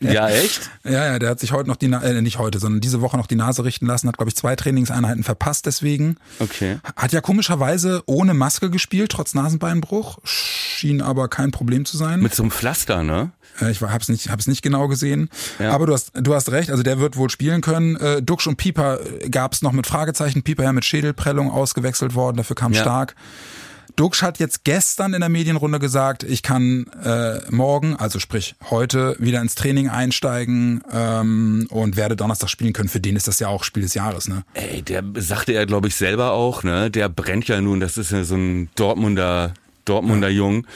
Ja, 0.01 0.29
echt? 0.29 0.71
Ja, 0.85 1.05
ja, 1.13 1.19
der 1.19 1.31
hat 1.31 1.41
sich 1.41 1.53
heute 1.53 1.69
noch 1.69 1.77
die, 1.77 1.87
Na 1.89 2.03
äh, 2.03 2.21
nicht 2.21 2.39
heute, 2.39 2.59
sondern 2.59 2.81
diese 2.81 3.01
Woche 3.01 3.17
noch 3.17 3.27
die 3.29 3.37
Nase 3.37 3.65
richten 3.65 3.87
lassen, 3.87 4.09
hat, 4.09 4.17
glaube 4.17 4.29
ich, 4.31 4.37
zwei 4.37 4.57
Trainingseinheiten 4.57 5.23
verpasst 5.23 5.67
deswegen. 5.67 6.17
Okay. 6.41 6.79
Hat 6.97 7.13
ja 7.13 7.21
komischerweise 7.21 8.03
ohne 8.07 8.35
Maske 8.35 8.69
gespielt, 8.71 9.13
trotz 9.13 9.35
Nasenbeinbruch. 9.35 10.19
Schien 10.25 11.03
aber 11.03 11.29
kein 11.29 11.51
Problem 11.53 11.85
zu 11.85 11.97
sein. 11.97 12.21
Mit 12.21 12.35
so 12.35 12.43
einem 12.43 12.51
Pflaster, 12.51 13.03
ne? 13.05 13.31
Äh, 13.61 13.71
Ich 13.71 13.81
hab's 13.81 14.09
nicht, 14.09 14.29
hab's 14.31 14.47
nicht 14.49 14.63
genau 14.63 14.89
gesehen. 14.89 15.31
Ja. 15.61 15.71
Aber 15.73 15.87
du 15.87 15.93
hast, 15.95 16.11
du 16.15 16.35
hast 16.35 16.51
recht, 16.51 16.71
also 16.71 16.83
der 16.83 16.99
wird 16.99 17.17
wohl 17.17 17.31
spielen 17.31 17.61
können. 17.61 17.97
Äh, 17.97 18.23
Duxch 18.23 18.47
und 18.49 18.57
Pieper 18.57 18.99
äh, 19.01 19.29
gab's 19.31 19.63
noch 19.63 19.73
mit 19.73 19.87
Fragezeichen. 19.87 20.43
Pieper 20.43 20.65
ja 20.65 20.73
mit 20.73 20.85
Schädelprellung 20.85 21.51
ausgewechselt 21.51 22.15
worden, 22.15 22.37
dafür 22.39 22.57
kam 22.57 22.73
Ja. 22.73 22.83
stark. 22.83 23.15
Duxch 23.97 24.23
hat 24.23 24.39
jetzt 24.39 24.65
gestern 24.65 25.15
in 25.15 25.21
der 25.21 25.29
Medienrunde 25.29 25.79
gesagt, 25.79 26.23
ich 26.23 26.43
kann 26.43 26.87
äh, 27.03 27.41
morgen, 27.51 27.97
also 27.97 28.19
sprich 28.19 28.55
heute, 28.71 29.17
wieder 29.19 29.41
ins 29.41 29.55
Training 29.55 29.89
einsteigen 29.89 30.83
ähm, 30.93 31.67
und 31.71 31.97
werde 31.97 32.15
Donnerstag 32.15 32.51
spielen 32.51 32.75
können. 32.75 32.89
Für 32.89 33.01
den 33.01 33.17
ist 33.17 33.27
das 33.27 33.41
ja 33.41 33.49
auch 33.49 33.65
Spiel 33.65 33.83
des 33.83 33.95
Jahres, 33.95 34.29
ne? 34.29 34.45
Ey, 34.55 34.83
der 34.83 35.03
sagte 35.17 35.53
er, 35.53 35.67
glaube 35.67 35.89
ich, 35.89 35.97
selber 35.97 36.33
auch, 36.33 36.63
ne? 36.63 36.91
Der 36.91 37.09
brennt 37.09 37.49
ja 37.49 37.61
nun, 37.61 37.81
das 37.81 37.97
ist 37.97 38.13
ja 38.13 38.25
so 38.25 38.37
ein 38.37 38.69
Dortmunder 38.77 39.55
Dortmunder 39.87 40.29
ja. 40.29 40.37
Jung, 40.37 40.67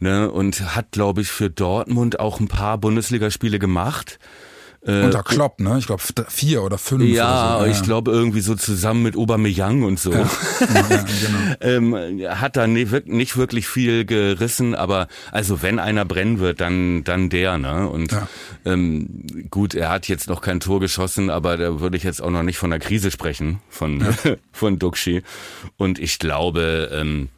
ne, 0.00 0.30
und 0.30 0.74
hat, 0.74 0.90
glaube 0.90 1.20
ich, 1.20 1.28
für 1.28 1.50
Dortmund 1.50 2.18
auch 2.18 2.40
ein 2.40 2.48
paar 2.48 2.78
Bundesligaspiele 2.78 3.60
gemacht. 3.60 4.18
Äh, 4.86 5.04
Unter 5.04 5.22
Klopp, 5.22 5.60
ne? 5.60 5.78
Ich 5.78 5.86
glaube 5.86 6.02
vier 6.28 6.62
oder 6.62 6.76
fünf. 6.76 7.04
Ja, 7.04 7.56
oder 7.56 7.66
so. 7.66 7.70
ich 7.70 7.82
glaube 7.82 8.10
irgendwie 8.10 8.40
so 8.40 8.54
zusammen 8.54 9.02
mit 9.02 9.16
Aubameyang 9.16 9.82
und 9.82 9.98
so. 9.98 10.12
Ja. 10.12 10.18
ja, 10.60 11.04
genau. 11.60 11.94
ähm, 11.94 12.28
hat 12.28 12.56
da 12.56 12.66
nicht 12.66 13.36
wirklich 13.36 13.66
viel 13.66 14.04
gerissen, 14.04 14.74
aber 14.74 15.08
also 15.32 15.62
wenn 15.62 15.78
einer 15.78 16.04
brennen 16.04 16.38
wird, 16.38 16.60
dann 16.60 17.02
dann 17.04 17.30
der, 17.30 17.56
ne? 17.56 17.88
Und 17.88 18.12
ja. 18.12 18.28
ähm, 18.66 19.24
gut, 19.50 19.74
er 19.74 19.88
hat 19.88 20.06
jetzt 20.08 20.28
noch 20.28 20.42
kein 20.42 20.60
Tor 20.60 20.80
geschossen, 20.80 21.30
aber 21.30 21.56
da 21.56 21.80
würde 21.80 21.96
ich 21.96 22.02
jetzt 22.02 22.20
auch 22.20 22.30
noch 22.30 22.42
nicht 22.42 22.58
von 22.58 22.70
der 22.70 22.78
Krise 22.78 23.10
sprechen 23.10 23.60
von 23.70 24.06
von 24.52 24.78
Duxi. 24.78 25.22
Und 25.78 25.98
ich 25.98 26.18
glaube. 26.18 26.90
Ähm, 26.92 27.28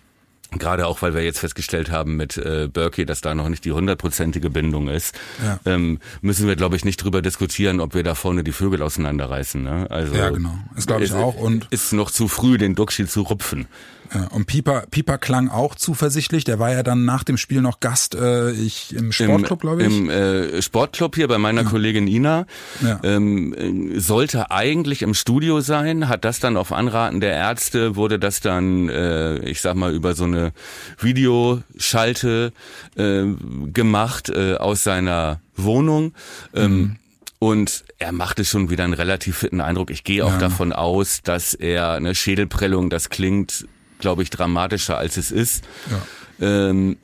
Gerade 0.52 0.86
auch, 0.86 1.02
weil 1.02 1.14
wir 1.14 1.22
jetzt 1.22 1.40
festgestellt 1.40 1.90
haben 1.90 2.16
mit 2.16 2.36
äh, 2.36 2.68
Berkey, 2.72 3.04
dass 3.04 3.20
da 3.20 3.34
noch 3.34 3.48
nicht 3.48 3.64
die 3.64 3.72
hundertprozentige 3.72 4.48
Bindung 4.48 4.88
ist, 4.88 5.18
ja. 5.42 5.58
ähm, 5.64 5.98
müssen 6.20 6.46
wir, 6.46 6.54
glaube 6.54 6.76
ich, 6.76 6.84
nicht 6.84 7.02
drüber 7.02 7.20
diskutieren, 7.20 7.80
ob 7.80 7.94
wir 7.94 8.04
da 8.04 8.14
vorne 8.14 8.44
die 8.44 8.52
Vögel 8.52 8.80
auseinanderreißen. 8.82 9.62
Ne? 9.62 9.86
Also, 9.90 10.14
ja, 10.14 10.30
genau. 10.30 10.56
Das 10.74 10.86
glaube 10.86 11.04
ich 11.04 11.12
auch. 11.12 11.34
Und 11.34 11.66
ist 11.70 11.92
noch 11.92 12.10
zu 12.10 12.28
früh, 12.28 12.58
den 12.58 12.74
Duxi 12.74 13.06
zu 13.06 13.22
rupfen. 13.22 13.66
Ja, 14.14 14.28
und 14.28 14.46
Pieper, 14.46 14.84
Pieper 14.90 15.18
klang 15.18 15.48
auch 15.48 15.74
zuversichtlich. 15.74 16.44
Der 16.44 16.58
war 16.58 16.72
ja 16.72 16.82
dann 16.82 17.04
nach 17.04 17.24
dem 17.24 17.36
Spiel 17.36 17.60
noch 17.60 17.80
Gast 17.80 18.14
äh, 18.14 18.52
ich, 18.52 18.94
im 18.94 19.12
Sportclub, 19.12 19.60
glaube 19.60 19.82
ich. 19.82 19.96
Im 19.96 20.10
äh, 20.10 20.62
Sportclub 20.62 21.14
hier 21.14 21.28
bei 21.28 21.38
meiner 21.38 21.62
ja. 21.62 21.68
Kollegin 21.68 22.06
Ina. 22.06 22.46
Ja. 22.82 23.00
Ähm, 23.02 23.92
sollte 23.96 24.50
eigentlich 24.50 25.02
im 25.02 25.14
Studio 25.14 25.60
sein, 25.60 26.08
hat 26.08 26.24
das 26.24 26.40
dann 26.40 26.56
auf 26.56 26.72
Anraten 26.72 27.20
der 27.20 27.32
Ärzte, 27.32 27.96
wurde 27.96 28.18
das 28.18 28.40
dann, 28.40 28.88
äh, 28.88 29.38
ich 29.40 29.60
sag 29.60 29.74
mal, 29.74 29.94
über 29.94 30.14
so 30.14 30.24
eine 30.24 30.52
Videoschalte 30.98 32.52
äh, 32.96 33.24
gemacht 33.72 34.28
äh, 34.28 34.54
aus 34.54 34.84
seiner 34.84 35.40
Wohnung. 35.56 36.14
Ähm, 36.54 36.76
mhm. 36.76 36.96
Und 37.38 37.84
er 37.98 38.12
machte 38.12 38.44
schon 38.44 38.70
wieder 38.70 38.84
einen 38.84 38.94
relativ 38.94 39.38
fitten 39.38 39.60
Eindruck. 39.60 39.90
Ich 39.90 40.04
gehe 40.04 40.24
auch 40.24 40.32
ja. 40.32 40.38
davon 40.38 40.72
aus, 40.72 41.20
dass 41.22 41.52
er 41.52 41.92
eine 41.92 42.14
Schädelprellung, 42.14 42.88
das 42.88 43.10
klingt 43.10 43.66
glaube 43.98 44.22
ich, 44.22 44.30
dramatischer, 44.30 44.98
als 44.98 45.16
es 45.16 45.30
ist. 45.30 45.64
Ja. 45.90 46.68
Ähm, 46.68 46.96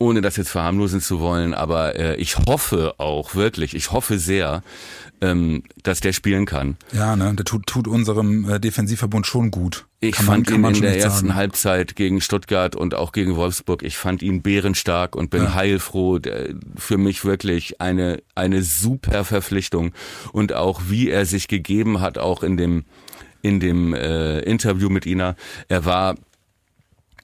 ohne 0.00 0.22
das 0.22 0.36
jetzt 0.36 0.48
verharmlosen 0.48 1.02
zu 1.02 1.20
wollen, 1.20 1.52
aber 1.52 1.94
äh, 1.94 2.16
ich 2.16 2.38
hoffe 2.38 2.94
auch 2.96 3.34
wirklich, 3.34 3.76
ich 3.76 3.92
hoffe 3.92 4.18
sehr, 4.18 4.62
ähm, 5.20 5.62
dass 5.82 6.00
der 6.00 6.14
spielen 6.14 6.46
kann. 6.46 6.78
Ja, 6.92 7.16
ne, 7.16 7.34
der 7.34 7.44
tut, 7.44 7.66
tut 7.66 7.86
unserem 7.86 8.48
äh, 8.48 8.58
Defensivverbund 8.58 9.26
schon 9.26 9.50
gut. 9.50 9.86
Ich 10.00 10.12
kann 10.12 10.24
fand 10.24 10.50
man, 10.58 10.74
ihn 10.74 10.76
in 10.76 10.82
der 10.82 10.98
ersten 10.98 11.26
sagen. 11.26 11.34
Halbzeit 11.34 11.96
gegen 11.96 12.22
Stuttgart 12.22 12.74
und 12.74 12.94
auch 12.94 13.12
gegen 13.12 13.36
Wolfsburg, 13.36 13.82
ich 13.82 13.98
fand 13.98 14.22
ihn 14.22 14.40
bärenstark 14.40 15.14
und 15.14 15.28
bin 15.28 15.42
ja. 15.42 15.54
heilfroh. 15.54 16.18
Der, 16.18 16.54
für 16.76 16.96
mich 16.96 17.26
wirklich 17.26 17.82
eine, 17.82 18.22
eine 18.34 18.62
super 18.62 19.24
Verpflichtung 19.24 19.92
und 20.32 20.54
auch 20.54 20.80
wie 20.88 21.10
er 21.10 21.26
sich 21.26 21.46
gegeben 21.46 22.00
hat, 22.00 22.16
auch 22.16 22.42
in 22.42 22.56
dem 22.56 22.84
in 23.42 23.60
dem 23.60 23.94
äh, 23.94 24.40
Interview 24.40 24.88
mit 24.88 25.06
Ina. 25.06 25.36
Er 25.68 25.84
war 25.84 26.14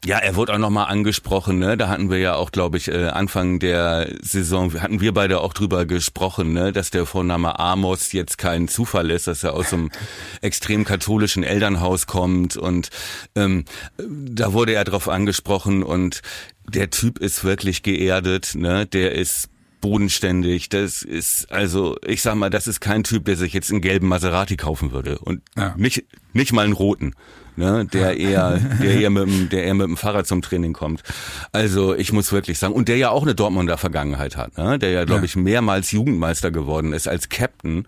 ja, 0.05 0.19
er 0.19 0.37
wurde 0.37 0.55
auch 0.55 0.59
nochmal 0.59 0.87
angesprochen, 0.87 1.59
ne? 1.59 1.77
Da 1.77 1.89
hatten 1.89 2.11
wir 2.11 2.19
ja 2.19 2.35
auch, 2.37 2.53
glaube 2.53 2.77
ich, 2.77 2.87
äh, 2.89 3.09
Anfang 3.09 3.59
der 3.59 4.09
Saison, 4.23 4.73
hatten 4.81 5.01
wir 5.01 5.13
beide 5.13 5.41
auch 5.41 5.53
drüber 5.53 5.85
gesprochen, 5.85 6.53
ne? 6.53 6.73
Dass 6.73 6.91
der 6.91 7.07
Vorname 7.07 7.59
Amos 7.59 8.13
jetzt 8.13 8.39
kein 8.39 8.69
Zufall 8.69 9.11
ist, 9.11 9.27
dass 9.27 9.43
er 9.43 9.55
aus 9.55 9.73
einem 9.73 9.91
extrem 10.43 10.85
katholischen 10.85 11.43
Elternhaus 11.43 12.07
kommt 12.07 12.57
und 12.57 12.91
ähm, 13.35 13.65
da 13.99 14.53
wurde 14.53 14.75
er 14.75 14.85
drauf 14.85 15.09
angesprochen 15.09 15.83
und 15.83 16.23
der 16.69 16.91
Typ 16.91 17.19
ist 17.19 17.43
wirklich 17.43 17.83
geerdet, 17.83 18.53
ne? 18.55 18.87
Der 18.87 19.13
ist 19.13 19.49
bodenständig. 19.87 20.69
Das 20.69 21.03
ist 21.03 21.53
also, 21.53 21.97
ich 22.05 22.21
sag 22.21 22.35
mal, 22.35 22.51
das 22.51 22.67
ist 22.67 22.81
kein 22.81 23.05
Typ, 23.05 23.25
der 23.27 23.37
sich 23.37 23.53
jetzt 23.53 23.71
einen 23.71 23.81
gelben 23.81 24.09
Maserati 24.09 24.57
kaufen 24.57 24.91
würde 24.91 25.19
und 25.19 25.43
ja. 25.57 25.75
nicht 25.77 26.05
nicht 26.33 26.53
mal 26.53 26.65
einen 26.65 26.73
roten, 26.73 27.15
ne, 27.55 27.87
der 27.93 28.19
eher 28.19 28.59
der 28.83 28.99
eher 29.01 29.11
mit 29.11 29.29
dem, 29.29 29.49
der 29.49 29.63
eher 29.63 29.75
mit 29.75 29.87
dem 29.87 29.97
Fahrrad 29.97 30.27
zum 30.27 30.43
Training 30.43 30.73
kommt. 30.73 31.05
Also 31.53 31.95
ich 31.95 32.13
muss 32.13 32.33
wirklich 32.33 32.59
sagen 32.59 32.75
und 32.75 32.89
der 32.89 32.97
ja 32.97 33.11
auch 33.11 33.23
eine 33.23 33.37
Dortmunder 33.37 33.79
Vergangenheit 33.79 34.37
hat, 34.37 34.59
ne, 34.59 34.77
der 34.77 34.91
ja 34.91 35.05
glaube 35.05 35.25
ich 35.25 35.37
mehrmals 35.37 35.93
Jugendmeister 35.93 36.51
geworden 36.51 36.93
ist 36.93 37.07
als 37.07 37.29
Captain 37.29 37.87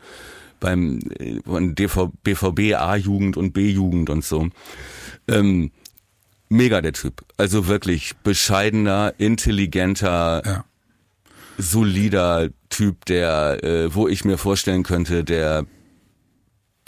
beim 0.61 1.01
äh, 1.19 1.41
von 1.45 1.75
DV, 1.75 2.13
BVB 2.23 2.75
A-Jugend 2.77 3.37
und 3.37 3.55
B-Jugend 3.55 4.09
und 4.09 4.25
so. 4.25 4.51
Ähm, 5.27 5.73
mega 6.49 6.81
der 6.81 6.93
Typ. 6.93 7.25
Also 7.37 7.67
wirklich 7.67 8.15
bescheidener, 8.23 9.15
intelligenter, 9.19 10.43
ja 10.47 10.65
solider 11.59 12.49
Typ, 12.71 13.05
der, 13.07 13.63
äh, 13.63 13.95
wo 13.95 14.09
ich 14.09 14.25
mir 14.25 14.39
vorstellen 14.39 14.85
könnte, 14.85 15.25
der 15.25 15.67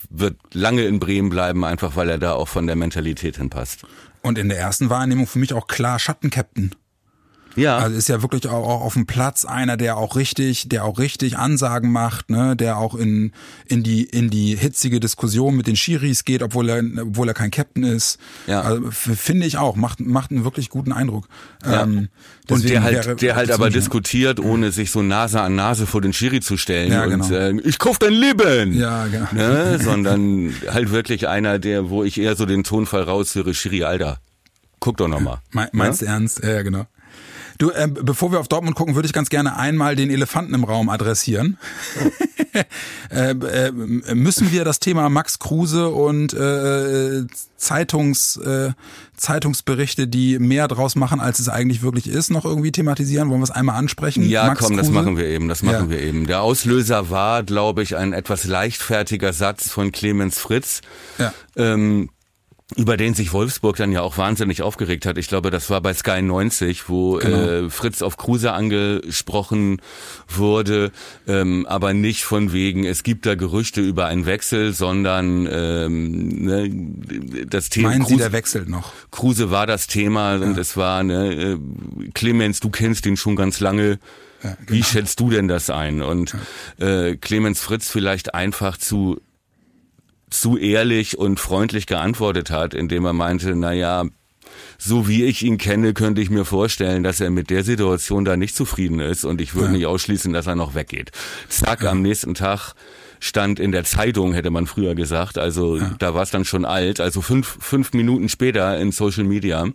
wird 0.09 0.37
lange 0.53 0.85
in 0.85 1.01
Bremen 1.01 1.29
bleiben, 1.29 1.65
einfach 1.65 1.97
weil 1.97 2.09
er 2.09 2.19
da 2.19 2.33
auch 2.33 2.49
von 2.49 2.67
der 2.67 2.77
Mentalität 2.77 3.37
hinpasst. 3.37 3.85
Und 4.23 4.39
in 4.39 4.49
der 4.49 4.59
ersten 4.59 4.91
Wahrnehmung 4.91 5.27
für 5.27 5.39
mich 5.39 5.53
auch 5.53 5.67
klar 5.67 5.99
Schattencaptain. 5.99 6.75
Ja. 7.57 7.79
Also 7.79 7.97
ist 7.97 8.09
ja 8.09 8.23
wirklich 8.23 8.47
auch, 8.49 8.67
auch 8.69 8.81
auf 8.83 8.95
dem 8.95 9.07
Platz 9.07 9.45
einer, 9.45 9.77
der 9.77 9.97
auch 9.97 10.17
richtig, 10.17 10.69
der 10.69 10.85
auch 10.85 10.99
richtig 10.99 11.37
Ansagen 11.37 11.91
macht, 11.91 12.31
ne, 12.31 12.57
der 12.57 12.79
auch 12.79 12.95
in, 12.95 13.33
in 13.67 13.83
die, 13.83 14.05
in 14.05 14.31
die 14.31 14.57
hitzige 14.57 15.01
Diskussion 15.01 15.57
mit 15.57 15.67
den 15.67 15.77
Schiris 15.77 16.25
geht, 16.25 16.43
obwohl 16.43 16.69
er, 16.69 16.83
obwohl 17.03 17.29
er 17.29 17.35
kein 17.35 17.51
Captain 17.51 17.85
ist. 17.85 18.19
Ja. 18.47 18.63
Also, 18.63 18.91
finde 18.91 19.47
ich 19.47 19.59
auch, 19.59 19.77
macht, 19.77 20.01
macht 20.01 20.31
einen 20.31 20.45
wirklich 20.45 20.71
guten 20.71 20.93
Eindruck. 20.93 21.29
Ja. 21.65 21.83
Ähm, 21.83 22.09
und 22.49 22.69
der 22.69 22.83
halt, 22.83 23.23
der 23.23 23.37
halt 23.37 23.51
aber 23.53 23.71
diskutiert, 23.71 24.41
ohne 24.41 24.73
sich 24.73 24.91
so 24.91 25.03
Nase 25.03 25.41
an 25.41 25.55
Nase 25.55 25.87
vor 25.87 26.01
den 26.01 26.13
Schiri 26.13 26.41
zu 26.41 26.57
stellen 26.57 26.91
ja, 26.91 27.07
genau. 27.07 27.25
und 27.25 27.31
äh, 27.31 27.53
ich 27.61 27.79
kauf 27.79 27.99
dein 27.99 28.13
Leben. 28.13 28.75
Ja, 28.75 29.07
genau. 29.07 29.29
Ne? 29.33 29.79
Sondern 29.81 30.55
halt 30.69 30.91
wirklich 30.91 31.29
einer, 31.29 31.59
der, 31.59 31.91
wo 31.91 32.03
ich 32.03 32.21
eher 32.21 32.35
so 32.35 32.47
den 32.47 32.65
Tonfall 32.65 33.03
raushöre, 33.03 33.55
Schiri, 33.55 33.85
Alter. 33.85 34.19
Guck 34.81 34.97
doch 34.97 35.09
nochmal. 35.09 35.39
Me 35.53 35.69
meinst 35.73 36.03
du 36.03 36.07
ernst? 36.07 36.43
Ja, 36.43 36.63
genau. 36.63 36.87
Du, 37.61 37.71
äh, 37.73 37.89
bevor 37.89 38.33
wir 38.33 38.41
auf 38.41 38.49
Dortmund 38.49 38.75
gucken, 38.75 38.95
würde 38.95 39.05
ich 39.05 39.13
ganz 39.13 39.29
gerne 39.29 39.59
einmal 39.59 39.95
den 39.95 40.09
Elefanten 40.09 40.55
im 40.55 40.65
Raum 40.65 40.89
adressieren. 40.89 41.59
äh, 43.11 43.33
äh, 43.33 43.71
müssen 44.15 44.51
wir 44.51 44.65
das 44.65 44.81
Thema 44.81 45.11
Max 45.11 45.39
Kruse 45.39 45.91
und 45.91 46.33
äh, 46.33 47.27
Zeitungs, 47.59 48.39
äh, 48.39 48.71
Zeitungsberichte, 49.15 50.09
die 50.09 50.39
mehr 50.39 50.69
draus 50.69 50.97
machen, 50.97 51.21
als 51.21 51.39
es 51.39 51.51
eigentlich 51.51 51.83
wirklich 51.83 52.09
ist, 52.09 52.31
noch 52.31 52.47
irgendwie 52.47 52.73
thematisieren? 52.73 53.29
Wollen 53.29 53.41
wir 53.41 53.45
es 53.45 53.51
einmal 53.51 53.77
ansprechen? 53.77 54.27
Ja, 54.27 54.47
Max 54.47 54.61
komm, 54.61 54.77
Kruse? 54.77 54.81
das 54.81 54.91
machen 54.91 55.19
wir 55.19 55.27
eben. 55.27 55.49
Das 55.49 55.63
machen 55.63 55.91
ja. 55.91 55.91
wir 55.91 56.01
eben. 56.01 56.27
Der 56.27 56.41
Auslöser 56.41 57.11
war, 57.11 57.43
glaube 57.43 57.83
ich, 57.83 57.95
ein 57.95 58.15
etwas 58.15 58.45
leichtfertiger 58.45 59.35
Satz 59.35 59.69
von 59.69 59.93
Clemens 59.93 60.39
Fritz. 60.39 60.81
Ja. 61.19 61.35
Ähm, 61.57 62.09
über 62.77 62.97
den 62.97 63.15
sich 63.15 63.33
Wolfsburg 63.33 63.77
dann 63.77 63.93
ja 63.93 64.03
auch 64.03 64.17
wahnsinnig 64.17 64.63
aufgeregt 64.63 65.07
hat. 65.07 65.19
Ich 65.19 65.29
glaube, 65.29 65.51
das 65.51 65.71
war 65.71 65.81
bei 65.81 65.93
Sky 65.93 66.23
90, 66.23 66.89
wo 66.89 67.17
genau. 67.17 67.37
äh, 67.39 67.71
Fritz 67.71 68.03
auf 68.03 68.17
Kruse 68.17 68.53
angesprochen 68.53 69.81
wurde, 70.29 70.93
ähm, 71.27 71.67
aber 71.67 71.95
nicht 71.95 72.25
von 72.25 72.53
wegen, 72.53 72.85
es 72.85 73.03
gibt 73.03 73.27
da 73.27 73.35
Gerüchte 73.35 73.81
über 73.81 74.07
einen 74.07 74.27
Wechsel, 74.27 74.73
sondern 74.73 75.49
ähm, 75.51 76.45
ne, 76.45 77.47
das 77.47 77.71
Thema. 77.71 77.91
Meinen 77.91 78.03
Kruse, 78.03 78.15
Sie, 78.15 78.21
der 78.21 78.33
wechselt 78.33 78.69
noch? 78.69 78.93
Kruse 79.11 79.51
war 79.51 79.67
das 79.67 79.87
Thema 79.87 80.37
ja. 80.37 80.43
und 80.43 80.57
es 80.57 80.77
war, 80.77 81.03
ne, 81.03 81.33
äh, 81.33 81.59
Clemens, 82.15 82.61
du 82.61 82.71
kennst 82.71 83.05
ihn 83.07 83.17
schon 83.17 83.37
ganz 83.37 83.61
lange. 83.61 83.99
Ja, 84.43 84.57
genau. 84.65 84.73
Wie 84.73 84.83
schätzt 84.83 85.21
du 85.21 85.31
denn 85.31 85.49
das 85.49 85.71
ein? 85.71 86.03
Und 86.03 86.35
ja. 86.79 86.87
äh, 86.87 87.17
Clemens 87.17 87.61
Fritz 87.61 87.91
vielleicht 87.91 88.35
einfach 88.35 88.79
zu 88.79 89.21
zu 90.31 90.57
ehrlich 90.57 91.19
und 91.19 91.41
freundlich 91.41 91.87
geantwortet 91.87 92.51
hat, 92.51 92.75
indem 92.75 93.05
er 93.05 93.13
meinte, 93.13 93.55
na 93.55 93.73
ja, 93.73 94.05
so 94.79 95.09
wie 95.09 95.25
ich 95.25 95.43
ihn 95.43 95.59
kenne, 95.59 95.93
könnte 95.93 96.21
ich 96.21 96.31
mir 96.31 96.45
vorstellen, 96.45 97.03
dass 97.03 97.21
er 97.21 97.31
mit 97.31 97.51
der 97.51 97.65
Situation 97.65 98.25
da 98.25 98.37
nicht 98.37 98.57
zufrieden 98.57 99.01
ist 99.01 99.25
und 99.25 99.41
ich 99.41 99.55
würde 99.55 99.67
ja. 99.67 99.73
nicht 99.73 99.87
ausschließen, 99.87 100.33
dass 100.33 100.47
er 100.47 100.57
noch 100.57 100.75
weggeht. 100.75 101.11
Zack, 101.49 101.83
ja. 101.83 101.91
am 101.91 102.03
nächsten 102.03 102.35
Tag 102.35 102.75
stand 103.21 103.61
in 103.61 103.73
der 103.73 103.85
Zeitung, 103.85 104.33
hätte 104.33 104.51
man 104.51 104.67
früher 104.67 104.95
gesagt. 104.95 105.37
Also 105.37 105.77
ja. 105.77 105.95
da 105.99 106.15
war 106.15 106.23
es 106.23 106.31
dann 106.31 106.45
schon 106.45 106.65
alt. 106.65 107.01
Also 107.01 107.21
fünf, 107.21 107.59
fünf 107.61 107.93
Minuten 107.93 108.29
später 108.29 108.79
in 108.79 108.93
Social 108.93 109.25
Media 109.25 109.67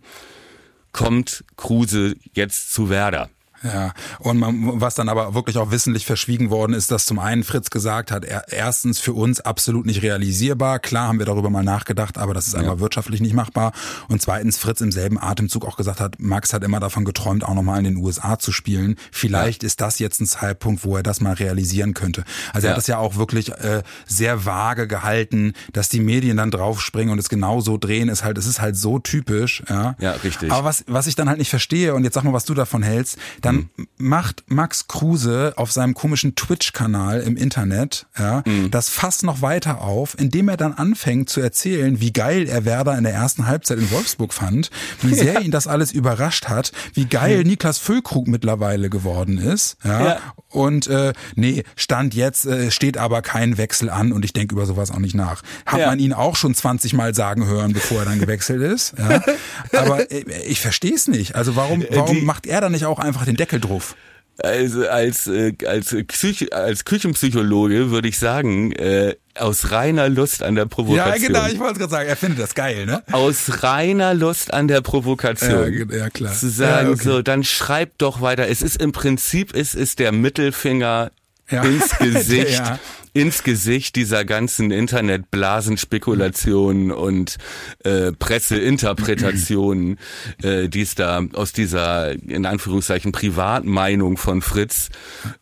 kommt 0.91 1.43
Kruse 1.55 2.15
jetzt 2.33 2.73
zu 2.73 2.89
Werder. 2.89 3.29
Ja, 3.65 3.93
und 4.19 4.37
man, 4.37 4.79
was 4.79 4.95
dann 4.95 5.09
aber 5.09 5.33
wirklich 5.33 5.57
auch 5.57 5.71
wissentlich 5.71 6.05
verschwiegen 6.05 6.49
worden 6.51 6.73
ist, 6.73 6.91
dass 6.91 7.05
zum 7.05 7.17
einen 7.17 7.43
Fritz 7.43 7.71
gesagt 7.71 8.11
hat, 8.11 8.23
er, 8.23 8.51
erstens 8.51 8.99
für 8.99 9.13
uns 9.13 9.41
absolut 9.41 9.85
nicht 9.85 10.03
realisierbar. 10.03 10.79
Klar 10.79 11.07
haben 11.07 11.19
wir 11.19 11.25
darüber 11.25 11.49
mal 11.49 11.63
nachgedacht, 11.63 12.17
aber 12.17 12.33
das 12.33 12.47
ist 12.47 12.55
einfach 12.55 12.79
wirtschaftlich 12.79 13.21
nicht 13.21 13.33
machbar. 13.33 13.71
Und 14.07 14.21
zweitens 14.21 14.57
Fritz 14.57 14.81
im 14.81 14.91
selben 14.91 15.19
Atemzug 15.19 15.65
auch 15.65 15.77
gesagt 15.77 15.99
hat, 15.99 16.19
Max 16.19 16.53
hat 16.53 16.63
immer 16.63 16.79
davon 16.79 17.05
geträumt, 17.05 17.43
auch 17.43 17.55
nochmal 17.55 17.79
in 17.79 17.85
den 17.85 17.97
USA 17.97 18.37
zu 18.37 18.51
spielen. 18.51 18.97
Vielleicht 19.11 19.63
ist 19.63 19.81
das 19.81 19.97
jetzt 19.99 20.21
ein 20.21 20.27
Zeitpunkt, 20.27 20.83
wo 20.83 20.95
er 20.97 21.03
das 21.03 21.21
mal 21.21 21.33
realisieren 21.33 21.93
könnte. 21.93 22.23
Also 22.53 22.67
er 22.67 22.71
hat 22.71 22.77
das 22.77 22.87
ja 22.87 22.97
auch 22.99 23.15
wirklich 23.15 23.51
äh, 23.51 23.81
sehr 24.05 24.45
vage 24.45 24.87
gehalten, 24.87 25.53
dass 25.73 25.89
die 25.89 26.01
Medien 26.01 26.37
dann 26.37 26.51
draufspringen 26.51 27.11
und 27.11 27.19
es 27.19 27.29
genau 27.29 27.61
so 27.61 27.77
drehen, 27.77 28.09
ist 28.09 28.23
halt, 28.23 28.37
es 28.37 28.45
ist 28.45 28.61
halt 28.61 28.77
so 28.77 28.99
typisch. 28.99 29.63
Ja, 29.69 29.95
Ja, 29.99 30.11
richtig. 30.11 30.51
Aber 30.51 30.65
was, 30.65 30.83
was 30.87 31.07
ich 31.07 31.15
dann 31.15 31.29
halt 31.29 31.39
nicht 31.39 31.49
verstehe, 31.49 31.95
und 31.95 32.03
jetzt 32.03 32.13
sag 32.13 32.23
mal, 32.23 32.33
was 32.33 32.45
du 32.45 32.53
davon 32.53 32.83
hältst, 32.83 33.17
dann 33.41 33.54
Mhm. 33.55 33.87
macht 33.97 34.43
Max 34.47 34.87
Kruse 34.87 35.53
auf 35.55 35.71
seinem 35.71 35.93
komischen 35.93 36.35
Twitch-Kanal 36.35 37.21
im 37.21 37.37
Internet 37.37 38.05
ja, 38.17 38.43
Mhm. 38.45 38.71
das 38.71 38.89
Fass 38.89 39.23
noch 39.23 39.41
weiter 39.41 39.81
auf, 39.81 40.15
indem 40.19 40.49
er 40.49 40.57
dann 40.57 40.73
anfängt 40.73 41.29
zu 41.29 41.41
erzählen, 41.41 41.99
wie 42.01 42.11
geil 42.13 42.47
er 42.47 42.65
Werder 42.65 42.97
in 42.97 43.03
der 43.03 43.13
ersten 43.13 43.47
Halbzeit 43.47 43.77
in 43.77 43.89
Wolfsburg 43.91 44.33
fand, 44.33 44.69
wie 45.01 45.13
sehr 45.15 45.41
ihn 45.41 45.51
das 45.51 45.67
alles 45.67 45.91
überrascht 45.91 46.47
hat, 46.47 46.71
wie 46.93 47.05
geil 47.05 47.43
Niklas 47.43 47.77
Füllkrug 47.77 48.27
mittlerweile 48.27 48.89
geworden 48.89 49.37
ist. 49.37 49.77
Ja, 49.83 50.05
Ja. 50.05 50.17
Und 50.55 50.87
äh, 50.87 51.13
nee, 51.35 51.63
Stand 51.75 52.13
jetzt 52.15 52.45
äh, 52.45 52.71
steht 52.71 52.97
aber 52.97 53.21
kein 53.21 53.57
Wechsel 53.57 53.89
an 53.89 54.11
und 54.11 54.23
ich 54.25 54.33
denke 54.33 54.55
über 54.55 54.65
sowas 54.65 54.89
auch 54.89 54.99
nicht 54.99 55.13
nach. 55.15 55.41
Hat 55.65 55.79
Ja. 55.81 55.87
man 55.87 55.99
ihn 55.99 56.13
auch 56.13 56.35
schon 56.35 56.55
20 56.55 56.93
Mal 56.93 57.13
sagen 57.13 57.45
hören, 57.45 57.73
bevor 57.73 57.99
er 57.99 58.05
dann 58.05 58.19
gewechselt 58.19 58.61
ist. 58.61 58.93
Ja? 58.97 59.21
Aber 59.79 60.09
äh, 60.11 60.23
ich 60.47 60.61
verstehe 60.61 60.93
es 60.95 61.07
nicht. 61.07 61.35
Also 61.35 61.55
warum, 61.55 61.83
warum 61.91 62.15
die- 62.17 62.21
macht 62.21 62.47
er 62.47 62.61
dann 62.61 62.71
nicht 62.71 62.85
auch 62.85 62.99
einfach 62.99 63.25
den 63.25 63.35
Deckel 63.35 63.59
drauf? 63.59 63.95
Also 64.39 64.87
als 64.87 65.27
äh, 65.27 65.53
als 65.65 65.95
Psych 66.07 66.53
als 66.53 66.83
Küchenpsychologe 66.85 67.89
würde 67.91 68.07
ich 68.09 68.19
sagen, 68.19 68.73
äh, 68.73 69.15
aus 69.37 69.71
reiner 69.71 70.09
Lust 70.09 70.43
an 70.43 70.55
der 70.55 70.65
Provokation. 70.65 71.27
genau, 71.33 71.45
ich 71.47 71.59
wollte 71.59 71.79
gerade 71.79 71.91
sagen, 71.91 72.09
er 72.09 72.15
findet 72.15 72.39
das 72.39 72.53
geil, 72.55 72.85
ne? 72.85 73.01
aus 73.11 73.63
reiner 73.63 74.13
Lust 74.13 74.53
an 74.53 74.67
der 74.67 74.81
Provokation. 74.81 75.73
Ja, 75.89 75.95
ja, 75.97 76.09
klar. 76.09 76.33
Zu 76.33 76.49
sagen, 76.49 76.87
Ja, 76.87 76.93
okay. 76.93 77.03
so, 77.03 77.21
dann 77.21 77.43
schreibt 77.43 78.01
doch 78.01 78.21
weiter. 78.21 78.47
Es 78.47 78.61
ist 78.61 78.81
im 78.81 78.91
Prinzip, 78.91 79.53
es 79.55 79.73
ist 79.75 79.99
der 79.99 80.11
Mittelfinger 80.11 81.11
Ja. 81.49 81.63
ins 81.63 81.89
Gesicht, 81.99 82.59
Ja. 82.59 82.79
Ins 83.15 83.41
Gesicht 83.43 83.95
dieser 83.95 84.25
ganzen 84.25 84.71
Internetblasenspekulationen 84.71 86.91
und 86.91 87.37
äh, 87.85 88.11
Presseinterpretationen, 88.11 89.97
äh, 90.43 90.67
die 90.67 90.81
es 90.81 90.95
da 90.95 91.23
aus 91.33 91.53
dieser, 91.53 92.11
in 92.11 92.45
Anführungszeichen, 92.45 93.13
Privatmeinung 93.13 94.17
von 94.17 94.41
Fritz, 94.41 94.89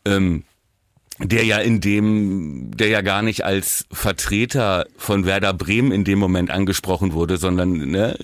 ähm, 0.06 0.44
der 1.20 1.46
ja 1.46 1.58
in 1.58 1.82
dem, 1.82 2.78
der 2.78 2.90
ja 2.90 3.02
gar 3.02 3.24
nicht 3.24 3.44
als 3.44 3.88
Vertreter 3.92 4.86
von 4.96 5.26
Werder 5.26 5.54
Bremen 5.54 5.92
in 5.92 6.04
dem 6.04 6.20
Moment 6.20 6.52
angesprochen 6.52 7.14
wurde, 7.14 7.38
sondern 7.38 7.72
ne, 7.72 8.16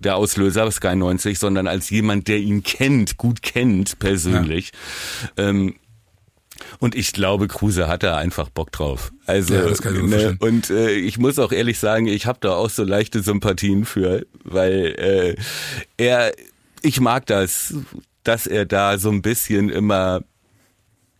der 0.00 0.16
Auslöser 0.16 0.70
Sky 0.70 0.96
90, 0.96 1.38
sondern 1.38 1.66
als 1.66 1.90
jemand, 1.90 2.26
der 2.26 2.38
ihn 2.38 2.62
kennt, 2.62 3.18
gut 3.18 3.42
kennt 3.42 3.98
persönlich. 3.98 4.72
Ähm, 5.36 5.74
und 6.78 6.94
ich 6.94 7.12
glaube, 7.12 7.48
Kruse 7.48 7.88
hat 7.88 8.02
da 8.02 8.16
einfach 8.16 8.48
Bock 8.48 8.72
drauf. 8.72 9.12
Also 9.26 9.54
Ja, 9.54 9.62
das 9.62 9.82
kann 9.82 9.96
ich 9.96 10.02
ne, 10.02 10.36
und 10.40 10.70
äh, 10.70 10.92
ich 10.92 11.18
muss 11.18 11.38
auch 11.38 11.52
ehrlich 11.52 11.78
sagen, 11.78 12.06
ich 12.06 12.26
habe 12.26 12.38
da 12.40 12.52
auch 12.52 12.70
so 12.70 12.84
leichte 12.84 13.22
Sympathien 13.22 13.84
für, 13.84 14.26
weil 14.44 14.94
äh, 14.98 15.36
er, 15.96 16.32
ich 16.82 17.00
mag 17.00 17.26
das, 17.26 17.74
dass 18.24 18.46
er 18.46 18.66
da 18.66 18.98
so 18.98 19.10
ein 19.10 19.22
bisschen 19.22 19.70
immer 19.70 20.22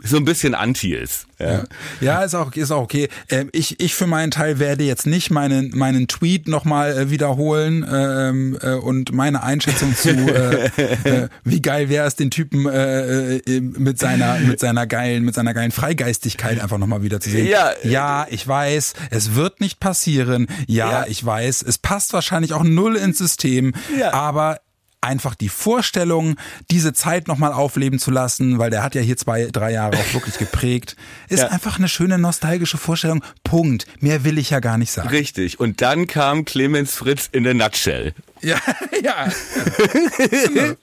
so 0.03 0.17
ein 0.17 0.25
bisschen 0.25 0.55
anti 0.55 0.95
ist. 0.95 1.27
Ja. 1.41 1.65
Ja, 2.01 2.23
ist 2.23 2.35
auch, 2.35 2.53
ist 2.55 2.71
auch 2.71 2.83
okay. 2.83 3.09
Ähm, 3.31 3.49
ich, 3.53 3.81
ich 3.81 3.95
für 3.95 4.07
meinen 4.07 4.31
Teil 4.31 4.59
werde 4.59 4.85
jetzt 4.85 5.07
nicht 5.07 5.31
meinen, 5.31 5.71
meinen 5.77 6.07
Tweet 6.09 6.47
nochmal 6.49 6.97
äh, 6.97 7.11
wiederholen 7.11 7.87
ähm, 7.91 8.59
äh, 8.63 8.75
und 8.75 9.13
meine 9.13 9.43
Einschätzung 9.43 9.95
zu, 9.97 10.11
äh, 10.11 10.67
äh, 11.05 11.29
wie 11.45 11.61
geil 11.63 11.89
wäre 11.89 12.07
es, 12.07 12.17
den 12.17 12.31
Typen 12.31 12.67
äh, 12.67 13.37
äh, 13.39 13.61
mit 13.61 13.99
seiner, 13.99 14.39
mit 14.39 14.61
seiner 14.61 14.87
geilen, 14.87 15.25
mit 15.25 15.35
seiner 15.35 15.55
geilen 15.55 15.71
Freigeistigkeit 15.73 16.61
einfach 16.61 16.79
nochmal 16.79 17.03
wiederzusehen. 17.03 17.47
Ja. 17.49 17.73
ja, 17.83 18.27
ich 18.31 18.47
weiß, 18.47 18.95
es 19.11 19.35
wird 19.35 19.61
nicht 19.61 19.81
passieren. 19.81 20.47
Ja, 20.67 20.91
Ja. 21.03 21.07
ich 21.09 21.25
weiß, 21.25 21.63
es 21.63 21.79
passt 21.79 22.13
wahrscheinlich 22.13 22.53
auch 22.53 22.63
null 22.65 22.97
ins 22.97 23.19
System, 23.19 23.75
Ja. 23.99 24.13
aber 24.13 24.61
einfach 25.01 25.35
die 25.35 25.49
Vorstellung, 25.49 26.37
diese 26.71 26.93
Zeit 26.93 27.29
nochmal 27.29 27.53
aufleben 27.53 27.99
zu 27.99 28.11
lassen, 28.11 28.59
weil 28.59 28.71
der 28.71 28.83
hat 28.83 28.95
ja 28.95 29.01
hier 29.01 29.17
zwei, 29.17 29.47
drei 29.53 29.73
Jahre 29.73 29.97
auch 29.97 30.15
wirklich 30.15 30.39
geprägt, 30.39 30.97
ist 31.29 31.41
Ja. 31.41 31.49
einfach 31.49 31.79
eine 31.79 31.89
schöne 31.89 32.19
nostalgische 32.19 32.79
Vorstellung. 32.79 33.23
Punkt. 33.45 33.87
Mehr 34.01 34.25
will 34.25 34.39
ich 34.39 34.51
ja 34.51 34.61
gar 34.61 34.77
nicht 34.79 34.91
sagen. 34.91 35.09
Richtig. 35.09 35.61
Und 35.61 35.81
dann 35.83 36.07
kam 36.07 36.45
Clemens 36.45 36.95
Fritz 36.95 37.29
in 37.31 37.45
der 37.45 37.55
Nutshell. 37.55 38.13
Ja, 38.43 38.57
ja. 39.03 39.29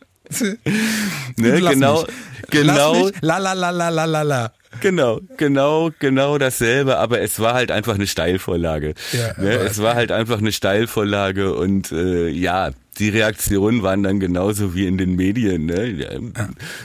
Ne? 1.37 1.61
Genau, 1.61 2.01
mich. 2.01 2.11
genau, 2.49 3.05
mich. 3.05 3.13
La 3.21 3.37
la 3.37 3.53
la 3.53 3.69
la 3.69 3.89
la 3.89 4.05
la 4.05 4.21
la. 4.23 4.51
Genau, 4.81 5.19
genau, 5.37 5.89
genau 5.99 6.37
dasselbe, 6.37 6.97
aber 6.97 7.21
es 7.21 7.39
war 7.39 7.53
halt 7.53 7.71
einfach 7.71 7.95
eine 7.95 8.07
Steilvorlage. 8.07 8.93
Ja, 9.13 9.41
ne? 9.41 9.51
Es 9.55 9.81
war 9.81 9.95
halt 9.95 10.11
einfach 10.11 10.37
eine 10.39 10.51
Steilvorlage 10.51 11.53
und 11.55 11.91
äh, 11.91 12.27
ja, 12.29 12.71
die 12.97 13.09
Reaktionen 13.09 13.83
waren 13.83 14.03
dann 14.03 14.21
genauso 14.21 14.73
wie 14.73 14.87
in 14.87 14.97
den 14.97 15.17
Medien. 15.17 15.65
Ne? 15.65 15.85
Ja, 15.89 16.09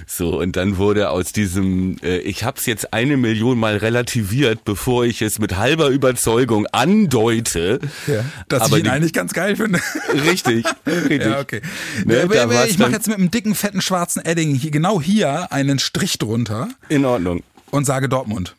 So, 0.09 0.41
und 0.41 0.57
dann 0.57 0.77
wurde 0.77 1.11
aus 1.11 1.31
diesem, 1.33 1.99
äh, 2.03 2.19
ich 2.19 2.43
hab's 2.43 2.67
jetzt 2.67 2.93
eine 2.93 3.17
Million 3.17 3.57
Mal 3.61 3.77
relativiert, 3.77 4.65
bevor 4.65 5.05
ich 5.05 5.23
es 5.23 5.39
mit 5.39 5.57
halber 5.57 5.87
Überzeugung 5.89 6.67
andeute. 6.73 7.79
Ja, 8.09 8.25
dass 8.49 8.63
aber 8.63 8.73
ich 8.79 8.81
ihn 8.81 8.85
die, 8.87 8.91
eigentlich 8.91 9.13
ganz 9.13 9.33
geil 9.33 9.55
finde. 9.55 9.79
Richtig, 10.27 10.65
richtig. 10.85 11.25
Ja, 11.27 11.39
okay. 11.41 11.61
Ne, 12.05 12.23
Aber- 12.25 12.35
da 12.35 12.43
aber 12.43 12.67
ich 12.67 12.79
mache 12.79 12.91
jetzt 12.91 13.07
mit 13.07 13.17
einem 13.17 13.31
dicken, 13.31 13.55
fetten, 13.55 13.81
schwarzen 13.81 14.25
Edding 14.25 14.55
hier, 14.55 14.73
genau 14.73 15.01
hier 15.01 15.53
einen 15.53 15.79
Strich 15.79 16.19
drunter 16.19 16.69
In 16.89 17.05
Ordnung, 17.05 17.45
und 17.71 17.85
sage 17.85 18.09
Dortmund. 18.09 18.57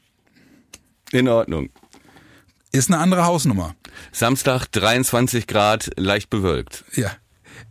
in 1.11 1.27
Ordnung. 1.27 1.69
Ist 2.71 2.89
eine 2.89 2.99
andere 2.99 3.25
Hausnummer. 3.25 3.75
Samstag 4.13 4.65
23 4.71 5.45
Grad, 5.47 5.91
leicht 5.97 6.29
bewölkt. 6.29 6.85
Ja. 6.93 7.11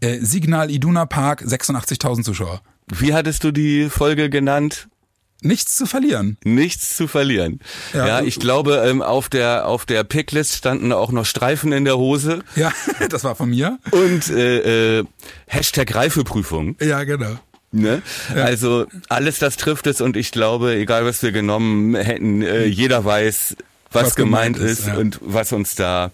Äh, 0.00 0.18
Signal 0.20 0.70
Iduna 0.70 1.06
Park, 1.06 1.42
86.000 1.42 2.22
Zuschauer. 2.22 2.60
Wie 2.86 3.14
hattest 3.14 3.44
du 3.44 3.50
die 3.52 3.88
Folge 3.88 4.28
genannt? 4.28 4.88
Nichts 5.42 5.74
zu 5.76 5.86
verlieren. 5.86 6.36
Nichts 6.44 6.94
zu 6.96 7.08
verlieren. 7.08 7.60
Ja, 7.94 8.06
Ja, 8.06 8.20
ich 8.22 8.38
glaube, 8.40 8.82
ähm, 8.86 9.00
auf 9.00 9.30
der 9.30 9.66
auf 9.66 9.86
der 9.86 10.04
Picklist 10.04 10.54
standen 10.54 10.92
auch 10.92 11.12
noch 11.12 11.24
Streifen 11.24 11.72
in 11.72 11.86
der 11.86 11.96
Hose 11.96 12.40
Ja, 12.56 12.70
das 13.08 13.24
war 13.24 13.34
von 13.36 13.48
mir. 13.48 13.78
und 13.92 14.28
äh, 14.28 14.98
äh, 14.98 15.04
Hashtag 15.46 15.94
Reifeprüfung. 15.94 16.76
Ja, 16.82 17.04
genau. 17.04 17.38
Ne? 17.72 18.02
Also 18.34 18.86
alles 19.08 19.38
das 19.38 19.56
trifft 19.56 19.86
es 19.86 20.00
und 20.00 20.16
ich 20.16 20.32
glaube, 20.32 20.74
egal 20.74 21.04
was 21.04 21.22
wir 21.22 21.30
genommen 21.30 21.94
hätten, 21.94 22.42
äh, 22.42 22.64
jeder 22.64 23.04
weiß, 23.04 23.56
was, 23.92 24.04
Was 24.06 24.14
gemeint, 24.14 24.56
gemeint 24.56 24.72
ist 24.72 24.86
ja. 24.86 24.96
und 24.96 25.18
was 25.22 25.52
uns 25.52 25.74
da 25.74 26.10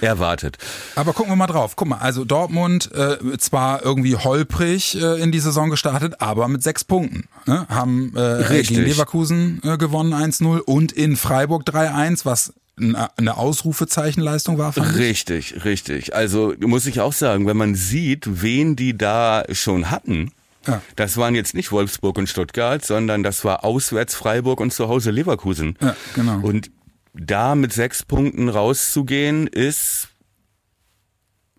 erwartet. 0.00 0.58
Aber 0.94 1.12
gucken 1.12 1.32
wir 1.32 1.36
mal 1.36 1.46
drauf. 1.46 1.76
Guck 1.76 1.88
mal, 1.88 1.98
also 1.98 2.24
Dortmund 2.24 2.90
äh, 2.94 3.38
zwar 3.38 3.82
irgendwie 3.82 4.16
holprig 4.16 5.00
äh, 5.00 5.20
in 5.20 5.32
die 5.32 5.40
Saison 5.40 5.70
gestartet, 5.70 6.20
aber 6.20 6.48
mit 6.48 6.62
sechs 6.62 6.84
Punkten. 6.84 7.28
Ne? 7.46 7.66
Haben 7.68 8.12
äh, 8.14 8.20
Richtig. 8.20 8.76
gegen 8.76 8.88
Leverkusen 8.88 9.60
äh, 9.64 9.78
gewonnen 9.78 10.12
1-0 10.12 10.58
und 10.60 10.92
in 10.92 11.16
Freiburg 11.16 11.64
3-1, 11.64 12.24
was 12.24 12.52
eine 12.78 13.38
Ausrufezeichenleistung 13.38 14.58
war. 14.58 14.74
Fand 14.74 14.90
ich. 14.90 14.98
Richtig, 14.98 15.64
richtig. 15.64 16.14
Also 16.14 16.52
muss 16.60 16.84
ich 16.84 17.00
auch 17.00 17.14
sagen, 17.14 17.46
wenn 17.46 17.56
man 17.56 17.74
sieht, 17.74 18.42
wen 18.42 18.76
die 18.76 18.98
da 18.98 19.44
schon 19.52 19.90
hatten, 19.90 20.30
Ja. 20.66 20.82
das 20.96 21.16
waren 21.16 21.34
jetzt 21.34 21.54
nicht 21.54 21.72
Wolfsburg 21.72 22.18
und 22.18 22.28
Stuttgart, 22.28 22.84
sondern 22.84 23.22
das 23.22 23.44
war 23.44 23.64
auswärts 23.64 24.14
Freiburg 24.14 24.60
und 24.60 24.72
zu 24.72 24.88
Hause 24.88 25.10
Leverkusen. 25.10 25.76
Ja, 25.80 25.96
genau. 26.14 26.40
Und 26.40 26.70
da 27.14 27.54
mit 27.54 27.72
sechs 27.72 28.02
Punkten 28.02 28.48
rauszugehen, 28.48 29.46
ist, 29.46 30.08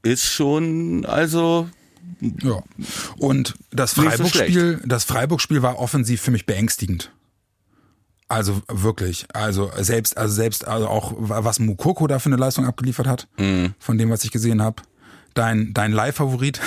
ist 0.04 0.26
schon, 0.26 1.06
also, 1.06 1.68
Ja. 2.42 2.62
Und 3.18 3.56
das 3.72 3.96
Nicht 3.98 4.12
so 4.18 4.26
Freiburg-Spiel, 4.26 4.82
das 4.86 5.04
Freiburg-Spiel 5.04 5.62
war 5.62 5.80
offensiv 5.80 6.22
für 6.22 6.32
mich 6.32 6.46
beängstigend. 6.46 7.12
Also 8.30 8.62
wirklich, 8.68 9.26
also 9.34 9.72
selbst, 9.78 10.18
also 10.18 10.34
selbst, 10.34 10.68
also 10.68 10.88
auch 10.90 11.14
was 11.18 11.60
Mukoko 11.60 12.08
da 12.08 12.20
für 12.20 12.28
eine 12.28 12.36
Leistung 12.36 12.66
abgeliefert 12.66 13.08
hat, 13.08 13.28
Mhm. 13.38 13.74
von 13.80 13.98
dem, 13.98 14.10
was 14.10 14.24
ich 14.26 14.32
gesehen 14.32 14.62
habe. 14.62 14.84
Dein, 15.38 15.74
dein 15.74 15.92
Leihfavorit. 15.92 16.60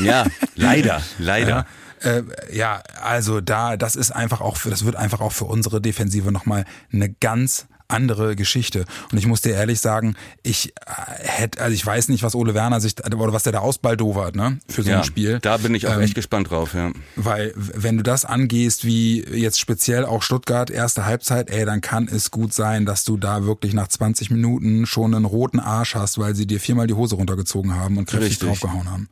ja, 0.00 0.26
leider, 0.56 1.00
leider. 1.18 1.66
Ja, 2.02 2.10
äh, 2.10 2.22
ja, 2.52 2.82
also 3.00 3.40
da, 3.40 3.76
das 3.76 3.94
ist 3.94 4.10
einfach 4.10 4.40
auch 4.40 4.56
für, 4.56 4.70
das 4.70 4.84
wird 4.84 4.96
einfach 4.96 5.20
auch 5.20 5.32
für 5.32 5.44
unsere 5.44 5.80
Defensive 5.80 6.32
nochmal 6.32 6.64
eine 6.92 7.10
ganz 7.10 7.68
andere 7.88 8.36
Geschichte. 8.36 8.84
Und 9.10 9.18
ich 9.18 9.26
muss 9.26 9.40
dir 9.40 9.52
ehrlich 9.52 9.80
sagen, 9.80 10.14
ich 10.42 10.68
äh, 10.68 10.92
hätte, 11.18 11.60
also 11.60 11.74
ich 11.74 11.84
weiß 11.84 12.08
nicht, 12.08 12.22
was 12.22 12.34
Ole 12.34 12.54
Werner 12.54 12.80
sich, 12.80 12.94
oder 13.04 13.32
was 13.32 13.42
der 13.42 13.52
da 13.52 13.60
ausbaldowert, 13.60 14.36
ne, 14.36 14.58
für 14.68 14.82
so 14.82 14.90
ja, 14.90 14.98
ein 14.98 15.04
Spiel. 15.04 15.38
Da 15.40 15.56
bin 15.56 15.74
ich 15.74 15.86
auch 15.86 15.94
Ähm, 15.94 16.02
echt 16.02 16.14
gespannt 16.14 16.50
drauf, 16.50 16.74
ja. 16.74 16.92
Weil 17.16 17.52
wenn 17.56 17.96
du 17.96 18.02
das 18.02 18.24
angehst, 18.24 18.84
wie 18.84 19.24
jetzt 19.24 19.58
speziell 19.58 20.04
auch 20.04 20.22
Stuttgart, 20.22 20.70
erste 20.70 21.06
Halbzeit, 21.06 21.50
ey, 21.50 21.64
dann 21.64 21.80
kann 21.80 22.08
es 22.08 22.30
gut 22.30 22.52
sein, 22.52 22.86
dass 22.86 23.04
du 23.04 23.16
da 23.16 23.44
wirklich 23.44 23.72
nach 23.74 23.88
20 23.88 24.30
Minuten 24.30 24.86
schon 24.86 25.14
einen 25.14 25.24
roten 25.24 25.60
Arsch 25.60 25.94
hast, 25.94 26.18
weil 26.18 26.34
sie 26.34 26.46
dir 26.46 26.60
viermal 26.60 26.86
die 26.86 26.94
Hose 26.94 27.16
runtergezogen 27.16 27.74
haben 27.74 27.96
und 27.96 28.06
kräftig 28.06 28.32
Richtig. 28.32 28.48
draufgehauen 28.48 28.90
haben. 28.90 29.08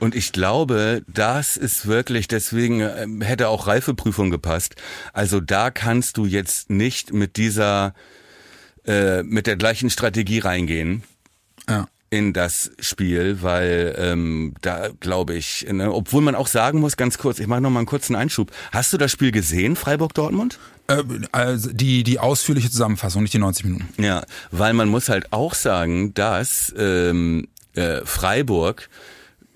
Und 0.00 0.14
ich 0.14 0.32
glaube, 0.32 1.02
das 1.08 1.56
ist 1.56 1.86
wirklich, 1.86 2.28
deswegen 2.28 2.80
ähm, 2.80 3.20
hätte 3.20 3.48
auch 3.48 3.66
Reifeprüfung 3.66 4.30
gepasst. 4.30 4.76
Also 5.12 5.40
da 5.40 5.70
kannst 5.70 6.16
du 6.16 6.24
jetzt 6.26 6.70
nicht 6.70 7.12
mit 7.12 7.36
dieser, 7.36 7.94
äh, 8.86 9.22
mit 9.22 9.46
der 9.46 9.56
gleichen 9.56 9.90
Strategie 9.90 10.38
reingehen 10.38 11.02
Ja. 11.68 11.88
in 12.10 12.32
das 12.32 12.70
Spiel, 12.78 13.42
weil 13.42 13.94
ähm, 13.98 14.54
da 14.62 14.88
glaube 15.00 15.34
ich, 15.34 15.66
ne, 15.70 15.92
obwohl 15.92 16.22
man 16.22 16.34
auch 16.36 16.46
sagen 16.46 16.78
muss, 16.80 16.96
ganz 16.96 17.18
kurz, 17.18 17.38
ich 17.40 17.46
mache 17.48 17.60
noch 17.60 17.70
mal 17.70 17.80
einen 17.80 17.86
kurzen 17.86 18.14
Einschub. 18.14 18.52
Hast 18.72 18.92
du 18.92 18.98
das 18.98 19.10
Spiel 19.10 19.32
gesehen, 19.32 19.74
Freiburg-Dortmund? 19.76 20.58
Äh, 20.86 21.02
also 21.32 21.70
die, 21.72 22.04
die 22.04 22.20
ausführliche 22.20 22.70
Zusammenfassung, 22.70 23.22
nicht 23.22 23.34
die 23.34 23.38
90 23.38 23.64
Minuten. 23.64 24.02
Ja, 24.02 24.24
weil 24.52 24.72
man 24.74 24.88
muss 24.88 25.08
halt 25.08 25.32
auch 25.32 25.54
sagen, 25.54 26.14
dass 26.14 26.72
ähm, 26.78 27.48
äh, 27.74 28.00
Freiburg, 28.04 28.88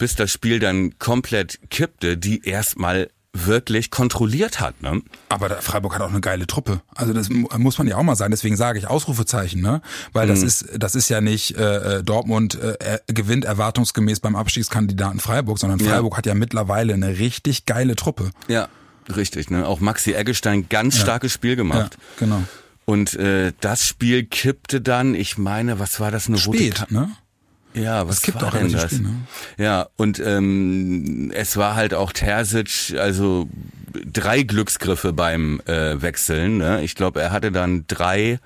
bis 0.03 0.17
das 0.17 0.33
Spiel 0.33 0.59
dann 0.59 0.99
komplett 0.99 1.61
kippte, 1.71 2.17
die 2.17 2.45
erstmal 2.45 3.09
wirklich 3.33 3.91
kontrolliert 3.93 4.59
hat. 4.61 4.83
Ne? 4.83 5.01
Aber 5.29 5.49
Freiburg 5.63 5.95
hat 5.95 6.03
auch 6.03 6.11
eine 6.11 6.21
geile 6.21 6.47
Truppe. 6.49 6.83
Also 6.97 7.13
das 7.13 7.31
mu- 7.31 7.47
muss 7.57 7.79
man 7.79 7.87
ja 7.87 7.97
auch 7.97 8.03
mal 8.03 8.17
sagen. 8.17 8.33
Deswegen 8.33 8.57
sage 8.57 8.81
ich 8.81 8.89
Ausrufezeichen, 8.89 9.63
ne? 9.63 9.81
Weil 10.13 10.27
das 10.27 10.43
ist 10.43 10.67
das 10.77 10.97
ist 10.97 11.09
ja 11.09 11.21
nicht 11.21 11.57
äh, 11.57 11.99
äh, 11.99 12.03
Dortmund 12.03 12.59
äh, 12.61 12.99
gewinnt 13.07 13.45
erwartungsgemäß 13.45 14.19
beim 14.21 14.35
Abstiegskandidaten 14.37 15.21
Freiburg, 15.21 15.59
sondern 15.61 15.79
Ja. 15.79 15.93
Freiburg 15.93 16.17
hat 16.17 16.27
ja 16.27 16.35
mittlerweile 16.35 16.95
eine 16.95 17.19
richtig 17.21 17.65
geile 17.65 17.95
Truppe. 17.95 18.33
Ja, 18.49 18.69
richtig. 19.17 19.51
Ne? 19.51 19.67
Auch 19.69 19.79
Maxi 19.81 20.13
Eggestein 20.15 20.69
ganz 20.69 20.99
starkes 20.99 21.33
Spiel 21.33 21.51
Ja, 21.51 21.57
gemacht. 21.57 21.97
genau. 22.19 22.43
Und 22.85 23.15
äh, 23.15 23.53
das 23.61 23.87
Spiel 23.87 24.25
kippte 24.25 24.81
dann, 24.81 25.15
ich 25.15 25.39
meine, 25.39 25.79
was 25.79 26.01
war 26.01 26.11
das, 26.11 26.27
eine 26.27 26.37
rote 26.45 26.59
Spät, 26.59 26.75
Karte? 26.75 26.93
ne? 26.93 27.13
Ja, 27.75 28.07
was 28.09 28.23
kippt 28.23 28.41
war 28.41 28.49
auch 28.49 28.53
denn 28.53 28.73
das? 28.73 28.93
spät, 28.93 29.03
ne? 29.03 29.15
Ja, 29.59 29.89
und 29.97 30.21
ähm, 30.21 31.31
es 31.35 31.57
war 31.57 31.75
halt 31.75 31.95
auch 31.95 32.13
Terzic, 32.13 32.95
also 32.99 33.49
drei 33.93 34.43
Glücksgriffe 34.43 35.13
beim 35.13 35.61
äh, 35.67 36.01
Wechseln. 36.01 36.59
Ne? 36.59 36.83
Ich 36.83 36.95
glaube, 36.95 37.21
er 37.21 37.33
hatte 37.33 37.53
dann 37.53 37.85
drei, 37.87 38.39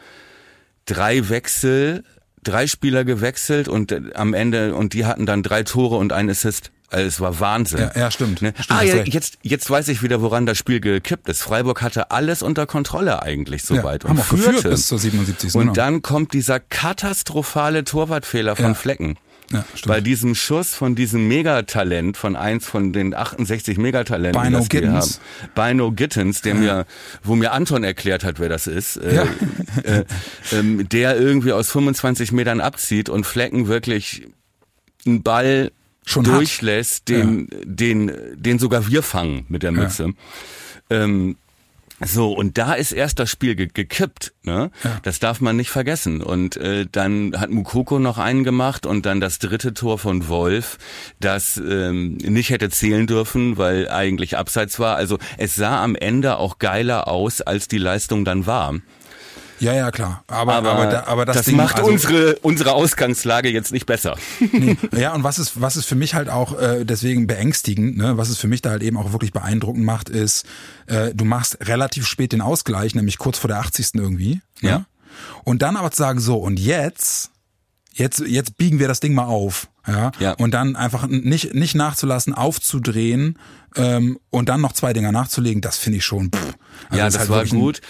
drei 0.85 1.29
Wechsel, 1.29 2.05
drei 2.43 2.67
Spieler 2.67 3.05
gewechselt 3.05 3.69
und 3.69 3.93
äh, 3.93 4.01
am 4.15 4.35
Ende 4.35 4.75
und 4.75 4.93
die 4.93 5.07
hatten 5.07 5.27
dann 5.27 5.43
drei 5.43 5.63
Tore 5.63 5.97
und 5.97 6.13
ein 6.13 6.31
Assist. 6.31 6.71
Also 6.91 7.07
es 7.07 7.21
war 7.21 7.41
Wahnsinn. 7.41 7.81
Ja, 7.81 7.93
ja, 7.95 8.11
stimmt. 8.11 8.43
Ne? 8.43 8.53
Stimmt, 8.61 8.81
ah, 8.81 8.83
ja, 8.85 9.03
jetzt, 9.05 9.39
jetzt 9.43 9.69
weiß 9.69 9.89
ich 9.89 10.03
wieder, 10.03 10.23
woran 10.23 10.47
das 10.47 10.57
Spiel 10.57 10.81
gekippt 10.81 11.29
ist. 11.29 11.43
Freiburg 11.43 11.83
hatte 11.83 12.11
alles 12.11 12.43
unter 12.43 12.67
Kontrolle 12.67 13.23
eigentlich 13.23 13.65
soweit 13.65 14.05
ja, 14.05 14.11
haben 14.11 14.19
und 14.19 14.25
auch 14.25 14.29
geführt 14.29 14.53
führte. 14.55 14.71
bis 14.71 14.87
zur 14.87 14.99
77. 14.99 15.55
Und 15.55 15.61
genau. 15.61 15.73
dann 15.73 16.03
kommt 16.03 16.33
dieser 16.33 16.61
katastrophale 16.61 17.85
Torwartfehler 17.85 18.55
von 18.57 18.67
Ja. 18.67 18.75
Flecken. 18.75 19.17
Ja, 19.53 19.65
stimmt. 19.75 19.87
Bei 19.87 20.01
diesem 20.01 20.35
Schuss 20.35 20.75
von 20.75 20.97
diesem 20.97 21.29
Megatalent, 21.29 22.17
von 22.17 22.35
eins 22.35 22.67
von 22.67 22.93
den 22.93 23.15
68 23.15 23.79
Megatalenten, 23.79 24.41
die 24.43 24.49
Bino 24.49 24.59
das 24.59 24.73
wir 24.73 24.89
haben. 24.89 24.95
Gittens. 24.95 25.21
Bino 25.55 25.93
Gittens, 25.93 26.43
der 26.43 26.55
mir, 26.55 26.87
wo 27.23 27.37
mir 27.37 27.53
Anton 27.53 27.85
erklärt 27.85 28.25
hat, 28.25 28.41
wer 28.41 28.49
das 28.49 28.67
ist, 28.67 28.97
äh, 28.97 29.15
Ja. 29.15 29.23
äh, 29.85 30.05
ähm, 30.53 30.89
der 30.89 31.19
irgendwie 31.19 31.53
aus 31.53 31.71
25 31.71 32.33
Metern 32.33 32.61
abzieht 32.61 33.09
und 33.09 33.25
Flecken 33.25 33.69
wirklich 33.69 34.27
einen 35.07 35.23
Ball 35.23 35.71
Schon 36.07 36.27
hat. 36.27 36.35
durchlässt, 36.35 37.09
den, 37.09 37.49
den, 37.65 38.13
den 38.37 38.59
sogar 38.59 38.87
wir 38.87 39.03
fangen 39.03 39.45
mit 39.49 39.63
der 39.63 39.73
Mütze. 39.73 40.15
Ähm, 40.89 41.37
so, 42.05 42.33
und 42.33 42.59
da 42.59 42.75
ist 42.75 42.93
erst 42.93 43.19
das 43.19 43.31
Spiel 43.31 43.55
ge 43.55 43.69
gekippt. 43.73 44.35
Ne? 44.43 44.71
Das 45.03 45.19
darf 45.19 45.41
man 45.41 45.57
nicht 45.57 45.71
vergessen. 45.71 46.23
Und 46.23 46.57
äh, 46.59 46.87
dann 46.91 47.35
hat 47.41 47.51
Mukoko 47.51 47.99
noch 47.99 48.19
einen 48.19 48.45
gemacht 48.45 48.85
und 48.85 49.07
dann 49.07 49.21
das 49.21 49.39
dritte 49.39 49.73
Tor 49.73 49.99
von 49.99 50.29
Wolf, 50.29 50.77
das 51.21 51.57
ähm, 51.57 52.19
nicht 52.19 52.51
hätte 52.51 52.69
zählen 52.69 53.07
dürfen, 53.07 53.57
weil 53.57 53.89
eigentlich 53.89 54.37
abseits 54.37 54.79
war. 54.79 54.97
Also 54.97 55.19
es 55.39 55.57
sah 55.57 55.83
am 55.83 55.97
Ende 55.97 56.37
auch 56.37 56.59
geiler 56.59 57.09
aus, 57.09 57.41
als 57.41 57.67
die 57.67 57.79
Leistung 57.79 58.27
dann 58.27 58.47
war. 58.47 58.75
Ja, 59.59 59.73
ja, 59.75 59.91
klar. 59.91 60.25
Aber, 60.27 60.55
Aber, 60.55 60.73
aber, 60.73 60.87
da, 60.87 61.05
aber 61.07 61.25
das, 61.25 61.37
das 61.39 61.47
Ding, 61.47 61.57
macht 61.57 61.77
also, 61.77 61.91
unsere, 61.91 62.37
unsere 62.43 62.73
Ausgangslage 62.73 63.49
jetzt 63.51 63.73
nicht 63.73 63.87
besser. 63.87 64.17
Ja, 64.97 65.15
und 65.15 65.25
was 65.25 65.39
ist, 65.39 65.61
was 65.61 65.77
ist 65.77 65.87
für 65.87 65.95
mich 65.95 66.15
halt 66.15 66.29
auch 66.29 66.59
äh, 66.61 66.85
deswegen 66.85 67.27
beängstigend, 67.27 67.97
ne, 67.97 68.17
was 68.17 68.29
es 68.29 68.39
für 68.39 68.49
mich 68.49 68.63
da 68.63 68.71
halt 68.71 68.83
eben 68.83 68.97
auch 68.97 69.13
wirklich 69.13 69.33
beeindruckend 69.33 69.85
macht, 69.85 70.09
ist, 70.09 70.45
äh, 70.87 71.15
du 71.15 71.25
machst 71.25 71.59
relativ 71.63 72.07
spät 72.07 72.33
den 72.33 72.41
Ausgleich, 72.41 72.95
nämlich 72.95 73.19
kurz 73.19 73.39
vor 73.39 73.49
der 73.49 73.59
80. 73.59 73.91
irgendwie. 73.95 74.41
Ne? 74.61 74.69
Ja. 74.71 74.87
Und 75.45 75.63
dann 75.63 75.77
aber 75.77 75.91
zu 75.91 75.99
sagen, 75.99 76.21
so, 76.21 76.37
und 76.37 76.59
jetzt, 76.61 77.31
jetzt, 77.93 78.21
jetzt 78.21 78.59
biegen 78.59 78.79
wir 78.79 78.89
das 78.89 79.01
Ding 79.01 79.15
mal 79.15 79.25
auf. 79.25 79.69
Ja. 79.87 80.11
Ja. 80.19 80.33
Und 80.33 80.51
dann 80.53 80.77
einfach 80.77 81.07
nicht, 81.07 81.55
nicht 81.55 81.75
nachzulassen, 81.75 82.35
aufzudrehen 82.35 83.39
ähm, 83.77 84.19
und 84.31 84.49
dann 84.49 84.61
noch 84.61 84.73
zwei 84.73 84.93
Dinger 84.93 85.13
nachzulegen, 85.13 85.63
das 85.63 85.79
finde 85.79 85.99
ich 85.99 86.05
schon. 86.05 86.31
Pff. 86.33 86.55
Also 86.89 86.99
ja, 86.99 87.07
ist 87.07 87.15
das 87.15 87.21
halt 87.21 87.31
war 87.31 87.41
ein- 87.43 87.49
gut. 87.49 87.81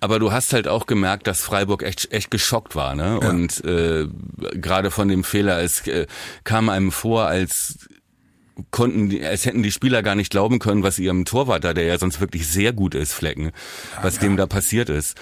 Aber 0.00 0.18
du 0.18 0.30
hast 0.32 0.52
halt 0.52 0.68
auch 0.68 0.86
gemerkt, 0.86 1.26
dass 1.26 1.42
Freiburg 1.42 1.82
echt, 1.82 2.12
echt 2.12 2.30
geschockt 2.30 2.76
war, 2.76 2.94
ne? 2.94 3.18
Ja. 3.20 3.28
Und 3.28 3.64
äh, 3.64 4.06
gerade 4.54 4.90
von 4.90 5.08
dem 5.08 5.24
Fehler, 5.24 5.60
es 5.62 5.86
äh, 5.88 6.06
kam 6.44 6.68
einem 6.68 6.92
vor, 6.92 7.26
als 7.26 7.88
konnten, 8.70 9.08
die, 9.08 9.24
als 9.24 9.44
hätten 9.44 9.62
die 9.62 9.72
Spieler 9.72 10.02
gar 10.02 10.14
nicht 10.14 10.30
glauben 10.30 10.58
können, 10.58 10.82
was 10.82 10.98
ihrem 10.98 11.24
Torwart 11.24 11.64
da, 11.64 11.74
der 11.74 11.84
ja 11.84 11.98
sonst 11.98 12.20
wirklich 12.20 12.46
sehr 12.46 12.72
gut 12.72 12.94
ist, 12.94 13.12
Flecken, 13.12 13.52
was 14.02 14.18
dem 14.18 14.36
da 14.36 14.46
passiert 14.46 14.88
ist. 14.88 15.16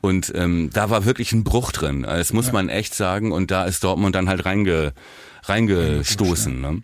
Und 0.00 0.32
ähm, 0.34 0.70
da 0.72 0.90
war 0.90 1.04
wirklich 1.04 1.32
ein 1.32 1.44
Bruch 1.44 1.72
drin. 1.72 2.02
Das 2.02 2.32
muss 2.32 2.52
man 2.52 2.68
echt 2.68 2.94
sagen. 2.94 3.32
Und 3.32 3.50
da 3.50 3.64
ist 3.64 3.84
Dortmund 3.84 4.14
dann 4.14 4.28
halt 4.28 4.44
reinge, 4.44 4.92
reingestoßen. 5.44 6.60
Ne? 6.60 6.82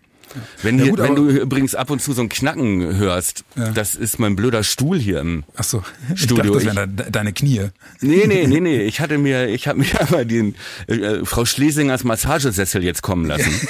Wenn, 0.62 0.78
Ja, 0.78 0.90
gut, 0.90 0.98
wenn 0.98 1.14
du 1.14 1.28
übrigens 1.28 1.74
ab 1.74 1.90
und 1.90 2.00
zu 2.00 2.12
so 2.12 2.22
ein 2.22 2.28
Knacken 2.28 2.96
hörst, 2.96 3.44
das 3.74 3.94
ist 3.94 4.18
mein 4.18 4.36
blöder 4.36 4.62
Stuhl 4.62 4.98
hier 4.98 5.20
im 5.20 5.44
Ach 5.56 5.64
so, 5.64 5.82
ich 6.14 6.22
Studio, 6.22 6.52
dachte, 6.52 6.66
das 6.66 6.76
wären 6.76 6.96
de 6.96 7.10
deine 7.10 7.32
Knie. 7.32 7.68
Nee, 8.00 8.24
nee, 8.26 8.46
nee, 8.46 8.60
nee. 8.60 8.82
Ich 8.82 9.00
hatte 9.00 9.18
mir, 9.18 9.48
ich 9.48 9.68
habe 9.68 9.80
mir 9.80 9.86
aber 10.00 10.24
den 10.24 10.54
äh, 10.86 11.24
Frau 11.24 11.44
Schlesingers 11.44 12.04
Massagesessel 12.04 12.82
jetzt 12.82 13.02
kommen 13.02 13.26
lassen. 13.26 13.52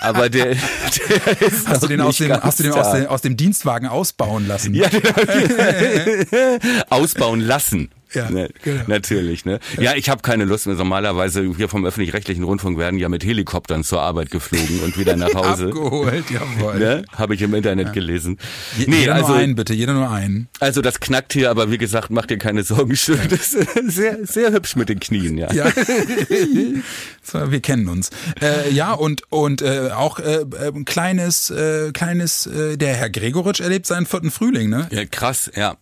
Aber 0.00 0.30
der, 0.30 0.54
der 0.54 1.42
ist 1.42 1.68
Hast 1.68 1.82
du 1.82 1.88
den, 1.88 2.00
aus 2.00 2.16
dem, 2.16 2.32
hast 2.32 2.58
du 2.58 2.62
den 2.62 2.72
aus, 2.72 2.92
dem, 2.92 3.06
aus 3.06 3.20
dem 3.20 3.36
Dienstwagen 3.36 3.86
ausbauen 3.86 4.48
lassen? 4.48 4.74
ja, 4.74 4.88
ausbauen 6.90 7.40
lassen. 7.40 7.90
Ja, 8.12 8.30
ne, 8.30 8.48
genau. 8.62 8.82
Natürlich, 8.86 9.44
ne? 9.44 9.60
Ja, 9.78 9.94
ich 9.94 10.08
habe 10.10 10.22
keine 10.22 10.44
Lust 10.44 10.66
mehr. 10.66 10.76
Normalerweise 10.76 11.42
hier 11.56 11.68
vom 11.68 11.84
öffentlich-rechtlichen 11.86 12.42
Rundfunk 12.44 12.78
werden 12.78 12.98
ja 12.98 13.08
mit 13.08 13.24
Helikoptern 13.24 13.84
zur 13.84 14.02
Arbeit 14.02 14.30
geflogen 14.30 14.80
und 14.80 14.98
wieder 14.98 15.16
nach 15.16 15.32
Hause. 15.34 15.66
Abgeholt, 15.66 16.24
jawohl. 16.30 16.78
Ne? 16.78 17.04
Habe 17.12 17.34
ich 17.34 17.42
im 17.42 17.54
Internet 17.54 17.92
gelesen. 17.92 18.38
Je- 18.76 18.86
Nee, 18.88 19.00
jeder 19.00 19.14
also 19.14 19.28
nur 19.28 19.36
einen, 19.36 19.54
bitte, 19.54 19.74
jeder 19.74 19.92
nur 19.94 20.10
einen. 20.10 20.48
also 20.58 20.82
das 20.82 20.98
knackt 21.00 21.32
hier, 21.32 21.50
aber 21.50 21.70
wie 21.70 21.78
gesagt, 21.78 22.10
mach 22.10 22.26
dir 22.26 22.38
keine 22.38 22.62
Sorgen. 22.64 22.96
Schön, 22.96 23.20
das 23.28 23.54
ist 23.54 23.94
sehr, 23.94 24.18
sehr 24.26 24.52
hübsch 24.52 24.74
mit 24.76 24.88
den 24.88 24.98
Knien, 25.00 25.38
ja. 25.38 25.52
Ja. 25.52 25.66
so, 27.22 27.50
wir 27.52 27.60
kennen 27.60 27.88
uns. 27.88 28.10
Äh, 28.40 28.70
ja, 28.72 28.92
und, 28.92 29.22
und 29.30 29.62
äh, 29.62 29.90
auch 29.94 30.18
äh, 30.18 30.40
äh, 30.42 30.68
ein 30.74 30.84
kleines, 30.84 31.50
äh, 31.50 31.92
kleines, 31.92 32.46
äh, 32.46 32.76
der 32.76 32.94
Herr 32.94 33.10
Gregoritsch 33.10 33.60
erlebt 33.60 33.86
seinen 33.86 34.06
vierten 34.06 34.30
Frühling, 34.30 34.68
ne? 34.70 34.88
Ja, 34.90 35.04
krass, 35.04 35.50
ja. 35.54 35.76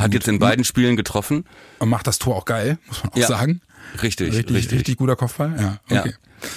Hat 0.00 0.14
jetzt 0.14 0.28
in 0.28 0.38
beiden 0.38 0.64
Spielen 0.64 0.96
getroffen. 0.96 1.44
Und 1.78 1.88
macht 1.88 2.06
das 2.06 2.18
Tor 2.18 2.36
auch 2.36 2.44
geil, 2.44 2.78
muss 2.88 3.02
man 3.04 3.12
auch 3.12 3.16
Ja. 3.16 3.26
sagen. 3.28 3.60
Richtig, 4.02 4.32
Richtig, 4.34 4.54
richtig. 4.56 4.78
richtig, 4.78 4.96
guter 4.96 5.16
Kopfball. 5.16 5.54
Ja, 5.58 5.94
Ja. 5.94 6.00
okay. 6.02 6.14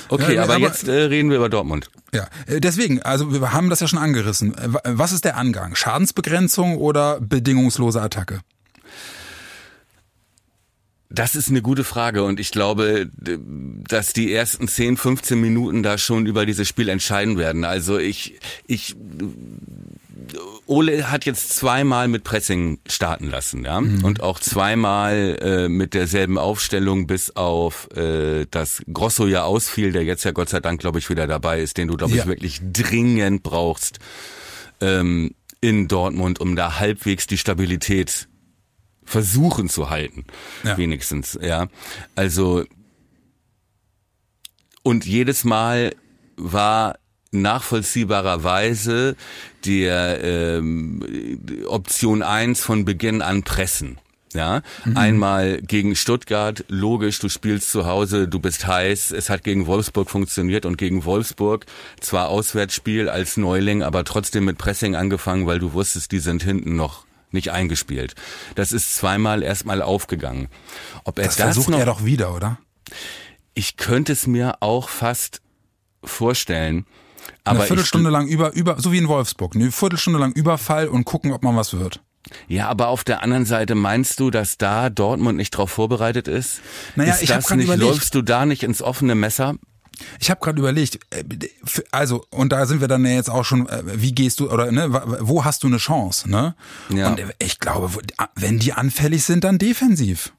Okay, 0.08 0.36
Ja, 0.36 0.44
aber, 0.44 0.60
jetzt 0.60 0.88
äh, 0.88 0.92
reden 0.94 1.30
wir 1.30 1.38
über 1.38 1.50
Dortmund. 1.50 1.90
Ja, 2.14 2.28
äh, 2.48 2.62
deswegen, 2.62 3.02
also 3.02 3.34
wir 3.34 3.52
haben 3.52 3.70
das 3.70 3.82
ja 3.82 3.88
schon 3.88 4.00
angerissen. 4.00 4.54
Äh, 4.58 4.74
wa- 4.74 4.82
Was 4.86 5.12
ist 5.12 5.26
der 5.26 5.36
Angang? 5.36 5.76
Schadensbegrenzung 5.76 6.78
oder 6.78 7.20
bedingungslose 7.20 8.02
Attacke? 8.02 8.40
Das 11.10 11.36
ist 11.36 11.50
eine 11.50 11.62
gute 11.62 11.84
Frage 11.84 12.24
und 12.24 12.40
ich 12.40 12.50
glaube, 12.52 13.08
dass 13.16 14.14
die 14.14 14.34
ersten 14.34 14.68
10, 14.68 14.98
15 14.98 15.40
Minuten 15.40 15.84
da 15.84 16.00
schon 16.00 16.26
über 16.26 16.46
dieses 16.48 16.68
Spiel 16.68 16.90
entscheiden 16.90 17.38
werden. 17.38 17.66
Also 17.66 18.00
ich, 18.00 18.40
ich, 18.66 18.96
Ole 20.66 21.12
hat 21.12 21.26
jetzt 21.26 21.50
zweimal 21.58 22.08
mit 22.08 22.24
Pressing 22.24 22.80
starten 22.88 23.30
lassen, 23.30 23.66
ja, 23.66 23.78
und 23.78 24.22
auch 24.22 24.40
zweimal 24.40 25.38
äh, 25.42 25.68
mit 25.70 25.94
derselben 25.94 26.38
Aufstellung, 26.38 27.06
bis 27.08 27.36
auf 27.36 27.90
äh, 27.96 28.46
dass 28.50 28.82
Grosso 28.92 29.28
ja 29.28 29.44
ausfiel, 29.44 29.92
der 29.92 30.04
jetzt 30.04 30.24
ja 30.24 30.32
Gott 30.32 30.50
sei 30.50 30.60
Dank, 30.62 30.80
glaube 30.80 31.00
ich, 31.00 31.10
wieder 31.10 31.28
dabei 31.28 31.60
ist, 31.62 31.78
den 31.78 31.88
du, 31.90 31.98
glaube 31.98 32.16
Ja. 32.16 32.22
ich, 32.24 32.28
wirklich 32.28 32.62
dringend 32.72 33.44
brauchst 33.44 34.00
ähm, 34.82 35.36
in 35.62 35.88
Dortmund, 35.88 36.40
um 36.40 36.56
da 36.56 36.80
halbwegs 36.80 37.28
die 37.28 37.38
Stabilität 37.38 38.28
versuchen 39.06 39.68
zu 39.70 39.90
halten, 39.90 40.26
Ja. 40.64 40.78
wenigstens, 40.78 41.38
ja. 41.42 41.68
Also 42.16 42.64
und 44.82 45.06
jedes 45.06 45.44
Mal 45.44 45.96
war 46.36 46.96
nachvollziehbarerweise 47.34 49.16
der 49.66 50.24
ähm, 50.24 51.40
Option 51.68 52.22
1 52.22 52.62
von 52.62 52.86
Beginn 52.86 53.22
an 53.22 53.44
pressen. 53.44 54.00
Ja, 54.34 54.64
einmal 54.96 55.62
gegen 55.62 55.96
Stuttgart, 55.96 56.66
logisch, 56.68 57.20
du 57.20 57.30
spielst 57.30 57.70
zu 57.70 57.86
Hause, 57.86 58.28
du 58.28 58.40
bist 58.40 58.66
heiß, 58.66 59.12
es 59.12 59.30
hat 59.30 59.44
gegen 59.44 59.68
Wolfsburg 59.68 60.10
funktioniert 60.10 60.66
und 60.66 60.80
gegen 60.80 61.06
Wolfsburg 61.06 61.68
zwar 62.00 62.30
Auswärtsspiel 62.30 63.10
als 63.10 63.38
Neuling, 63.38 63.84
aber 63.84 64.04
trotzdem 64.06 64.46
mit 64.46 64.58
Pressing 64.58 64.96
angefangen, 64.96 65.46
weil 65.46 65.60
du 65.60 65.74
wusstest, 65.74 66.12
die 66.12 66.18
sind 66.18 66.42
hinten 66.42 66.76
noch 66.76 67.06
nicht 67.30 67.52
eingespielt. 67.52 68.16
Das 68.56 68.72
ist 68.72 68.96
zweimal 68.96 69.44
erstmal 69.44 69.84
aufgegangen. 69.84 70.48
Ob 71.04 71.20
er 71.20 71.26
Das 71.26 71.36
das, 71.36 71.46
versucht 71.46 71.70
noch 71.70 71.78
er 71.78 71.86
doch 71.86 72.04
wieder, 72.04 72.34
oder? 72.34 72.58
ich 73.54 73.78
könnte 73.78 74.14
es 74.14 74.28
mir 74.28 74.58
auch 74.62 74.90
fast 74.90 75.42
vorstellen. 76.04 76.86
Eine 77.44 77.60
Aber 77.60 77.68
Viertelstunde 77.68 78.10
lang 78.10 78.28
über, 78.28 78.54
über, 78.54 78.80
so 78.80 78.92
wie 78.92 78.98
in 78.98 79.08
Wolfsburg, 79.08 79.56
eine 79.56 79.72
Viertelstunde 79.72 80.20
lang 80.20 80.32
Überfall 80.34 80.88
und 80.88 81.06
gucken, 81.06 81.32
ob 81.34 81.44
man 81.44 81.56
was 81.56 81.74
wird. 81.74 82.00
ja, 82.48 82.70
aber 82.70 82.88
auf 82.88 83.04
der 83.04 83.22
anderen 83.22 83.46
Seite 83.46 83.76
meinst 83.76 84.20
du, 84.20 84.30
dass 84.32 84.58
da 84.58 84.90
Dortmund 84.90 85.38
nicht 85.38 85.52
drauf 85.52 85.72
vorbereitet 85.72 86.28
ist? 86.28 86.62
Naja, 86.96 87.14
ist 87.14 87.24
ich 87.24 87.30
das 87.30 87.50
nicht, 87.50 87.66
überlegt. 87.66 87.90
läufst 87.90 88.16
du 88.16 88.22
da 88.22 88.46
nicht 88.46 88.64
ins 88.64 88.82
offene 88.82 89.16
Messer? 89.16 89.56
Ich 90.20 90.32
habe 90.32 90.40
gerade 90.42 90.58
überlegt, 90.60 91.00
äh, 91.12 91.24
also 91.92 92.26
und 92.32 92.52
da 92.52 92.66
sind 92.66 92.82
wir 92.82 92.88
dann 92.88 93.06
ja 93.06 93.12
jetzt 93.12 93.30
auch 93.30 93.44
schon, 93.46 93.68
äh, 93.70 93.84
wie 94.02 94.14
gehst 94.14 94.40
du 94.40 94.50
oder 94.50 94.72
ne, 94.72 94.90
wo 95.20 95.46
hast 95.46 95.64
du 95.64 95.68
eine 95.68 95.78
Chance, 95.78 96.30
ne? 96.32 96.56
Ja. 96.90 97.10
Und 97.10 97.20
äh, 97.20 97.28
ich 97.40 97.60
glaube, 97.60 97.90
wenn 98.36 98.58
die 98.58 98.74
anfällig 98.74 99.24
sind, 99.24 99.44
dann 99.44 99.58
defensiv. 99.60 100.34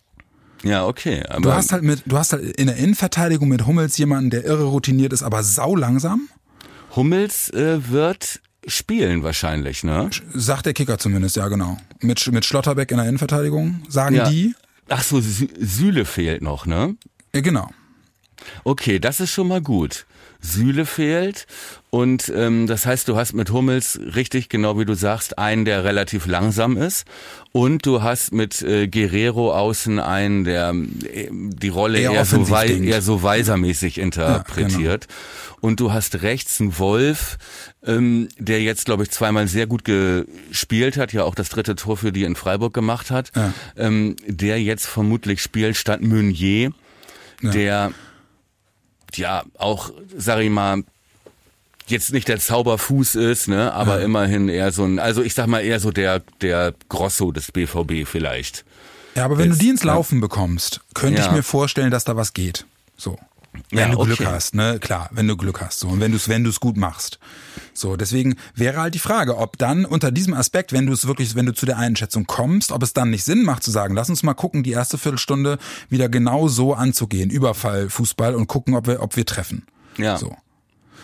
Ja, 0.64 0.86
okay. 0.86 1.22
Aber 1.28 1.40
Du 1.42 1.52
hast 1.52 1.72
halt 1.72 1.82
mit, 1.82 2.02
du 2.06 2.16
hast 2.16 2.32
halt 2.32 2.42
in 2.56 2.66
der 2.66 2.76
Innenverteidigung 2.76 3.48
mit 3.48 3.66
Hummels 3.66 3.96
jemanden, 3.98 4.30
der 4.30 4.44
irre 4.44 4.64
routiniert 4.64 5.12
ist, 5.12 5.22
aber 5.22 5.42
sau 5.42 5.76
langsam, 5.76 6.28
Hummels 6.96 7.50
äh, 7.50 7.90
wird 7.90 8.40
spielen 8.66 9.22
wahrscheinlich, 9.22 9.84
ne? 9.84 10.08
sagt 10.32 10.66
der 10.66 10.72
Kicker 10.72 10.98
zumindest, 10.98 11.36
ja 11.36 11.48
genau. 11.48 11.76
Mit 12.00 12.26
mit 12.32 12.44
Schlotterbeck 12.44 12.90
in 12.90 12.96
der 12.96 13.06
Innenverteidigung 13.06 13.82
sagen 13.88 14.16
Ja. 14.16 14.28
die, 14.28 14.54
Ach 14.88 15.02
so, 15.02 15.20
Sü 15.20 15.48
Süle 15.58 16.04
fehlt 16.04 16.42
noch, 16.42 16.66
ne? 16.66 16.96
ja, 17.34 17.40
genau. 17.40 17.70
Okay, 18.64 18.98
das 18.98 19.20
ist 19.20 19.30
schon 19.32 19.48
mal 19.48 19.60
gut. 19.62 20.06
Süle 20.44 20.84
fehlt 20.84 21.46
und 21.90 22.30
ähm, 22.34 22.66
das 22.66 22.84
heißt, 22.86 23.08
du 23.08 23.16
hast 23.16 23.32
mit 23.32 23.50
Hummels 23.50 23.98
richtig, 24.14 24.48
genau 24.48 24.78
wie 24.78 24.84
du 24.84 24.94
sagst, 24.94 25.38
einen, 25.38 25.64
der 25.64 25.84
relativ 25.84 26.26
langsam 26.26 26.76
ist 26.76 27.06
und 27.52 27.86
du 27.86 28.02
hast 28.02 28.32
mit 28.32 28.60
äh, 28.62 28.86
Guerrero 28.88 29.54
außen 29.54 29.98
einen, 30.00 30.44
der 30.44 30.74
äh, 31.10 31.28
die 31.32 31.68
Rolle 31.68 31.98
Eher 32.00 32.12
eher, 32.12 32.24
so, 32.24 32.50
wei 32.50 32.66
denkt. 32.66 32.86
eher 32.86 33.00
so 33.00 33.22
weisermäßig 33.22 33.98
interpretiert. 33.98 35.06
Und 35.60 35.80
du 35.80 35.92
hast 35.94 36.20
rechts 36.20 36.60
einen 36.60 36.78
Wolf, 36.78 37.38
ähm, 37.86 38.28
der 38.38 38.60
jetzt, 38.60 38.84
glaube 38.84 39.04
ich, 39.04 39.10
zweimal 39.10 39.48
sehr 39.48 39.66
gut 39.66 39.82
gespielt 39.84 40.98
hat, 40.98 41.14
ja 41.14 41.24
auch 41.24 41.34
das 41.34 41.48
dritte 41.48 41.74
Tor 41.74 41.96
für 41.96 42.12
die 42.12 42.24
in 42.24 42.36
Freiburg 42.36 42.74
gemacht 42.74 43.10
hat, 43.10 43.30
Ja. 43.34 43.54
ähm, 43.78 44.16
der 44.26 44.60
jetzt 44.62 44.84
vermutlich 44.86 45.40
spielt 45.40 45.76
statt 45.76 46.02
Meunier, 46.02 46.70
der 47.42 47.92
ja 49.16 49.44
auch, 49.58 49.90
sag 50.16 50.40
ich 50.40 50.50
mal, 50.50 50.82
jetzt 51.86 52.12
nicht 52.12 52.28
der 52.28 52.38
Zauberfuß 52.38 53.14
ist, 53.16 53.48
ne, 53.48 53.72
aber 53.72 54.00
immerhin 54.00 54.48
eher 54.48 54.72
so 54.72 54.84
ein, 54.84 54.98
also 54.98 55.22
ich 55.22 55.34
sag 55.34 55.46
mal 55.48 55.60
eher 55.60 55.80
so 55.80 55.90
der 55.90 56.20
der 56.40 56.74
Grosso 56.88 57.30
des 57.32 57.52
BVB 57.52 58.06
vielleicht. 58.06 58.64
Ja, 59.14 59.26
aber 59.26 59.38
wenn 59.38 59.50
Jetzt, 59.50 59.60
du 59.60 59.64
die 59.64 59.70
ins 59.70 59.82
ja. 59.82 59.92
Laufen 59.94 60.20
bekommst, 60.20 60.80
könnte 60.94 61.20
ich 61.20 61.26
Ja. 61.26 61.32
mir 61.32 61.42
vorstellen, 61.42 61.90
dass 61.90 62.04
da 62.04 62.16
was 62.16 62.32
geht. 62.32 62.64
So. 62.96 63.18
Wenn 63.70 63.78
Ja, 63.78 63.88
du 63.88 64.04
Glück 64.04 64.20
okay. 64.20 64.30
hast, 64.30 64.54
ne? 64.54 64.78
Klar, 64.78 65.08
wenn 65.12 65.26
du 65.28 65.36
Glück 65.36 65.60
hast. 65.60 65.80
So. 65.80 65.88
Und 65.88 66.00
wenn 66.00 66.10
du 66.10 66.16
es, 66.16 66.28
wenn 66.28 66.44
du 66.44 66.50
es 66.50 66.60
gut 66.60 66.76
machst. 66.76 67.18
So, 67.72 67.96
deswegen 67.96 68.36
wäre 68.54 68.80
halt 68.80 68.94
die 68.94 68.98
Frage, 69.00 69.36
ob 69.38 69.58
dann 69.58 69.84
unter 69.84 70.12
diesem 70.12 70.34
Aspekt, 70.34 70.72
wenn 70.72 70.86
du 70.86 70.92
es 70.92 71.06
wirklich, 71.06 71.34
wenn 71.34 71.46
du 71.46 71.54
zu 71.54 71.66
der 71.66 71.78
Einschätzung 71.78 72.26
kommst, 72.26 72.72
ob 72.72 72.82
es 72.82 72.92
dann 72.92 73.10
nicht 73.10 73.24
Sinn 73.24 73.42
macht 73.44 73.62
zu 73.62 73.70
sagen, 73.70 73.94
lass 73.94 74.08
uns 74.10 74.22
mal 74.22 74.34
gucken, 74.34 74.62
die 74.62 74.72
erste 74.72 74.98
Viertelstunde 74.98 75.58
wieder 75.88 76.08
genau 76.08 76.48
so 76.48 76.74
anzugehen, 76.74 77.30
Überfall, 77.30 77.90
Fußball 77.90 78.34
und 78.34 78.46
gucken, 78.46 78.74
ob 78.74 78.86
wir, 78.86 79.02
ob 79.02 79.16
wir 79.16 79.26
treffen. 79.26 79.66
Ja. 79.96 80.16
So. 80.18 80.36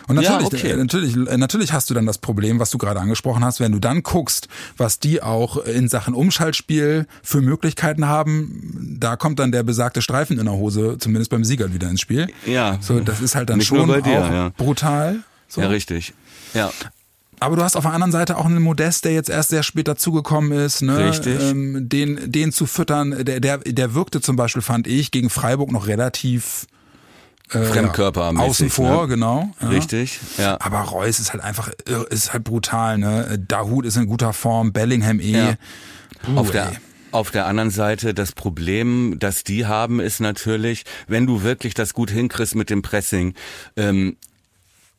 Und 0.07 0.21
Ja, 0.21 0.39
natürlich, 0.39 0.63
okay. 0.63 0.71
äh, 0.71 0.77
natürlich, 0.77 1.15
äh, 1.15 1.37
natürlich 1.37 1.73
hast 1.73 1.89
du 1.89 1.93
dann 1.93 2.05
das 2.05 2.17
Problem, 2.17 2.59
was 2.59 2.69
du 2.69 2.77
gerade 2.77 2.99
angesprochen 2.99 3.43
hast, 3.43 3.59
wenn 3.59 3.71
du 3.71 3.79
dann 3.79 4.03
guckst, 4.03 4.47
was 4.77 4.99
die 4.99 5.21
auch 5.21 5.57
in 5.57 5.87
Sachen 5.87 6.13
Umschaltspiel 6.13 7.07
für 7.23 7.41
Möglichkeiten 7.41 8.07
haben, 8.07 8.97
da 8.99 9.15
kommt 9.15 9.39
dann 9.39 9.51
der 9.51 9.63
besagte 9.63 10.01
Streifen 10.01 10.39
in 10.39 10.45
der 10.45 10.55
Hose, 10.55 10.97
zumindest 10.99 11.31
beim 11.31 11.43
Sieger 11.43 11.73
wieder 11.73 11.89
ins 11.89 12.01
Spiel. 12.01 12.27
Ja. 12.45 12.77
So, 12.81 12.99
das 12.99 13.21
ist 13.21 13.35
halt 13.35 13.49
dann 13.49 13.57
Nicht 13.57 13.67
schon 13.67 13.87
dir, 13.87 13.99
auch 13.99 14.05
ja. 14.31 14.49
brutal. 14.57 15.19
So. 15.47 15.61
Ja, 15.61 15.67
richtig. 15.67 16.13
Ja. 16.53 16.71
Aber 17.39 17.55
du 17.55 17.63
hast 17.63 17.75
auf 17.75 17.83
der 17.83 17.93
anderen 17.93 18.11
Seite 18.11 18.37
auch 18.37 18.45
einen 18.45 18.61
Modest, 18.61 19.03
der 19.03 19.13
jetzt 19.13 19.29
erst 19.29 19.49
sehr 19.49 19.63
spät 19.63 19.87
dazugekommen 19.87 20.51
ist, 20.51 20.83
ne? 20.83 21.09
Richtig. 21.09 21.41
Ähm, 21.41 21.89
den, 21.89 22.31
den 22.31 22.51
zu 22.51 22.67
füttern, 22.67 23.25
der, 23.25 23.39
der, 23.39 23.57
der 23.57 23.95
wirkte 23.95 24.21
zum 24.21 24.35
Beispiel, 24.35 24.61
fand 24.61 24.85
ich, 24.85 25.09
gegen 25.09 25.31
Freiburg 25.31 25.71
noch 25.71 25.87
relativ 25.87 26.67
äh, 27.53 27.63
Fremdkörpermäßig, 27.65 28.49
außen 28.49 28.69
vor, 28.69 29.01
ne? 29.03 29.07
genau. 29.07 29.49
Ja. 29.61 29.67
Richtig. 29.69 30.19
Ja. 30.37 30.57
Aber 30.61 30.79
Reus 30.79 31.19
ist 31.19 31.33
halt 31.33 31.43
einfach, 31.43 31.69
irr- 31.87 32.07
ist 32.07 32.33
halt 32.33 32.43
brutal, 32.43 32.97
ne? 32.97 33.37
Dahut 33.47 33.85
ist 33.85 33.97
in 33.97 34.07
guter 34.07 34.33
Form, 34.33 34.71
Bellingham 34.73 35.19
eh. 35.19 35.31
Ja. 35.31 35.53
Puh, 36.23 36.37
Auf 36.37 36.51
der 36.51 36.67
ey. 36.67 36.77
auf 37.11 37.31
der 37.31 37.45
anderen 37.45 37.71
Seite, 37.71 38.13
das 38.13 38.31
Problem, 38.31 39.17
das 39.19 39.43
die 39.43 39.65
haben, 39.65 39.99
ist 39.99 40.19
natürlich, 40.21 40.83
wenn 41.07 41.27
du 41.27 41.43
wirklich 41.43 41.73
das 41.73 41.93
gut 41.93 42.09
hinkriegst 42.09 42.55
mit 42.55 42.69
dem 42.69 42.81
Pressing, 42.83 43.33
ähm, 43.75 44.15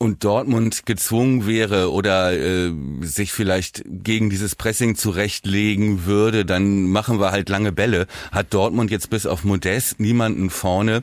und 0.02 0.24
Dortmund 0.24 0.84
gezwungen 0.84 1.46
wäre 1.46 1.92
oder 1.92 2.32
äh, 2.32 2.72
sich 3.02 3.32
vielleicht 3.32 3.84
gegen 3.86 4.30
dieses 4.30 4.56
Pressing 4.56 4.96
zurechtlegen 4.96 6.06
würde, 6.06 6.44
dann 6.44 6.86
machen 6.86 7.20
wir 7.20 7.30
halt 7.30 7.48
lange 7.48 7.70
Bälle. 7.70 8.08
Hat 8.32 8.52
Dortmund 8.52 8.90
jetzt 8.90 9.10
bis 9.10 9.26
auf 9.26 9.44
Modest 9.44 10.00
niemanden 10.00 10.50
vorne, 10.50 11.02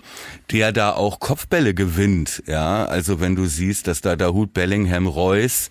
der 0.52 0.74
da 0.74 0.92
auch 0.92 1.22
Kopfbälle 1.22 1.74
gewinnt. 1.74 2.44
Ja, 2.46 2.84
also 2.86 3.22
wenn 3.22 3.38
du 3.38 3.46
siehst, 3.46 3.88
dass 3.88 4.02
da 4.02 4.18
Dahut, 4.18 4.54
Bellingham, 4.54 5.08
Reus, 5.08 5.70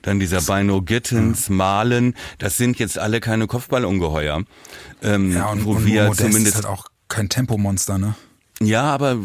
dann 0.00 0.18
dieser 0.18 0.40
Bino 0.40 0.80
Gittens, 0.80 1.50
Malen, 1.50 2.14
das 2.38 2.56
sind 2.56 2.78
jetzt 2.78 2.98
alle 2.98 3.20
keine 3.20 3.48
Kopfballungeheuer. 3.48 4.44
Ähm, 5.02 5.30
Ja, 5.30 5.50
und, 5.50 5.66
wo 5.66 5.72
und 5.72 5.84
wir 5.84 6.04
Modest 6.04 6.20
zumindest 6.22 6.46
ist 6.46 6.64
halt 6.64 6.66
auch 6.66 6.86
kein 7.08 7.28
Tempomonster, 7.28 7.98
ne? 7.98 8.14
Ja, 8.66 8.82
aber 8.84 9.16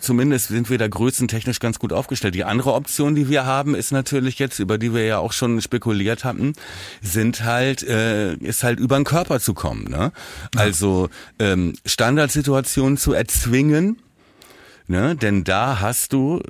zumindest 0.00 0.48
sind 0.48 0.70
wir 0.70 0.78
da 0.78 0.88
größentechnisch 0.88 1.60
ganz 1.60 1.78
gut 1.78 1.92
aufgestellt. 1.92 2.34
Die 2.34 2.44
andere 2.44 2.72
Option, 2.74 3.14
die 3.14 3.28
wir 3.28 3.46
haben, 3.46 3.74
ist 3.74 3.92
natürlich 3.92 4.38
jetzt, 4.38 4.58
über 4.58 4.78
die 4.78 4.94
wir 4.94 5.04
ja 5.04 5.18
auch 5.18 5.32
schon 5.32 5.60
spekuliert 5.60 6.24
hatten, 6.24 6.54
sind 7.00 7.44
halt, 7.44 7.82
äh, 7.82 8.34
ist 8.34 8.62
halt 8.62 8.80
über 8.80 8.96
den 8.96 9.04
Körper 9.04 9.40
zu 9.40 9.54
kommen. 9.54 9.84
Ne? 9.84 10.12
Also 10.56 11.08
ähm, 11.38 11.74
Standardsituationen 11.84 12.96
zu 12.96 13.12
erzwingen, 13.12 13.98
ne? 14.86 15.16
denn 15.16 15.44
da 15.44 15.80
hast 15.80 16.12
du 16.12 16.40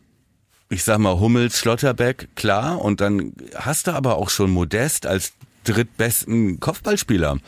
ich 0.72 0.84
sag 0.84 0.98
mal 1.00 1.20
Hummels, 1.20 1.58
Schlotterbeck, 1.58 2.34
klar, 2.34 2.80
und 2.80 3.02
dann 3.02 3.34
hast 3.54 3.88
du 3.88 3.90
aber 3.90 4.16
auch 4.16 4.30
schon 4.30 4.50
Modest 4.50 5.06
als 5.06 5.34
drittbesten 5.64 6.60
Kopfballspieler 6.60 7.38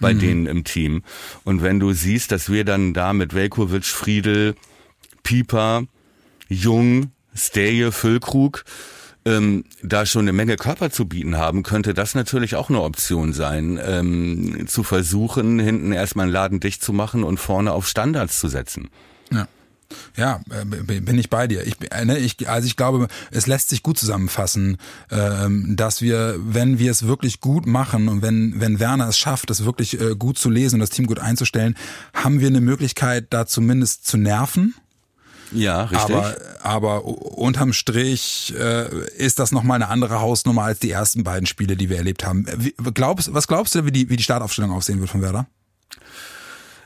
bei 0.00 0.14
denen 0.14 0.46
im 0.46 0.64
Team. 0.64 1.02
Und 1.44 1.62
wenn 1.62 1.80
du 1.80 1.92
siehst, 1.92 2.32
dass 2.32 2.50
wir 2.50 2.64
dann 2.64 2.94
da 2.94 3.12
mit 3.12 3.34
Velkovic, 3.34 3.84
Friedel, 3.84 4.54
Pieper, 5.22 5.84
Jung, 6.48 7.12
Steje, 7.34 7.92
Füllkrug 7.92 8.64
ähm, 9.24 9.64
da 9.82 10.04
schon 10.04 10.22
eine 10.22 10.32
Menge 10.32 10.56
Körper 10.56 10.90
zu 10.90 11.06
bieten 11.06 11.36
haben, 11.36 11.62
könnte 11.62 11.94
das 11.94 12.14
natürlich 12.14 12.56
auch 12.56 12.68
eine 12.68 12.82
Option 12.82 13.32
sein, 13.32 13.78
ähm, 13.82 14.66
zu 14.66 14.82
versuchen, 14.82 15.58
hinten 15.58 15.92
erstmal 15.92 16.24
einen 16.24 16.32
Laden 16.32 16.60
dicht 16.60 16.82
zu 16.82 16.92
machen 16.92 17.22
und 17.22 17.38
vorne 17.38 17.72
auf 17.72 17.86
Standards 17.88 18.40
zu 18.40 18.48
setzen. 18.48 18.90
Ja. 19.30 19.46
Ja, 20.16 20.40
äh, 20.50 20.64
bin 20.64 21.18
ich 21.18 21.30
bei 21.30 21.46
dir. 21.46 21.66
Ich, 21.66 21.76
äh, 21.90 22.04
ne, 22.04 22.18
ich, 22.18 22.48
also 22.48 22.66
ich 22.66 22.76
glaube, 22.76 23.08
es 23.30 23.46
lässt 23.46 23.70
sich 23.70 23.82
gut 23.82 23.98
zusammenfassen, 23.98 24.78
ähm, 25.10 25.74
dass 25.76 26.02
wir, 26.02 26.36
wenn 26.38 26.78
wir 26.78 26.90
es 26.90 27.06
wirklich 27.06 27.40
gut 27.40 27.66
machen 27.66 28.08
und 28.08 28.22
wenn, 28.22 28.60
wenn 28.60 28.80
Werner 28.80 29.08
es 29.08 29.18
schafft, 29.18 29.50
das 29.50 29.64
wirklich 29.64 30.00
äh, 30.00 30.14
gut 30.16 30.38
zu 30.38 30.50
lesen 30.50 30.76
und 30.76 30.80
das 30.80 30.90
Team 30.90 31.06
gut 31.06 31.18
einzustellen, 31.18 31.76
haben 32.14 32.40
wir 32.40 32.48
eine 32.48 32.60
Möglichkeit, 32.60 33.26
da 33.30 33.46
zumindest 33.46 34.06
zu 34.06 34.16
nerven. 34.16 34.74
Ja, 35.52 35.84
richtig. 35.84 36.16
Aber, 36.16 36.36
aber 36.62 37.04
unterm 37.04 37.72
Strich 37.72 38.54
äh, 38.58 38.88
ist 39.16 39.38
das 39.38 39.52
nochmal 39.52 39.76
eine 39.76 39.88
andere 39.88 40.20
Hausnummer 40.20 40.62
als 40.62 40.78
die 40.78 40.90
ersten 40.90 41.24
beiden 41.24 41.46
Spiele, 41.46 41.76
die 41.76 41.88
wir 41.88 41.98
erlebt 41.98 42.24
haben. 42.24 42.46
Wie, 42.56 42.74
glaubst, 42.94 43.32
was 43.34 43.48
glaubst 43.48 43.74
du, 43.74 43.84
wie 43.84 43.92
die, 43.92 44.08
wie 44.08 44.16
die 44.16 44.22
Startaufstellung 44.22 44.70
aussehen 44.70 45.00
wird 45.00 45.10
von 45.10 45.22
Werder? 45.22 45.46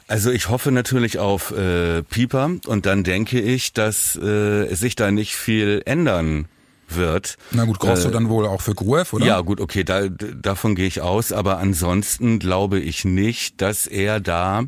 Also 0.09 0.31
ich 0.31 0.49
hoffe 0.49 0.71
natürlich 0.71 1.19
auf 1.19 1.51
äh, 1.51 2.03
Pieper 2.03 2.51
und 2.67 2.87
dann 2.87 3.03
denke 3.03 3.41
ich, 3.41 3.73
dass 3.73 4.17
äh, 4.17 4.73
sich 4.75 4.95
da 4.95 5.11
nicht 5.11 5.35
viel 5.35 5.83
ändern 5.85 6.47
wird. 6.89 7.37
Na 7.51 7.65
gut, 7.65 7.81
Grosso 7.81 8.09
äh, 8.09 8.13
dann 8.13 8.29
wohl 8.29 8.47
auch 8.47 8.61
für 8.61 8.75
Gruev, 8.75 9.13
oder? 9.13 9.27
Ja, 9.27 9.41
gut, 9.41 9.61
okay, 9.61 9.83
da, 9.83 10.09
davon 10.09 10.77
gehe 10.77 10.87
ich 10.87 11.01
aus, 11.01 11.33
aber 11.33 11.59
ansonsten 11.59 12.39
glaube 12.39 12.79
ich 12.79 13.05
nicht, 13.05 13.61
dass 13.61 13.87
er 13.87 14.21
da 14.21 14.65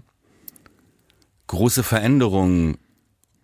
große 1.47 1.85
Veränderungen 1.85 2.79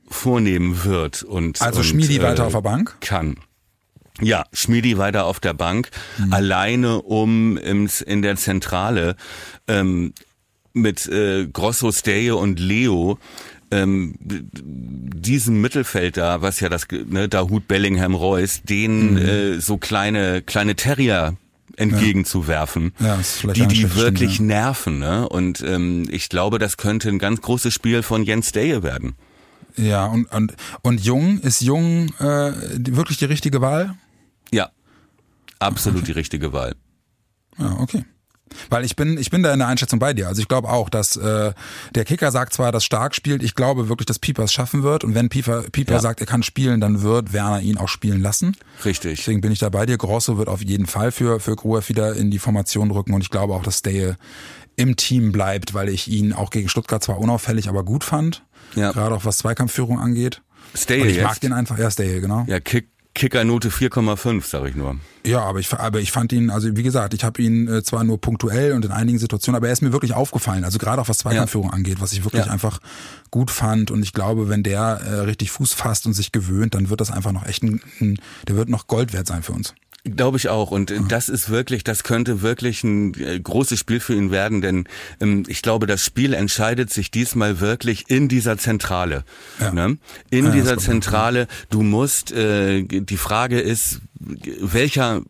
vornehmen 0.08 0.84
wird 0.84 1.22
und 1.22 1.62
also 1.62 1.78
und, 1.78 1.86
Schmiedi 1.86 2.18
äh, 2.18 2.22
weiter 2.22 2.46
auf 2.46 2.52
der 2.52 2.60
Bank 2.60 2.96
kann. 3.00 3.36
Ja, 4.20 4.44
Schmiedi 4.52 4.98
weiter 4.98 5.24
auf 5.24 5.40
der 5.40 5.54
Bank, 5.54 5.90
mhm. 6.18 6.32
alleine 6.32 7.02
um 7.02 7.56
im, 7.56 7.88
in 8.06 8.22
der 8.22 8.36
Zentrale 8.36 9.16
ähm, 9.66 10.12
mit 10.74 11.06
äh, 11.06 11.46
Grosso, 11.46 11.90
Steje 11.90 12.36
und 12.36 12.60
Leo 12.60 13.18
ähm, 13.70 14.14
diesem 14.20 15.60
Mittelfeld 15.60 16.16
da, 16.16 16.42
was 16.42 16.60
ja 16.60 16.68
das, 16.68 16.86
ne, 16.90 17.28
da 17.28 17.48
Hut 17.48 17.66
Bellingham 17.66 18.14
Reus, 18.14 18.62
den 18.62 19.12
mhm. 19.12 19.18
äh, 19.18 19.60
so 19.60 19.78
kleine 19.78 20.42
kleine 20.42 20.76
Terrier 20.76 21.36
entgegenzuwerfen, 21.76 22.92
ja. 23.00 23.18
Ja, 23.42 23.52
die 23.52 23.66
die 23.66 23.94
wirklich 23.96 24.34
Stunde. 24.34 24.54
nerven. 24.54 24.98
Ne? 24.98 25.28
Und 25.28 25.60
ähm, 25.62 26.06
ich 26.10 26.28
glaube, 26.28 26.58
das 26.58 26.76
könnte 26.76 27.08
ein 27.08 27.18
ganz 27.18 27.40
großes 27.40 27.74
Spiel 27.74 28.02
von 28.02 28.22
Jens 28.22 28.52
Deje 28.52 28.82
werden. 28.82 29.14
Ja, 29.76 30.06
und, 30.06 30.26
und, 30.26 30.54
und 30.82 31.00
Jung, 31.00 31.40
ist 31.40 31.60
Jung 31.60 32.10
äh, 32.20 32.52
wirklich 32.96 33.18
die 33.18 33.24
richtige 33.24 33.60
Wahl? 33.60 33.96
Ja, 34.52 34.70
absolut 35.58 36.02
okay. 36.02 36.12
die 36.12 36.12
richtige 36.12 36.52
Wahl. 36.52 36.76
Ja, 37.58 37.76
okay. 37.80 38.04
Weil 38.70 38.84
ich 38.84 38.96
bin, 38.96 39.18
ich 39.18 39.30
bin 39.30 39.42
da 39.42 39.52
in 39.52 39.58
der 39.58 39.68
Einschätzung 39.68 39.98
bei 39.98 40.12
dir. 40.12 40.28
Also 40.28 40.40
ich 40.40 40.48
glaube 40.48 40.68
auch, 40.68 40.88
dass 40.88 41.16
äh, 41.16 41.52
der 41.94 42.04
Kicker 42.04 42.30
sagt 42.30 42.52
zwar, 42.52 42.72
dass 42.72 42.84
stark 42.84 43.14
spielt, 43.14 43.42
ich 43.42 43.54
glaube 43.54 43.88
wirklich, 43.88 44.06
dass 44.06 44.18
Pieper 44.18 44.44
es 44.44 44.52
schaffen 44.52 44.82
wird. 44.82 45.04
Und 45.04 45.14
wenn 45.14 45.28
Pieper, 45.28 45.62
Pieper 45.70 45.94
ja. 45.94 46.00
sagt, 46.00 46.20
er 46.20 46.26
kann 46.26 46.42
spielen, 46.42 46.80
dann 46.80 47.02
wird 47.02 47.32
Werner 47.32 47.60
ihn 47.60 47.78
auch 47.78 47.88
spielen 47.88 48.20
lassen. 48.20 48.56
Richtig. 48.84 49.20
Deswegen 49.20 49.40
bin 49.40 49.52
ich 49.52 49.58
da 49.58 49.68
bei 49.68 49.86
dir. 49.86 49.98
Grosso 49.98 50.38
wird 50.38 50.48
auf 50.48 50.62
jeden 50.62 50.86
Fall 50.86 51.12
für, 51.12 51.40
für 51.40 51.56
Gruev 51.56 51.88
wieder 51.88 52.14
in 52.14 52.30
die 52.30 52.38
Formation 52.38 52.90
rücken. 52.90 53.14
Und 53.14 53.20
ich 53.20 53.30
glaube 53.30 53.54
auch, 53.54 53.62
dass 53.62 53.82
Daye 53.82 54.16
im 54.76 54.96
Team 54.96 55.32
bleibt, 55.32 55.74
weil 55.74 55.88
ich 55.88 56.08
ihn 56.08 56.32
auch 56.32 56.50
gegen 56.50 56.68
Stuttgart 56.68 57.02
zwar 57.02 57.18
unauffällig, 57.18 57.68
aber 57.68 57.84
gut 57.84 58.04
fand. 58.04 58.44
Ja. 58.74 58.92
Gerade 58.92 59.14
auch 59.14 59.24
was 59.24 59.38
Zweikampfführung 59.38 60.00
angeht. 60.00 60.42
Stay 60.76 61.00
und 61.00 61.08
ich 61.08 61.16
jetzt. 61.16 61.24
mag 61.24 61.40
den 61.40 61.52
einfach. 61.52 61.78
Ja, 61.78 61.90
Stay, 61.90 62.20
genau. 62.20 62.44
Ja, 62.48 62.58
Kick, 62.58 62.88
Kickernote 63.14 63.70
4,5, 63.70 64.44
sag 64.44 64.66
ich 64.66 64.74
nur. 64.74 64.96
Ja, 65.24 65.40
aber 65.40 65.60
ich, 65.60 65.72
aber 65.72 66.00
ich 66.00 66.10
fand 66.10 66.32
ihn, 66.32 66.50
also 66.50 66.76
wie 66.76 66.82
gesagt, 66.82 67.14
ich 67.14 67.22
habe 67.22 67.40
ihn 67.40 67.68
äh, 67.68 67.82
zwar 67.84 68.02
nur 68.02 68.20
punktuell 68.20 68.72
und 68.72 68.84
in 68.84 68.90
einigen 68.90 69.18
Situationen, 69.18 69.56
aber 69.56 69.68
er 69.68 69.72
ist 69.72 69.82
mir 69.82 69.92
wirklich 69.92 70.14
aufgefallen. 70.14 70.64
Also 70.64 70.78
gerade 70.78 71.00
auch 71.00 71.08
was 71.08 71.18
Zweikampfführung 71.18 71.68
ja. 71.68 71.74
angeht, 71.74 72.00
was 72.00 72.12
ich 72.12 72.24
wirklich 72.24 72.46
ja. 72.46 72.52
einfach 72.52 72.80
gut 73.30 73.52
fand. 73.52 73.92
Und 73.92 74.02
ich 74.02 74.12
glaube, 74.12 74.48
wenn 74.48 74.64
der 74.64 75.00
äh, 75.04 75.14
richtig 75.20 75.52
Fuß 75.52 75.74
fasst 75.74 76.06
und 76.06 76.12
sich 76.12 76.32
gewöhnt, 76.32 76.74
dann 76.74 76.90
wird 76.90 77.00
das 77.00 77.12
einfach 77.12 77.32
noch 77.32 77.46
echt 77.46 77.62
ein, 77.62 77.80
ein 78.00 78.18
der 78.48 78.56
wird 78.56 78.68
noch 78.68 78.88
Gold 78.88 79.12
wert 79.12 79.28
sein 79.28 79.44
für 79.44 79.52
uns. 79.52 79.74
Glaube 80.04 80.36
ich 80.36 80.50
auch. 80.50 80.70
Und 80.70 80.92
das 81.08 81.30
ist 81.30 81.48
wirklich, 81.48 81.82
das 81.82 82.04
könnte 82.04 82.42
wirklich 82.42 82.84
ein 82.84 83.14
äh, 83.14 83.40
großes 83.40 83.78
Spiel 83.78 84.00
für 84.00 84.14
ihn 84.14 84.30
werden, 84.30 84.60
denn 84.60 84.86
ähm, 85.18 85.44
ich 85.48 85.62
glaube, 85.62 85.86
das 85.86 86.04
Spiel 86.04 86.34
entscheidet 86.34 86.92
sich 86.92 87.10
diesmal 87.10 87.58
wirklich 87.60 88.10
in 88.10 88.28
dieser 88.28 88.58
Zentrale. 88.58 89.24
Ja. 89.60 89.72
Ne? 89.72 89.96
In 90.28 90.46
ja, 90.46 90.50
dieser 90.50 90.76
Zentrale. 90.76 91.46
Du 91.70 91.82
musst, 91.82 92.32
äh, 92.32 92.82
die 92.82 93.16
Frage 93.16 93.60
ist, 93.60 94.00
welcher 94.60 95.22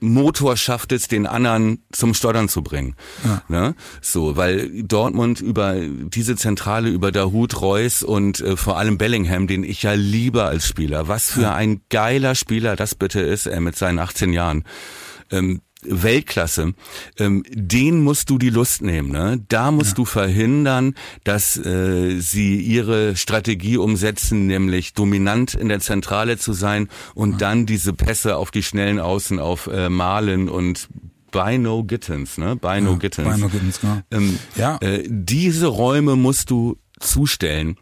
Motor 0.00 0.56
schafft 0.56 0.92
es, 0.92 1.08
den 1.08 1.26
anderen 1.26 1.82
zum 1.92 2.14
Stottern 2.14 2.48
zu 2.48 2.62
bringen. 2.62 2.94
Ja. 3.24 3.42
Ne? 3.48 3.74
So, 4.00 4.36
weil 4.36 4.82
Dortmund 4.82 5.40
über 5.40 5.76
diese 5.78 6.36
Zentrale, 6.36 6.88
über 6.88 7.12
Dahut, 7.12 7.60
Reus 7.60 8.02
und 8.02 8.40
äh, 8.40 8.56
vor 8.56 8.78
allem 8.78 8.98
Bellingham, 8.98 9.46
den 9.46 9.64
ich 9.64 9.82
ja 9.82 9.92
liebe 9.92 10.44
als 10.44 10.66
Spieler, 10.66 11.08
was 11.08 11.30
für 11.30 11.42
ja. 11.42 11.54
ein 11.54 11.80
geiler 11.90 12.34
Spieler 12.34 12.76
das 12.76 12.94
bitte 12.94 13.20
ist, 13.20 13.46
er 13.46 13.60
mit 13.60 13.76
seinen 13.76 13.98
18 13.98 14.32
Jahren. 14.32 14.64
Ähm, 15.30 15.60
Weltklasse, 15.82 16.74
ähm, 17.18 17.44
den 17.50 18.02
musst 18.02 18.30
du 18.30 18.38
die 18.38 18.50
Lust 18.50 18.82
nehmen. 18.82 19.10
Ne? 19.10 19.40
Da 19.48 19.70
musst 19.70 19.90
ja. 19.90 19.96
du 19.96 20.04
verhindern, 20.04 20.94
dass 21.24 21.56
äh, 21.56 22.18
sie 22.20 22.60
ihre 22.60 23.16
Strategie 23.16 23.76
umsetzen, 23.76 24.46
nämlich 24.46 24.94
dominant 24.94 25.54
in 25.54 25.68
der 25.68 25.80
Zentrale 25.80 26.36
zu 26.36 26.52
sein 26.52 26.88
und 27.14 27.32
ja. 27.32 27.38
dann 27.38 27.66
diese 27.66 27.92
Pässe 27.92 28.36
auf 28.36 28.50
die 28.50 28.62
schnellen 28.62 28.98
Außen 28.98 29.38
auf 29.38 29.68
äh, 29.68 29.88
Malen 29.88 30.48
und 30.48 30.88
Bino 31.30 31.84
Gittens, 31.84 32.38
ne? 32.38 32.56
Bino 32.56 32.92
ja, 32.92 32.98
Gittens. 32.98 33.34
Bino 33.34 33.48
Gittens, 33.48 33.80
genau. 33.80 34.00
Ähm, 34.10 34.38
ja. 34.56 34.78
Äh, 34.80 35.04
diese 35.08 35.66
Räume 35.66 36.16
musst 36.16 36.50
du 36.50 36.78
zustellen 36.98 37.76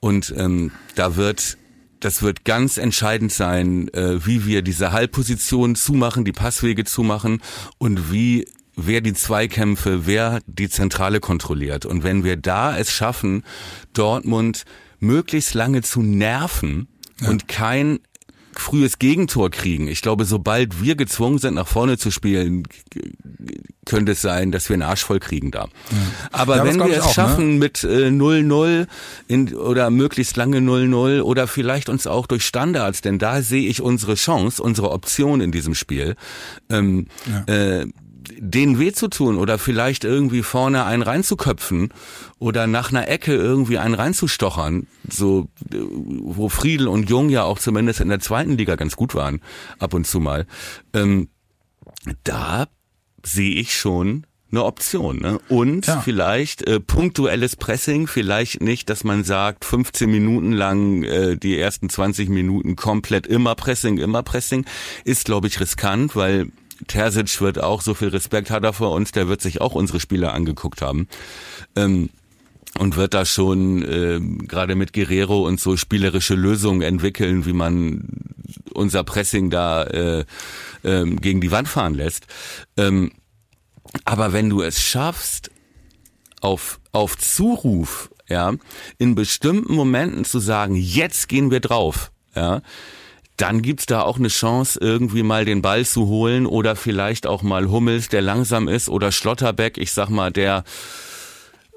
und 0.00 0.34
ähm, 0.36 0.72
da 0.94 1.16
wird 1.16 1.56
das 2.00 2.22
wird 2.22 2.44
ganz 2.44 2.78
entscheidend 2.78 3.32
sein, 3.32 3.88
äh, 3.88 4.24
wie 4.24 4.46
wir 4.46 4.62
diese 4.62 4.92
Halbposition 4.92 5.74
zumachen, 5.74 6.24
die 6.24 6.32
Passwege 6.32 6.84
zumachen 6.84 7.40
und 7.78 8.12
wie 8.12 8.46
wer 8.76 9.00
die 9.00 9.14
Zweikämpfe, 9.14 10.06
wer 10.06 10.40
die 10.46 10.68
Zentrale 10.68 11.20
kontrolliert. 11.20 11.84
Und 11.84 12.04
wenn 12.04 12.22
wir 12.22 12.36
da 12.36 12.78
es 12.78 12.92
schaffen, 12.92 13.42
Dortmund 13.92 14.64
möglichst 15.00 15.54
lange 15.54 15.82
zu 15.82 16.00
nerven 16.00 16.88
ja. 17.20 17.28
und 17.28 17.48
kein 17.48 17.98
frühes 18.60 18.98
Gegentor 18.98 19.50
kriegen. 19.50 19.88
Ich 19.88 20.02
glaube, 20.02 20.24
sobald 20.24 20.82
wir 20.82 20.96
gezwungen 20.96 21.38
sind, 21.38 21.54
nach 21.54 21.68
vorne 21.68 21.98
zu 21.98 22.10
spielen, 22.10 22.64
könnte 23.86 24.12
es 24.12 24.22
sein, 24.22 24.52
dass 24.52 24.68
wir 24.68 24.74
einen 24.74 24.82
Arsch 24.82 25.04
voll 25.04 25.20
kriegen 25.20 25.50
da. 25.50 25.64
Ja. 25.64 25.68
Aber 26.32 26.56
ja, 26.58 26.64
wenn 26.64 26.78
wir 26.78 26.90
es 26.90 27.00
auch, 27.00 27.06
ne? 27.06 27.12
schaffen 27.14 27.50
ne? 27.54 27.58
mit 27.58 27.78
0-0 27.78 28.86
äh, 29.28 29.54
oder 29.54 29.90
möglichst 29.90 30.36
lange 30.36 30.58
0-0 30.58 31.22
oder 31.22 31.46
vielleicht 31.46 31.88
uns 31.88 32.06
auch 32.06 32.26
durch 32.26 32.44
Standards, 32.44 33.00
denn 33.00 33.18
da 33.18 33.42
sehe 33.42 33.68
ich 33.68 33.80
unsere 33.80 34.14
Chance, 34.14 34.62
unsere 34.62 34.90
Option 34.90 35.40
in 35.40 35.52
diesem 35.52 35.74
Spiel. 35.74 36.16
Ähm, 36.68 37.06
ja. 37.26 37.54
äh, 37.54 37.86
denen 38.38 38.78
weh 38.78 38.92
zu 38.92 39.08
tun 39.08 39.38
oder 39.38 39.58
vielleicht 39.58 40.04
irgendwie 40.04 40.42
vorne 40.42 40.84
einen 40.84 41.02
reinzuköpfen 41.02 41.92
oder 42.38 42.66
nach 42.66 42.90
einer 42.90 43.08
Ecke 43.08 43.34
irgendwie 43.34 43.78
einen 43.78 43.94
reinzustochern, 43.94 44.86
so 45.08 45.48
wo 45.70 46.48
Friedel 46.48 46.88
und 46.88 47.08
Jung 47.08 47.28
ja 47.28 47.44
auch 47.44 47.58
zumindest 47.58 48.00
in 48.00 48.08
der 48.08 48.20
zweiten 48.20 48.56
Liga 48.56 48.76
ganz 48.76 48.96
gut 48.96 49.14
waren, 49.14 49.40
ab 49.78 49.94
und 49.94 50.06
zu 50.06 50.20
mal. 50.20 50.46
Ähm, 50.92 51.28
da 52.24 52.66
sehe 53.24 53.54
ich 53.54 53.76
schon 53.76 54.24
eine 54.50 54.64
Option. 54.64 55.18
Ne? 55.18 55.38
Und 55.48 55.86
ja. 55.86 56.00
vielleicht 56.00 56.66
äh, 56.66 56.80
punktuelles 56.80 57.56
Pressing, 57.56 58.06
vielleicht 58.06 58.62
nicht, 58.62 58.88
dass 58.88 59.04
man 59.04 59.24
sagt, 59.24 59.64
15 59.64 60.10
Minuten 60.10 60.52
lang 60.52 61.02
äh, 61.02 61.36
die 61.36 61.58
ersten 61.58 61.90
20 61.90 62.28
Minuten 62.28 62.76
komplett 62.76 63.26
immer 63.26 63.54
Pressing, 63.54 63.98
immer 63.98 64.22
Pressing, 64.22 64.64
ist, 65.04 65.26
glaube 65.26 65.48
ich, 65.48 65.60
riskant, 65.60 66.16
weil 66.16 66.50
Terzic 66.86 67.40
wird 67.40 67.60
auch, 67.60 67.82
so 67.82 67.94
viel 67.94 68.08
Respekt 68.08 68.50
hat 68.50 68.64
er 68.64 68.72
vor 68.72 68.92
uns, 68.92 69.12
der 69.12 69.28
wird 69.28 69.40
sich 69.40 69.60
auch 69.60 69.74
unsere 69.74 70.00
Spieler 70.00 70.32
angeguckt 70.32 70.82
haben. 70.82 71.08
Ähm, 71.76 72.10
und 72.78 72.96
wird 72.96 73.14
da 73.14 73.24
schon 73.24 73.82
äh, 73.82 74.20
gerade 74.46 74.74
mit 74.74 74.92
Guerrero 74.92 75.46
und 75.46 75.58
so 75.58 75.76
spielerische 75.76 76.34
Lösungen 76.34 76.82
entwickeln, 76.82 77.46
wie 77.46 77.52
man 77.52 78.04
unser 78.72 79.04
Pressing 79.04 79.50
da 79.50 79.82
äh, 79.84 80.24
äh, 80.82 81.04
gegen 81.16 81.40
die 81.40 81.50
Wand 81.50 81.68
fahren 81.68 81.94
lässt. 81.94 82.26
Ähm, 82.76 83.12
aber 84.04 84.32
wenn 84.32 84.50
du 84.50 84.62
es 84.62 84.80
schaffst, 84.80 85.50
auf, 86.40 86.78
auf 86.92 87.18
Zuruf, 87.18 88.10
ja, 88.28 88.54
in 88.98 89.14
bestimmten 89.14 89.74
Momenten 89.74 90.24
zu 90.24 90.38
sagen, 90.38 90.76
jetzt 90.76 91.28
gehen 91.28 91.50
wir 91.50 91.60
drauf, 91.60 92.12
ja, 92.34 92.62
dann 93.38 93.62
gibt's 93.62 93.86
da 93.86 94.02
auch 94.02 94.18
eine 94.18 94.28
Chance, 94.28 94.78
irgendwie 94.80 95.22
mal 95.22 95.44
den 95.44 95.62
Ball 95.62 95.86
zu 95.86 96.06
holen 96.06 96.44
oder 96.44 96.76
vielleicht 96.76 97.26
auch 97.26 97.42
mal 97.42 97.70
Hummels, 97.70 98.08
der 98.08 98.20
langsam 98.20 98.68
ist, 98.68 98.88
oder 98.88 99.12
Schlotterbeck, 99.12 99.78
ich 99.78 99.92
sag 99.92 100.10
mal, 100.10 100.30
der, 100.30 100.64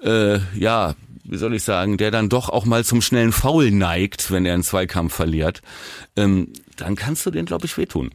äh, 0.04 0.40
ja, 0.56 0.96
wie 1.24 1.38
soll 1.38 1.54
ich 1.54 1.64
sagen, 1.64 1.98
der 1.98 2.12
dann 2.12 2.30
doch 2.30 2.50
auch 2.50 2.66
mal 2.66 2.84
zum 2.84 3.02
schnellen 3.02 3.32
Foul 3.32 3.72
neigt, 3.72 4.32
wenn 4.32 4.46
er 4.46 4.56
einen 4.56 4.64
Zweikampf 4.64 5.14
verliert, 5.14 5.62
ähm, 6.16 6.52
dann 6.78 6.96
kannst 6.96 7.26
du 7.26 7.32
den, 7.32 7.46
glaube 7.46 7.68
ich, 7.68 7.78
wehtun. 7.78 8.12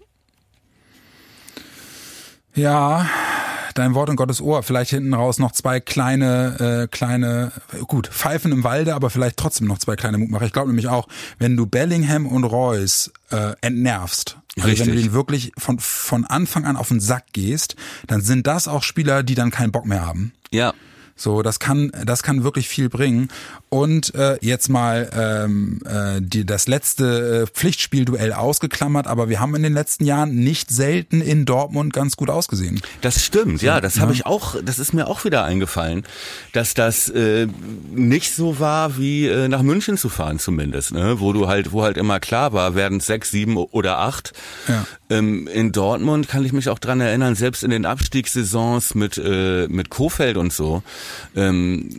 Ja, 2.55 3.09
dein 3.79 3.95
Wort 3.95 4.09
in 4.09 4.17
Gottes 4.17 4.41
Ohr. 4.41 4.63
Vielleicht 4.63 4.91
hinten 4.91 5.15
raus 5.15 5.39
noch 5.39 5.53
zwei 5.53 5.81
kleine, 5.81 6.85
äh, 6.85 6.89
kleine, 6.89 7.53
gut, 7.87 8.09
Pfeifen 8.09 8.53
im 8.53 8.65
Walde, 8.65 8.95
aber 8.95 9.11
vielleicht 9.11 9.37
trotzdem 9.37 9.67
noch 9.67 9.79
zwei 9.79 9.97
kleine 9.97 10.19
Mutmacher. 10.19 10.47
Ich 10.47 10.53
glaube 10.53 10.69
nämlich 10.69 10.89
auch, 10.89 11.09
wenn 11.39 11.57
du 11.57 11.67
Bellingham 11.67 12.27
und 12.27 12.45
Reus 12.45 13.13
äh, 13.31 13.53
entnervst, 13.61 14.39
also 14.57 14.69
Richtig. 14.69 14.87
wenn 14.87 14.95
du 14.95 15.03
den 15.03 15.13
wirklich 15.13 15.53
von, 15.59 15.79
von 15.79 16.25
Anfang 16.25 16.65
an 16.65 16.77
auf 16.77 16.89
den 16.89 17.01
Sack 17.01 17.27
gehst, 17.33 17.77
dann 18.07 18.23
sind 18.23 18.47
das 18.47 18.69
auch 18.69 18.83
Spieler, 18.83 19.23
die 19.23 19.35
dann 19.35 19.51
keinen 19.51 19.71
Bock 19.71 19.85
mehr 19.85 20.07
haben. 20.07 20.33
Ja. 20.51 20.73
So, 21.17 21.43
das 21.43 21.59
kann, 21.59 21.91
das 22.05 22.23
kann 22.23 22.45
wirklich 22.45 22.69
viel 22.69 22.91
bringen. 22.91 23.29
Und 23.71 24.15
äh, 24.15 24.39
jetzt 24.43 24.69
mal 24.69 25.11
ähm, 25.15 25.81
äh, 25.87 26.21
die, 26.21 26.45
das 26.45 26.69
letzte 26.69 27.43
äh, 27.43 27.47
Pflichtspielduell 27.47 28.33
ausgeklammert, 28.35 29.07
aber 29.07 29.29
wir 29.29 29.41
haben 29.41 29.55
in 29.55 29.63
den 29.63 29.73
letzten 29.73 30.05
Jahren 30.05 30.35
nicht 30.37 30.71
selten 30.71 31.23
in 31.23 31.47
Dortmund 31.47 31.93
ganz 31.93 32.17
gut 32.17 32.31
ausgesehen. 32.31 32.81
Das 33.01 33.25
stimmt, 33.25 33.63
ja, 33.63 33.81
das 33.81 33.99
habe 33.99 34.13
ich 34.13 34.27
auch, 34.27 34.57
das 34.63 34.79
ist 34.79 34.93
mir 34.93 35.09
auch 35.09 35.25
wieder 35.25 35.45
eingefallen, 35.45 36.05
dass 36.53 36.75
das 36.75 37.09
äh, 37.09 37.49
nicht 37.95 38.35
so 38.35 38.61
war 38.61 38.99
wie 38.99 39.27
äh, 39.27 39.49
nach 39.49 39.63
München 39.63 39.97
zu 39.97 40.09
fahren 40.09 40.39
zumindest, 40.39 40.93
ne? 40.93 41.19
wo 41.19 41.33
du 41.33 41.49
halt, 41.49 41.73
wo 41.73 41.83
halt 41.83 41.97
immer 41.97 42.21
klar 42.21 42.53
war, 42.53 42.75
werden 42.75 43.01
sechs, 43.01 43.31
sieben 43.31 43.57
oder 43.57 43.99
acht. 43.99 44.33
Ja. 44.69 44.87
Ähm, 45.09 45.47
in 45.47 45.73
Dortmund 45.73 46.29
kann 46.29 46.45
ich 46.45 46.53
mich 46.53 46.69
auch 46.69 46.79
dran 46.79 47.01
erinnern, 47.01 47.35
selbst 47.37 47.63
in 47.63 47.71
den 47.71 47.87
Abstiegssaisons 47.87 48.95
mit 48.95 49.19
äh, 49.19 49.67
mit 49.69 49.91
Kofeld 49.91 50.37
und 50.37 50.53
so, 50.53 50.83
ähm, 51.35 51.91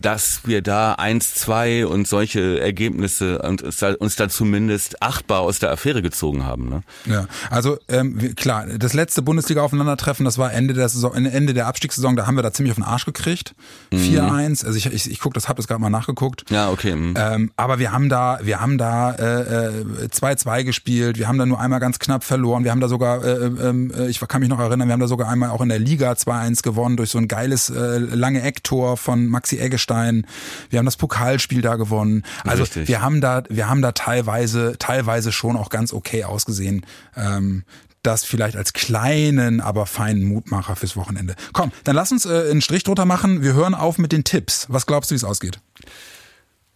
dass 0.00 0.40
wir 0.44 0.62
da 0.62 0.94
eins, 0.94 1.34
zwei 1.34 1.86
und 1.86 2.06
solche 2.06 2.60
Ergebnisse 2.60 3.40
und 3.42 3.62
uns 3.62 4.16
da, 4.16 4.28
zumindest 4.28 5.02
achtbar 5.02 5.40
aus 5.40 5.58
der 5.58 5.70
Affäre 5.70 6.02
gezogen 6.02 6.44
haben. 6.44 6.68
Ne? 6.68 6.82
Ja, 7.06 7.26
also 7.50 7.78
ähm, 7.88 8.34
klar, 8.34 8.66
das 8.66 8.92
letzte 8.92 9.22
Bundesliga-Aufeinandertreffen, 9.22 10.24
das 10.24 10.38
war 10.38 10.52
Ende 10.52 10.74
der 10.74 10.88
Saison, 10.88 11.14
Ende 11.14 11.54
der 11.54 11.66
Abstiegssaison, 11.66 12.16
da 12.16 12.26
haben 12.26 12.36
wir 12.36 12.42
da 12.42 12.52
ziemlich 12.52 12.72
auf 12.72 12.76
den 12.76 12.84
Arsch 12.84 13.04
gekriegt. 13.04 13.54
4-1, 13.92 14.64
also 14.64 14.76
ich, 14.76 14.86
ich, 14.86 15.10
ich 15.10 15.20
guck, 15.20 15.34
das 15.34 15.48
hab 15.48 15.56
das 15.56 15.68
gerade 15.68 15.80
mal 15.80 15.90
nachgeguckt. 15.90 16.44
Ja, 16.50 16.70
okay. 16.70 16.94
mm. 16.94 17.14
Ähm, 17.16 17.52
aber 17.56 17.78
wir 17.78 17.92
haben 17.92 18.08
da, 18.08 18.38
wir 18.42 18.60
haben 18.60 18.78
da 18.78 19.12
äh, 19.12 19.68
äh, 19.68 20.08
2-2 20.08 20.64
gespielt, 20.64 21.18
wir 21.18 21.28
haben 21.28 21.38
da 21.38 21.46
nur 21.46 21.60
einmal 21.60 21.80
ganz 21.80 21.98
knapp 21.98 22.24
verloren, 22.24 22.64
wir 22.64 22.70
haben 22.70 22.80
da 22.80 22.88
sogar, 22.88 23.24
äh, 23.24 23.46
äh, 23.46 24.08
ich 24.08 24.20
kann 24.20 24.40
mich 24.40 24.48
noch 24.48 24.60
erinnern, 24.60 24.88
wir 24.88 24.92
haben 24.92 25.00
da 25.00 25.08
sogar 25.08 25.28
einmal 25.28 25.50
auch 25.50 25.60
in 25.60 25.68
der 25.68 25.78
Liga 25.78 26.12
2-1 26.12 26.62
gewonnen 26.62 26.96
durch 26.96 27.10
so 27.10 27.18
ein 27.18 27.28
geiles 27.28 27.70
äh, 27.70 27.98
lange 27.98 28.42
Ecktor 28.46 28.96
von 28.96 29.26
Maxi 29.26 29.58
Eggestein. 29.58 30.26
Wir 30.70 30.78
haben 30.78 30.86
das 30.86 30.96
Pokalspiel 30.96 31.62
da 31.62 31.74
gewonnen. 31.76 32.22
Also 32.44 32.62
Richtig. 32.62 32.88
wir 32.88 33.02
haben 33.02 33.20
da, 33.20 33.42
wir 33.48 33.68
haben 33.68 33.82
da 33.82 33.92
teilweise, 33.92 34.76
teilweise 34.78 35.32
schon 35.32 35.56
auch 35.56 35.68
ganz 35.68 35.92
okay 35.92 36.24
ausgesehen. 36.24 36.86
Ähm, 37.16 37.64
das 38.02 38.24
vielleicht 38.24 38.56
als 38.56 38.72
kleinen, 38.72 39.60
aber 39.60 39.84
feinen 39.86 40.22
Mutmacher 40.24 40.76
fürs 40.76 40.96
Wochenende. 40.96 41.34
Komm, 41.52 41.72
dann 41.84 41.96
lass 41.96 42.12
uns 42.12 42.24
äh, 42.24 42.50
einen 42.50 42.62
Strich 42.62 42.84
drunter 42.84 43.04
machen. 43.04 43.42
Wir 43.42 43.54
hören 43.54 43.74
auf 43.74 43.98
mit 43.98 44.12
den 44.12 44.22
Tipps. 44.22 44.66
Was 44.68 44.86
glaubst 44.86 45.10
du, 45.10 45.14
wie 45.14 45.16
es 45.16 45.24
ausgeht? 45.24 45.58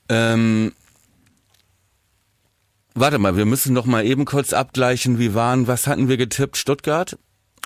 Ähm, 0.09 0.73
warte 2.95 3.19
mal, 3.19 3.37
wir 3.37 3.47
müssen 3.47 3.73
noch 3.73 3.87
mal 3.87 4.05
eben 4.05 4.25
kurz 4.25 4.53
abgleichen, 4.53 5.21
wie 5.21 5.35
waren, 5.35 5.69
was 5.69 5.87
hatten 5.87 6.09
wir 6.09 6.17
getippt? 6.17 6.57
Stuttgart? 6.57 7.17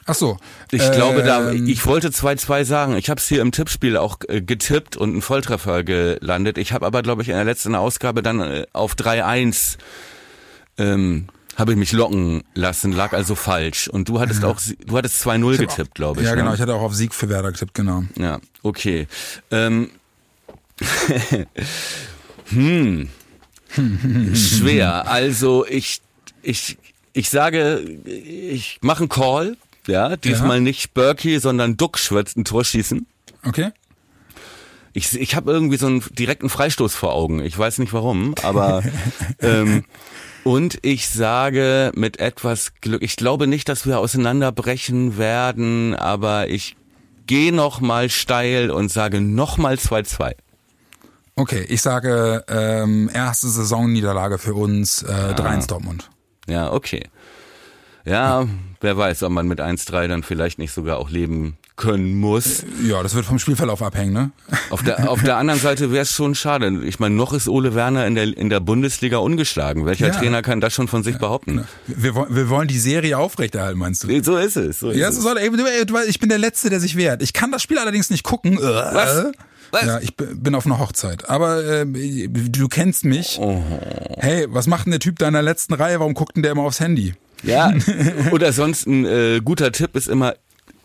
Ach 0.07 0.15
so. 0.15 0.37
Ich 0.71 0.91
glaube, 0.93 1.23
da, 1.23 1.51
Ähm, 1.51 1.67
ich 1.67 1.85
wollte 1.87 2.09
2-2 2.09 2.65
sagen. 2.65 2.97
Ich 2.97 3.09
habe 3.09 3.19
es 3.19 3.27
hier 3.27 3.41
im 3.41 3.53
Tippspiel 3.53 3.97
auch 3.97 4.19
äh, 4.29 4.43
getippt 4.43 4.97
und 4.97 5.11
einen 5.11 5.23
Volltreffer 5.23 5.83
gelandet. 5.83 6.59
Ich 6.59 6.73
habe 6.73 6.85
aber, 6.87 7.03
glaube 7.03 7.23
ich, 7.23 7.29
in 7.29 7.35
der 7.35 7.45
letzten 7.45 7.75
Ausgabe 7.75 8.23
dann 8.23 8.41
äh, 8.41 8.67
auf 8.73 8.95
3-1 8.95 9.79
ähm, 10.77 11.29
habe 11.57 11.73
ich 11.73 11.79
mich 11.79 11.93
locken 11.93 12.43
lassen, 12.55 12.93
lag 12.93 13.13
also 13.13 13.35
falsch. 13.35 13.89
Und 13.89 14.09
du 14.09 14.21
hattest 14.21 14.45
auch, 14.45 14.61
du 14.87 14.97
hattest 14.97 15.25
2-0 15.25 15.57
getippt, 15.59 15.95
glaube 15.95 16.21
ich. 16.21 16.27
Ja, 16.27 16.33
ne? 16.33 16.43
genau. 16.43 16.55
Ich 16.55 16.61
hatte 16.61 16.75
auch 16.75 16.83
auf 16.83 16.95
Sieg 16.95 17.15
für 17.15 17.29
Werder 17.29 17.53
getippt, 17.53 17.75
genau. 17.75 18.05
Ja, 18.19 18.41
okay. 18.63 19.07
Ähm, 19.51 19.91
hm. 22.47 23.09
Schwer. 24.35 25.09
Also 25.09 25.67
ich, 25.67 26.01
ich, 26.43 26.77
ich 27.13 27.31
sage, 27.31 27.81
ich 28.05 28.79
mache 28.83 29.01
einen 29.01 29.09
Call. 29.09 29.57
Ja, 29.87 30.17
diesmal 30.17 30.57
Ja. 30.59 30.63
nicht 30.63 30.95
Berkey, 30.95 31.39
sondern 31.39 31.77
Duxch 31.77 32.11
wird 32.11 32.37
ein 32.37 32.45
Tor 32.45 32.65
schießen. 32.65 33.07
Okay? 33.45 33.71
Ich, 34.93 35.19
ich 35.19 35.35
habe 35.35 35.51
irgendwie 35.51 35.77
so 35.77 35.87
einen 35.87 36.05
direkten 36.13 36.49
Freistoß 36.49 36.95
vor 36.95 37.13
Augen. 37.13 37.41
Ich 37.41 37.59
weiß 37.59 37.79
nicht 37.79 37.93
warum, 37.93 38.35
aber 38.43 38.83
ähm, 39.41 39.85
und 40.45 40.79
ich 40.83 41.09
sage 41.09 41.91
mit 41.97 42.21
etwas 42.21 42.75
Glück, 42.81 43.03
ich 43.03 43.17
glaube 43.17 43.47
nicht, 43.47 43.69
dass 43.69 43.87
wir 43.87 43.99
auseinanderbrechen 43.99 45.19
werden, 45.19 45.95
aber 45.97 46.49
ich 46.49 46.77
gehe 47.27 47.53
noch 47.53 47.81
mal 47.81 48.09
steil 48.09 48.71
und 48.71 48.91
sage 48.91 49.21
noch 49.21 49.57
mal 49.59 49.75
2-2. 49.75 50.35
Okay, 51.37 51.65
ich 51.69 51.83
sage 51.83 52.45
ähm, 52.49 53.11
erste 53.13 53.49
Saisonniederlage 53.49 54.39
für 54.39 54.55
uns, 54.55 55.03
äh, 55.03 55.35
3-1 55.37 55.67
Dortmund. 55.67 56.11
Ja, 56.47 56.73
okay. 56.73 57.03
Ja, 58.05 58.47
wer 58.81 58.97
weiß, 58.97 59.23
ob 59.23 59.31
man 59.33 59.49
mit 59.49 59.61
1-3 59.61 60.09
dann 60.09 60.23
vielleicht 60.23 60.59
nicht 60.59 60.73
sogar 60.73 60.99
auch 60.99 61.09
leben 61.11 61.57
können 61.77 62.15
muss. 62.21 62.63
Ja, 62.87 63.03
das 63.03 63.15
wird 63.15 63.25
vom 63.27 63.39
Spielverlauf 63.41 63.83
abhängen, 63.83 64.13
ne? 64.13 64.31
Auf 64.71 64.83
der, 64.85 65.11
auf 65.11 65.23
der 65.23 65.39
anderen 65.39 65.59
Seite 65.59 65.91
wäre 65.91 66.03
es 66.03 66.13
schon 66.13 66.35
schade. 66.37 66.83
Ich 66.85 67.01
meine, 67.01 67.15
noch 67.17 67.33
ist 67.33 67.49
Ole 67.49 67.75
Werner 67.75 68.07
in 68.07 68.15
der, 68.15 68.25
in 68.37 68.49
der 68.51 68.61
Bundesliga 68.61 69.17
ungeschlagen. 69.17 69.85
Welcher 69.87 70.09
Ja. 70.09 70.15
Trainer 70.15 70.43
kann 70.43 70.61
das 70.61 70.73
schon 70.75 70.87
von 70.87 71.03
sich 71.03 71.19
behaupten? 71.19 71.65
Wir, 71.89 72.15
wollen- 72.15 72.35
wir 72.37 72.49
wollen 72.49 72.69
die 72.69 72.79
Serie 72.79 73.19
aufrechterhalten, 73.19 73.79
meinst 73.79 74.05
du? 74.05 74.23
So 74.23 74.37
ist 74.37 74.57
es. 74.57 74.79
So 74.81 74.91
ist 74.91 74.99
Ja, 74.99 75.09
es. 75.09 75.17
so 75.17 75.23
soll, 75.23 75.39
ey, 75.39 75.51
ich 76.09 76.21
bin 76.21 76.29
der 76.29 76.39
Letzte, 76.39 76.71
der 76.71 76.79
sich 76.79 76.97
wehrt. 76.97 77.23
Ich 77.23 77.33
kann 77.33 77.51
das 77.51 77.63
Spiel 77.63 77.79
allerdings 77.79 78.11
nicht 78.11 78.23
gucken. 78.23 78.59
Was? 78.61 79.33
Was? 79.73 79.85
Ja, 79.87 79.99
ich 79.99 80.15
bin 80.17 80.55
auf 80.55 80.67
einer 80.67 80.79
Hochzeit. 80.79 81.29
Aber 81.29 81.65
äh, 81.65 81.87
du 81.87 82.69
kennst 82.69 83.05
mich. 83.05 83.39
Oh. 83.41 83.61
Hey, 84.19 84.47
was 84.49 84.69
macht 84.69 84.87
denn 84.87 84.93
der 84.93 85.01
Typ 85.01 85.19
da 85.19 85.27
in 85.27 85.33
der 85.33 85.43
letzten 85.43 85.75
Reihe? 85.75 85.99
Warum 85.99 86.15
guckt 86.15 86.37
denn 86.37 86.45
der 86.45 86.53
immer 86.53 86.63
aufs 86.63 86.79
Handy? 86.79 87.15
Ja, 87.45 87.73
oder 88.33 88.53
sonst 88.53 88.87
ein 88.87 89.05
äh, 89.05 89.41
guter 89.45 89.73
Tipp 89.73 89.97
ist 89.97 90.09
immer, 90.09 90.35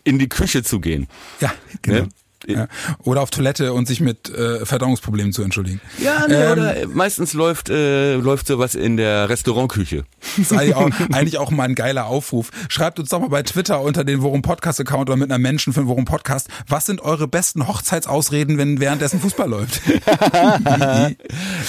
in 0.04 0.18
die 0.18 0.28
Küche 0.28 0.62
zu 0.62 0.80
gehen. 0.80 1.08
Ja, 1.40 1.52
genau. 1.82 2.02
Ne? 2.02 2.08
Ja. 2.54 2.68
Oder 3.04 3.22
auf 3.22 3.30
Toilette 3.30 3.72
und 3.72 3.86
sich 3.86 4.00
mit 4.00 4.28
äh, 4.30 4.64
Verdauungsproblemen 4.64 5.32
zu 5.32 5.42
entschuldigen. 5.42 5.80
Ja, 5.98 6.26
nee, 6.28 6.34
Ähm, 6.34 6.52
oder 6.52 6.74
meistens 6.88 7.32
läuft, 7.32 7.70
äh, 7.70 8.16
läuft 8.16 8.46
sowas 8.46 8.74
in 8.74 8.96
der 8.96 9.28
Restaurantküche. 9.28 10.04
Das 10.36 10.38
ist 10.38 10.52
eigentlich 10.52 10.74
auch, 10.74 10.90
eigentlich 11.12 11.38
auch 11.38 11.50
mal 11.50 11.64
ein 11.64 11.74
geiler 11.74 12.06
Aufruf. 12.06 12.50
Schreibt 12.68 12.98
uns 12.98 13.08
doch 13.08 13.20
mal 13.20 13.28
bei 13.28 13.42
Twitter 13.42 13.80
unter 13.80 14.04
den 14.04 14.22
Worum 14.22 14.42
Podcast 14.42 14.80
Account 14.80 15.08
oder 15.08 15.16
mit 15.16 15.30
einer 15.30 15.38
Menschen 15.38 15.72
für 15.72 15.80
den 15.80 15.88
Worum 15.88 16.04
Podcast. 16.04 16.48
Was 16.68 16.86
sind 16.86 17.00
eure 17.00 17.28
besten 17.28 17.66
Hochzeitsausreden, 17.66 18.58
wenn 18.58 18.80
währenddessen 18.80 19.20
Fußball 19.20 19.48
läuft? 19.48 19.80
Ja, 20.06 21.10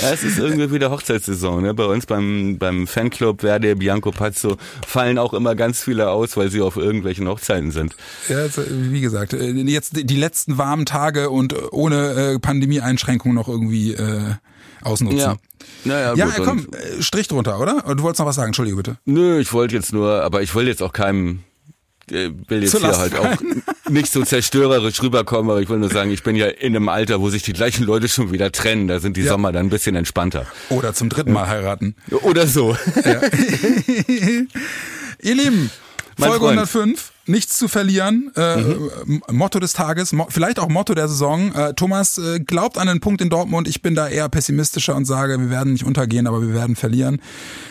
es 0.11 0.23
ist 0.23 0.37
irgendwie 0.37 0.71
wieder 0.71 0.91
Hochzeitssaison. 0.91 1.63
Ne? 1.63 1.73
Bei 1.73 1.85
uns 1.85 2.05
beim, 2.05 2.57
beim 2.57 2.87
Fanclub 2.87 3.41
Verde 3.41 3.75
Bianco 3.75 4.11
Pazzo 4.11 4.57
fallen 4.85 5.17
auch 5.17 5.33
immer 5.33 5.55
ganz 5.55 5.81
viele 5.81 6.09
aus, 6.09 6.37
weil 6.37 6.49
sie 6.51 6.61
auf 6.61 6.77
irgendwelchen 6.77 7.27
Hochzeiten 7.27 7.71
sind. 7.71 7.95
Ja, 8.29 8.37
also, 8.37 8.63
wie 8.67 9.01
gesagt, 9.01 9.33
äh, 9.33 9.51
jetzt 9.51 9.93
die 9.95 10.15
letzten 10.15 10.57
warmen 10.71 10.85
Tage 10.85 11.29
und 11.29 11.53
ohne 11.73 12.11
äh, 12.35 12.39
Pandemie-Einschränkungen 12.39 13.35
noch 13.35 13.49
irgendwie 13.49 13.93
äh, 13.93 14.35
ausnutzen. 14.81 15.19
Ja. 15.19 15.35
Naja, 15.83 16.13
Ja, 16.15 16.25
gut, 16.27 16.37
äh, 16.39 16.41
komm, 16.43 16.67
äh, 16.71 17.01
Strich 17.01 17.27
drunter, 17.27 17.59
oder? 17.59 17.83
Du 17.95 18.03
wolltest 18.03 18.19
noch 18.19 18.25
was 18.25 18.35
sagen, 18.37 18.47
entschuldige 18.47 18.77
bitte. 18.77 18.97
Nö, 19.05 19.39
ich 19.39 19.51
wollte 19.51 19.75
jetzt 19.75 19.91
nur, 19.91 20.23
aber 20.23 20.41
ich 20.41 20.55
will 20.55 20.65
jetzt 20.67 20.81
auch 20.81 20.93
keinem, 20.93 21.39
äh, 22.09 22.29
will 22.47 22.63
jetzt 22.63 22.77
hier 22.77 22.97
halt 22.97 23.15
auch 23.19 23.35
nicht 23.89 24.11
so 24.13 24.23
zerstörerisch 24.23 25.01
rüberkommen, 25.03 25.51
aber 25.51 25.59
ich 25.61 25.67
will 25.67 25.77
nur 25.79 25.89
sagen, 25.91 26.09
ich 26.09 26.23
bin 26.23 26.37
ja 26.37 26.47
in 26.47 26.73
einem 26.73 26.87
Alter, 26.87 27.19
wo 27.19 27.29
sich 27.29 27.43
die 27.43 27.51
gleichen 27.53 27.83
Leute 27.83 28.07
schon 28.07 28.31
wieder 28.31 28.49
trennen. 28.53 28.87
Da 28.87 28.99
sind 29.01 29.17
die 29.17 29.23
Ja. 29.23 29.31
Sommer 29.33 29.51
dann 29.51 29.65
ein 29.65 29.69
bisschen 29.69 29.97
entspannter. 29.97 30.45
Oder 30.69 30.93
zum 30.93 31.09
dritten 31.09 31.33
Mal 31.33 31.47
heiraten. 31.47 31.95
Oder 32.23 32.47
so. 32.47 32.77
Ihr 35.21 35.35
Lieben, 35.35 35.69
Mein 36.17 36.29
Folge 36.29 36.45
Freund. 36.45 36.59
105, 36.59 37.11
nichts 37.27 37.57
zu 37.57 37.67
verlieren. 37.67 38.31
Äh, 38.35 38.53
M- 38.61 39.21
Motto 39.31 39.59
des 39.59 39.73
Tages, 39.73 40.11
mo 40.13 40.25
vielleicht 40.29 40.59
auch 40.59 40.69
Motto 40.69 40.93
der 40.95 41.07
Saison. 41.07 41.53
Äh, 41.53 41.73
Thomas 41.73 42.17
äh, 42.17 42.39
glaubt 42.39 42.77
an 42.77 42.87
den 42.87 42.99
Punkt 42.99 43.21
in 43.21 43.29
Dortmund. 43.29 43.67
Ich 43.67 43.81
bin 43.81 43.95
da 43.95 44.07
eher 44.07 44.27
pessimistischer 44.29 44.95
und 44.95 45.05
sage, 45.05 45.39
wir 45.39 45.49
werden 45.49 45.73
nicht 45.73 45.85
untergehen, 45.85 46.27
aber 46.27 46.41
wir 46.41 46.53
werden 46.53 46.75
verlieren. 46.75 47.21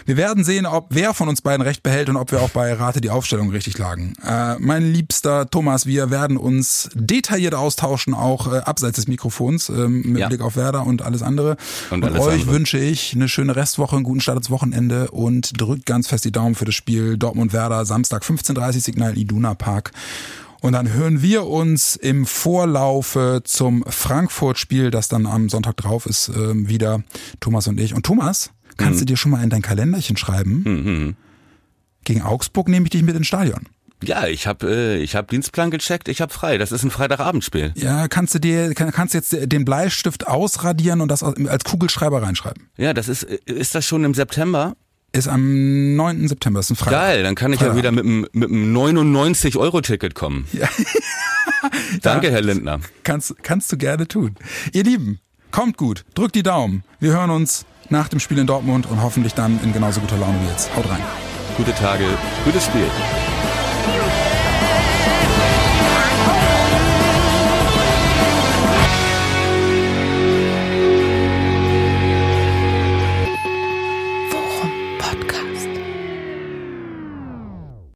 Wir 0.06 0.16
werden 0.16 0.44
sehen, 0.44 0.66
ob 0.66 0.86
wer 0.90 1.14
von 1.14 1.28
uns 1.28 1.40
beiden 1.42 1.62
recht 1.62 1.82
behält 1.82 2.08
und 2.08 2.16
ob 2.16 2.32
wir 2.32 2.40
auch 2.42 2.50
bei 2.50 2.72
Rate 2.72 3.00
die 3.00 3.10
Aufstellung 3.10 3.50
richtig 3.50 3.76
lagen. 3.78 4.14
Äh, 4.24 4.56
mein 4.60 4.92
liebster 4.92 5.48
Thomas, 5.50 5.86
wir 5.86 6.10
werden 6.10 6.36
uns 6.36 6.88
detailliert 6.94 7.54
austauschen, 7.54 8.14
auch 8.14 8.52
äh, 8.52 8.58
abseits 8.58 8.96
des 8.96 9.08
Mikrofons, 9.08 9.68
ähm, 9.68 10.02
mit 10.06 10.18
Ja. 10.20 10.28
Blick 10.28 10.40
auf 10.40 10.56
Werder 10.56 10.86
und 10.86 11.02
alles 11.02 11.22
andere. 11.22 11.56
Und 11.90 12.04
Und, 12.04 12.10
alles 12.12 12.20
euch 12.24 12.40
andere. 12.42 12.52
wünsche 12.54 12.78
ich 12.78 13.14
eine 13.14 13.28
schöne 13.28 13.56
Restwoche, 13.56 13.96
einen 13.96 14.04
guten 14.04 14.20
Start 14.20 14.38
ins 14.38 14.50
Wochenende 14.50 15.10
und 15.10 15.60
drückt 15.60 15.86
ganz 15.86 16.06
fest 16.06 16.24
die 16.24 16.32
Daumen 16.32 16.54
für 16.54 16.64
das 16.64 16.74
Spiel 16.74 17.18
Dortmund-Werder, 17.18 17.84
Samstag 17.84 18.22
15.30 18.22 18.80
Signal 18.80 19.18
Iduna 19.40 19.54
Park. 19.54 19.90
Und 20.60 20.72
dann 20.74 20.92
hören 20.92 21.22
wir 21.22 21.46
uns 21.46 21.96
im 21.96 22.26
Vorlaufe 22.26 23.40
zum 23.44 23.82
Frankfurt-Spiel, 23.88 24.90
das 24.90 25.08
dann 25.08 25.24
am 25.26 25.48
Sonntag 25.48 25.78
drauf 25.78 26.04
ist, 26.04 26.28
ähm, 26.28 26.68
wieder, 26.68 27.02
Thomas 27.40 27.66
und 27.66 27.80
ich. 27.80 27.94
Und 27.94 28.04
Thomas, 28.04 28.50
kannst 28.76 28.96
Mhm. 28.96 29.00
du 29.00 29.04
dir 29.06 29.16
schon 29.16 29.32
mal 29.32 29.42
in 29.42 29.48
dein 29.48 29.62
Kalenderchen 29.62 30.18
schreiben? 30.18 31.16
Gegen 32.04 32.22
Augsburg 32.22 32.68
nehme 32.68 32.84
ich 32.84 32.90
dich 32.90 33.02
mit 33.02 33.16
ins 33.16 33.26
Stadion. 33.26 33.66
Ja, 34.02 34.26
ich 34.26 34.46
habe 34.46 34.66
äh, 34.70 34.96
ich 34.98 35.14
hab 35.14 35.28
Dienstplan 35.28 35.70
gecheckt, 35.70 36.08
ich 36.08 36.20
habe 36.22 36.32
frei. 36.32 36.56
Das 36.58 36.72
ist 36.72 36.82
ein 36.84 36.90
Freitagabendspiel. 36.90 37.72
Ja, 37.76 38.08
kannst 38.08 38.34
du 38.34 38.38
dir, 38.38 38.74
kann, 38.74 38.90
kannst 38.92 39.12
jetzt 39.12 39.32
den 39.40 39.64
Bleistift 39.66 40.26
ausradieren 40.26 41.00
und 41.02 41.08
das 41.08 41.22
als 41.22 41.64
Kugelschreiber 41.64 42.22
reinschreiben? 42.22 42.68
Ja, 42.78 42.94
das 42.94 43.08
ist, 43.08 43.24
äh, 43.24 43.38
ist 43.46 43.74
das 43.74 43.84
schon 43.86 44.04
im 44.04 44.14
September? 44.14 44.74
Ist 45.12 45.26
am 45.28 45.96
9. 45.96 46.28
September, 46.28 46.60
ist 46.60 46.70
ein 46.70 46.76
Freitag. 46.76 47.00
Geil, 47.00 47.22
dann 47.24 47.34
kann 47.34 47.52
ich 47.52 47.60
ja 47.60 47.72
Feierabend. 47.72 47.82
wieder 47.82 47.92
mit 47.92 48.04
einem 48.04 48.26
mit 48.32 48.48
einem 48.48 48.76
99-Euro-Ticket 48.76 50.14
kommen. 50.14 50.46
Danke, 52.02 52.30
Herr 52.30 52.42
Lindner. 52.42 52.78
Kannst, 53.02 53.34
kannst 53.42 53.72
du 53.72 53.76
gerne 53.76 54.06
tun. 54.06 54.36
Ihr 54.72 54.84
Lieben, 54.84 55.18
kommt 55.50 55.76
gut, 55.76 56.04
drückt 56.14 56.36
die 56.36 56.44
Daumen. 56.44 56.84
Wir 57.00 57.12
hören 57.12 57.30
uns 57.30 57.66
nach 57.88 58.08
dem 58.08 58.20
Spiel 58.20 58.38
in 58.38 58.46
Dortmund 58.46 58.86
und 58.88 59.02
hoffentlich 59.02 59.34
dann 59.34 59.58
in 59.64 59.72
genauso 59.72 60.00
guter 60.00 60.16
Laune 60.16 60.38
wie 60.42 60.48
jetzt. 60.48 60.74
Haut 60.76 60.88
rein. 60.88 61.02
Gute 61.56 61.74
Tage, 61.74 62.04
gutes 62.44 62.64
Spiel. 62.64 62.86